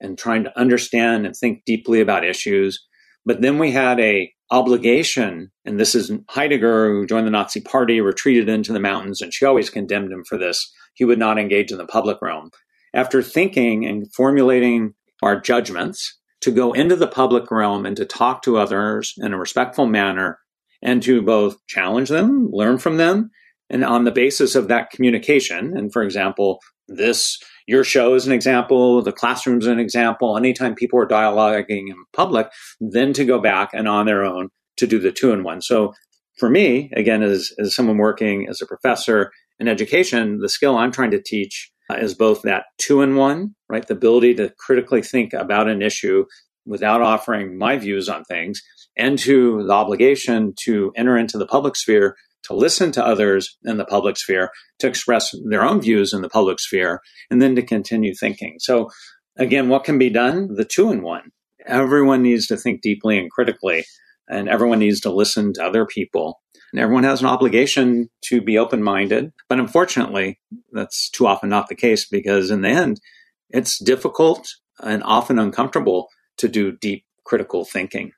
and 0.00 0.18
trying 0.18 0.44
to 0.44 0.58
understand 0.58 1.26
and 1.26 1.34
think 1.34 1.64
deeply 1.64 2.00
about 2.00 2.24
issues. 2.24 2.84
But 3.24 3.40
then 3.40 3.58
we 3.58 3.72
had 3.72 3.98
a 4.00 4.32
obligation, 4.50 5.50
and 5.64 5.80
this 5.80 5.94
is 5.94 6.12
Heidegger, 6.30 6.92
who 6.92 7.06
joined 7.06 7.26
the 7.26 7.32
Nazi 7.32 7.60
party, 7.60 8.00
retreated 8.00 8.48
into 8.48 8.72
the 8.72 8.80
mountains, 8.80 9.20
and 9.20 9.32
she 9.32 9.44
always 9.44 9.70
condemned 9.70 10.12
him 10.12 10.24
for 10.24 10.38
this. 10.38 10.72
He 10.94 11.04
would 11.04 11.18
not 11.18 11.38
engage 11.38 11.72
in 11.72 11.78
the 11.78 11.86
public 11.86 12.18
realm. 12.22 12.50
After 12.94 13.22
thinking 13.22 13.84
and 13.84 14.12
formulating 14.14 14.94
our 15.22 15.40
judgments, 15.40 16.18
to 16.46 16.52
go 16.52 16.72
into 16.72 16.94
the 16.94 17.08
public 17.08 17.50
realm 17.50 17.84
and 17.84 17.96
to 17.96 18.04
talk 18.04 18.40
to 18.40 18.56
others 18.56 19.14
in 19.18 19.32
a 19.32 19.38
respectful 19.38 19.84
manner 19.84 20.38
and 20.80 21.02
to 21.02 21.20
both 21.20 21.56
challenge 21.66 22.08
them, 22.08 22.48
learn 22.52 22.78
from 22.78 22.98
them, 22.98 23.32
and 23.68 23.84
on 23.84 24.04
the 24.04 24.12
basis 24.12 24.54
of 24.54 24.68
that 24.68 24.90
communication, 24.90 25.76
and 25.76 25.92
for 25.92 26.04
example, 26.04 26.60
this 26.86 27.42
your 27.66 27.82
show 27.82 28.14
is 28.14 28.28
an 28.28 28.32
example, 28.32 29.02
the 29.02 29.10
classroom 29.10 29.58
is 29.58 29.66
an 29.66 29.80
example. 29.80 30.36
Anytime 30.36 30.76
people 30.76 31.00
are 31.00 31.06
dialoguing 31.06 31.88
in 31.88 31.96
public, 32.12 32.46
then 32.80 33.12
to 33.14 33.24
go 33.24 33.40
back 33.40 33.70
and 33.72 33.88
on 33.88 34.06
their 34.06 34.22
own 34.22 34.50
to 34.76 34.86
do 34.86 35.00
the 35.00 35.10
two 35.10 35.32
in 35.32 35.42
one. 35.42 35.60
So 35.60 35.94
for 36.38 36.48
me, 36.48 36.92
again, 36.94 37.24
as, 37.24 37.50
as 37.58 37.74
someone 37.74 37.96
working 37.96 38.46
as 38.48 38.60
a 38.60 38.66
professor 38.66 39.32
in 39.58 39.66
education, 39.66 40.38
the 40.38 40.48
skill 40.48 40.78
I'm 40.78 40.92
trying 40.92 41.10
to 41.10 41.20
teach 41.20 41.72
Uh, 41.88 41.96
is 41.96 42.14
both 42.14 42.42
that 42.42 42.64
two 42.78 43.02
in 43.02 43.14
one, 43.14 43.54
right? 43.68 43.86
The 43.86 43.94
ability 43.94 44.34
to 44.34 44.52
critically 44.58 45.02
think 45.02 45.32
about 45.32 45.68
an 45.68 45.82
issue 45.82 46.24
without 46.64 47.00
offering 47.00 47.56
my 47.56 47.76
views 47.76 48.08
on 48.08 48.24
things, 48.24 48.60
and 48.96 49.18
to 49.20 49.62
the 49.64 49.72
obligation 49.72 50.52
to 50.64 50.92
enter 50.96 51.16
into 51.16 51.38
the 51.38 51.46
public 51.46 51.76
sphere 51.76 52.16
to 52.46 52.54
listen 52.54 52.92
to 52.92 53.04
others 53.04 53.56
in 53.64 53.76
the 53.76 53.84
public 53.84 54.16
sphere, 54.16 54.50
to 54.78 54.86
express 54.86 55.34
their 55.48 55.62
own 55.62 55.80
views 55.80 56.12
in 56.12 56.22
the 56.22 56.28
public 56.28 56.60
sphere, 56.60 57.00
and 57.30 57.42
then 57.42 57.56
to 57.56 57.62
continue 57.62 58.14
thinking. 58.14 58.56
So, 58.58 58.90
again, 59.36 59.68
what 59.68 59.84
can 59.84 59.98
be 59.98 60.10
done? 60.10 60.54
The 60.54 60.64
two 60.64 60.90
in 60.90 61.02
one. 61.02 61.30
Everyone 61.66 62.22
needs 62.22 62.46
to 62.46 62.56
think 62.56 62.82
deeply 62.82 63.18
and 63.18 63.30
critically, 63.30 63.84
and 64.28 64.48
everyone 64.48 64.78
needs 64.78 65.00
to 65.00 65.10
listen 65.10 65.52
to 65.54 65.64
other 65.64 65.86
people. 65.86 66.40
And 66.76 66.82
everyone 66.82 67.04
has 67.04 67.22
an 67.22 67.26
obligation 67.28 68.10
to 68.26 68.42
be 68.42 68.58
open 68.58 68.82
minded. 68.82 69.32
But 69.48 69.58
unfortunately, 69.58 70.38
that's 70.72 71.08
too 71.08 71.26
often 71.26 71.48
not 71.48 71.68
the 71.68 71.74
case 71.74 72.04
because 72.04 72.50
in 72.50 72.60
the 72.60 72.68
end, 72.68 73.00
it's 73.48 73.82
difficult 73.82 74.46
and 74.82 75.02
often 75.02 75.38
uncomfortable 75.38 76.10
to 76.36 76.48
do 76.48 76.72
deep 76.72 77.06
critical 77.24 77.64
thinking. 77.64 78.12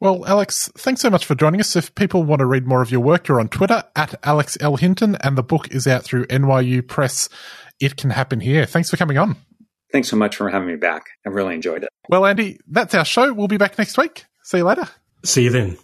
Well, 0.00 0.26
Alex, 0.26 0.68
thanks 0.76 1.00
so 1.00 1.10
much 1.10 1.24
for 1.24 1.36
joining 1.36 1.60
us. 1.60 1.76
If 1.76 1.94
people 1.94 2.24
want 2.24 2.40
to 2.40 2.46
read 2.46 2.66
more 2.66 2.82
of 2.82 2.90
your 2.90 3.00
work, 3.00 3.28
you're 3.28 3.38
on 3.38 3.46
Twitter 3.46 3.84
at 3.94 4.18
Alex 4.24 4.58
L. 4.60 4.74
Hinton, 4.74 5.16
and 5.20 5.38
the 5.38 5.44
book 5.44 5.72
is 5.72 5.86
out 5.86 6.02
through 6.02 6.26
NYU 6.26 6.84
Press. 6.84 7.28
It 7.78 7.96
can 7.96 8.10
happen 8.10 8.40
here. 8.40 8.66
Thanks 8.66 8.90
for 8.90 8.96
coming 8.96 9.16
on. 9.16 9.36
Thanks 9.92 10.08
so 10.08 10.16
much 10.16 10.34
for 10.34 10.50
having 10.50 10.66
me 10.66 10.74
back. 10.74 11.04
I 11.24 11.28
really 11.28 11.54
enjoyed 11.54 11.84
it. 11.84 11.88
Well, 12.08 12.26
Andy, 12.26 12.58
that's 12.66 12.96
our 12.96 13.04
show. 13.04 13.32
We'll 13.32 13.46
be 13.46 13.58
back 13.58 13.78
next 13.78 13.96
week. 13.96 14.24
See 14.42 14.56
you 14.56 14.64
later. 14.64 14.88
See 15.24 15.44
you 15.44 15.50
then. 15.50 15.78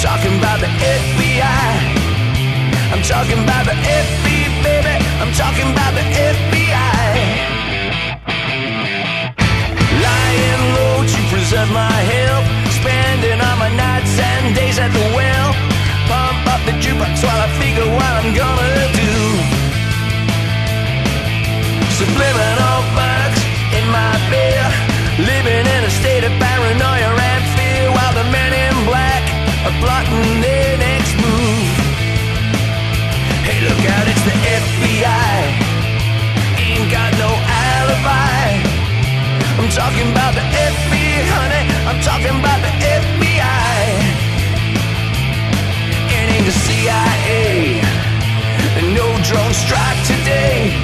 talking 0.00 0.38
about 0.38 0.58
the 0.60 0.66
FBI. 0.66 1.76
I'm 2.88 3.02
talking 3.02 3.36
about 3.44 3.66
the 3.68 3.76
FBI, 3.76 4.48
baby. 4.64 4.96
I'm 5.20 5.32
talking 5.36 5.68
about 5.76 5.92
the 5.92 6.00
FBI. 6.00 7.04
Lying 10.00 10.64
low 10.72 11.04
to 11.04 11.20
preserve 11.28 11.70
my 11.70 11.92
health. 12.16 12.48
Spending 12.80 13.44
all 13.44 13.56
my 13.60 13.68
nights 13.76 14.18
and 14.18 14.56
days 14.56 14.78
at 14.78 14.88
the 14.88 15.04
well. 15.12 15.52
Pump 16.08 16.48
up 16.48 16.64
the 16.64 16.72
jukebox 16.80 17.22
while 17.22 17.36
I 17.36 17.48
figure 17.60 17.84
what 17.84 18.12
I'm 18.20 18.32
gonna 18.32 18.88
do. 18.96 19.12
Subliminal. 22.00 22.39
Talking 39.70 40.10
about 40.10 40.34
the 40.34 40.42
FBI, 40.42 41.30
honey. 41.30 41.62
I'm 41.86 42.02
talking 42.02 42.34
about 42.42 42.58
the 42.58 42.74
FBI. 42.74 43.86
It 46.10 46.26
ain't 46.34 46.44
the 46.44 46.56
CIA. 46.66 47.78
No 48.90 49.06
drone 49.22 49.54
strike 49.54 50.00
today. 50.10 50.74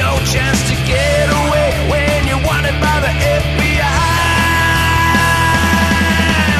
No 0.00 0.16
chance 0.24 0.64
to 0.72 0.74
get 0.88 1.28
away 1.28 1.68
when 1.92 2.24
you're 2.24 2.40
wanted 2.48 2.72
by 2.80 3.04
the 3.04 3.12
FBI. 3.12 3.84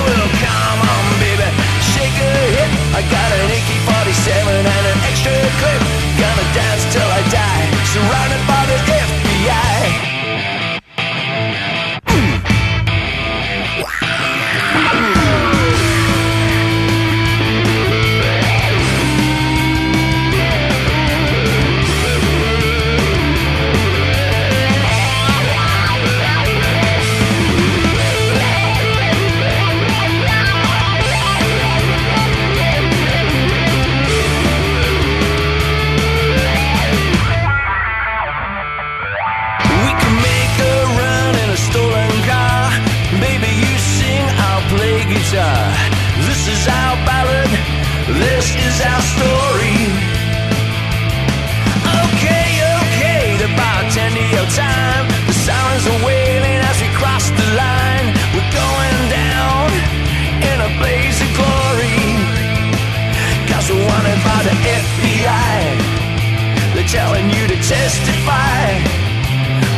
Well, 0.05 0.29
come 0.45 0.79
on, 0.93 1.05
baby, 1.25 1.49
shake 1.89 2.21
a 2.21 2.33
hip. 2.53 2.71
I 2.93 3.01
got 3.09 3.29
an 3.33 3.49
AK-47 3.49 4.29
and 4.61 4.87
an 4.93 4.99
extra 5.09 5.33
clip. 5.57 5.81
Gonna 6.21 6.47
dance 6.53 6.85
till 6.93 7.09
I 7.09 7.21
die, 7.33 7.65
surrounded 7.97 8.45
by 8.47 8.54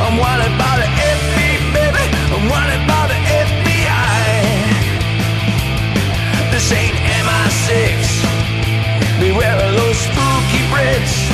I'm 0.07 0.18
wanted 0.18 0.54
by 0.54 0.74
the 0.78 0.86
FBI, 0.86 1.74
baby. 1.74 2.07
I'm 2.30 2.46
wanted 2.46 2.78
by 2.86 3.11
the 3.11 3.18
FBI. 3.42 4.22
This 6.54 6.70
ain't 6.70 6.94
MI6. 7.26 8.07
Beware 9.18 9.59
of 9.66 9.74
those 9.74 9.98
spooky 9.98 10.62
Brits 10.70 11.26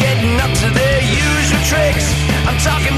getting 0.00 0.40
up 0.40 0.48
to 0.64 0.68
their 0.72 1.00
usual 1.04 1.60
tricks. 1.68 2.08
I'm 2.48 2.56
talking 2.64 2.89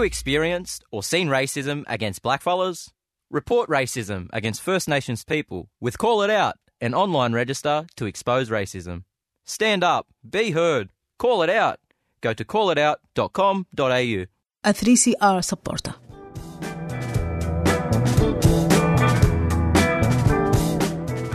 you 0.00 0.06
experienced 0.06 0.82
or 0.90 1.02
seen 1.02 1.28
racism 1.28 1.84
against 1.86 2.22
blackfellas? 2.22 2.88
Report 3.30 3.68
racism 3.68 4.28
against 4.32 4.62
First 4.62 4.88
Nations 4.88 5.24
people 5.24 5.68
with 5.78 5.98
Call 5.98 6.22
It 6.22 6.30
Out, 6.30 6.56
an 6.80 6.94
online 6.94 7.34
register 7.34 7.86
to 7.96 8.06
expose 8.06 8.48
racism. 8.48 9.04
Stand 9.44 9.84
up, 9.84 10.06
be 10.28 10.52
heard, 10.52 10.88
call 11.18 11.42
it 11.42 11.50
out. 11.50 11.80
Go 12.22 12.32
to 12.32 12.44
callitout.com.au. 12.44 14.26
A 14.62 14.74
3CR 14.74 15.44
supporter. 15.44 15.94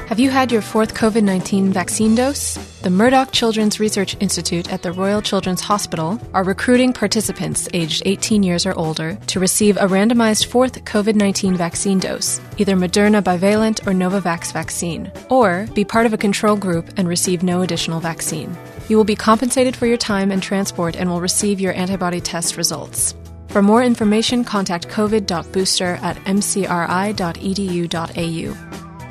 Have 0.07 0.19
you 0.19 0.29
had 0.29 0.51
your 0.51 0.61
fourth 0.61 0.95
COVID 0.95 1.23
19 1.23 1.71
vaccine 1.71 2.15
dose? 2.15 2.74
The 2.85 2.91
Murdoch 2.91 3.31
Children's 3.31 3.79
Research 3.79 4.15
Institute 4.19 4.71
at 4.71 4.83
the 4.83 4.91
Royal 4.91 5.19
Children's 5.19 5.61
Hospital 5.61 6.21
are 6.35 6.43
recruiting 6.43 6.93
participants 6.93 7.67
aged 7.73 8.03
18 8.05 8.43
years 8.43 8.67
or 8.67 8.77
older 8.77 9.17
to 9.25 9.39
receive 9.39 9.75
a 9.77 9.87
randomized 9.87 10.45
fourth 10.45 10.85
COVID 10.85 11.15
19 11.15 11.55
vaccine 11.55 11.97
dose, 11.97 12.39
either 12.59 12.75
Moderna 12.75 13.23
bivalent 13.23 13.87
or 13.87 13.91
Novavax 13.91 14.53
vaccine, 14.53 15.11
or 15.31 15.65
be 15.73 15.83
part 15.83 16.05
of 16.05 16.13
a 16.13 16.17
control 16.17 16.55
group 16.55 16.87
and 16.95 17.07
receive 17.07 17.41
no 17.41 17.63
additional 17.63 17.99
vaccine. 17.99 18.55
You 18.87 18.97
will 18.97 19.03
be 19.03 19.15
compensated 19.15 19.75
for 19.75 19.87
your 19.87 19.97
time 19.97 20.29
and 20.29 20.43
transport 20.43 20.95
and 20.95 21.09
will 21.09 21.21
receive 21.21 21.59
your 21.59 21.73
antibody 21.73 22.21
test 22.21 22.55
results. 22.55 23.15
For 23.47 23.63
more 23.63 23.81
information, 23.81 24.43
contact 24.43 24.89
covid.booster 24.89 25.97
at 26.03 26.17
mcri.edu.au. 26.17 26.73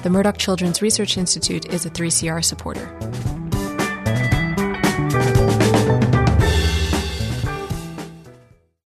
The 0.05 0.11
Murdoch 0.11 0.39
Children's 0.39 0.81
Research 0.81 1.19
Institute 1.19 1.67
is 1.75 1.85
a 1.85 1.91
3CR 1.91 2.45
supporter. 2.45 3.44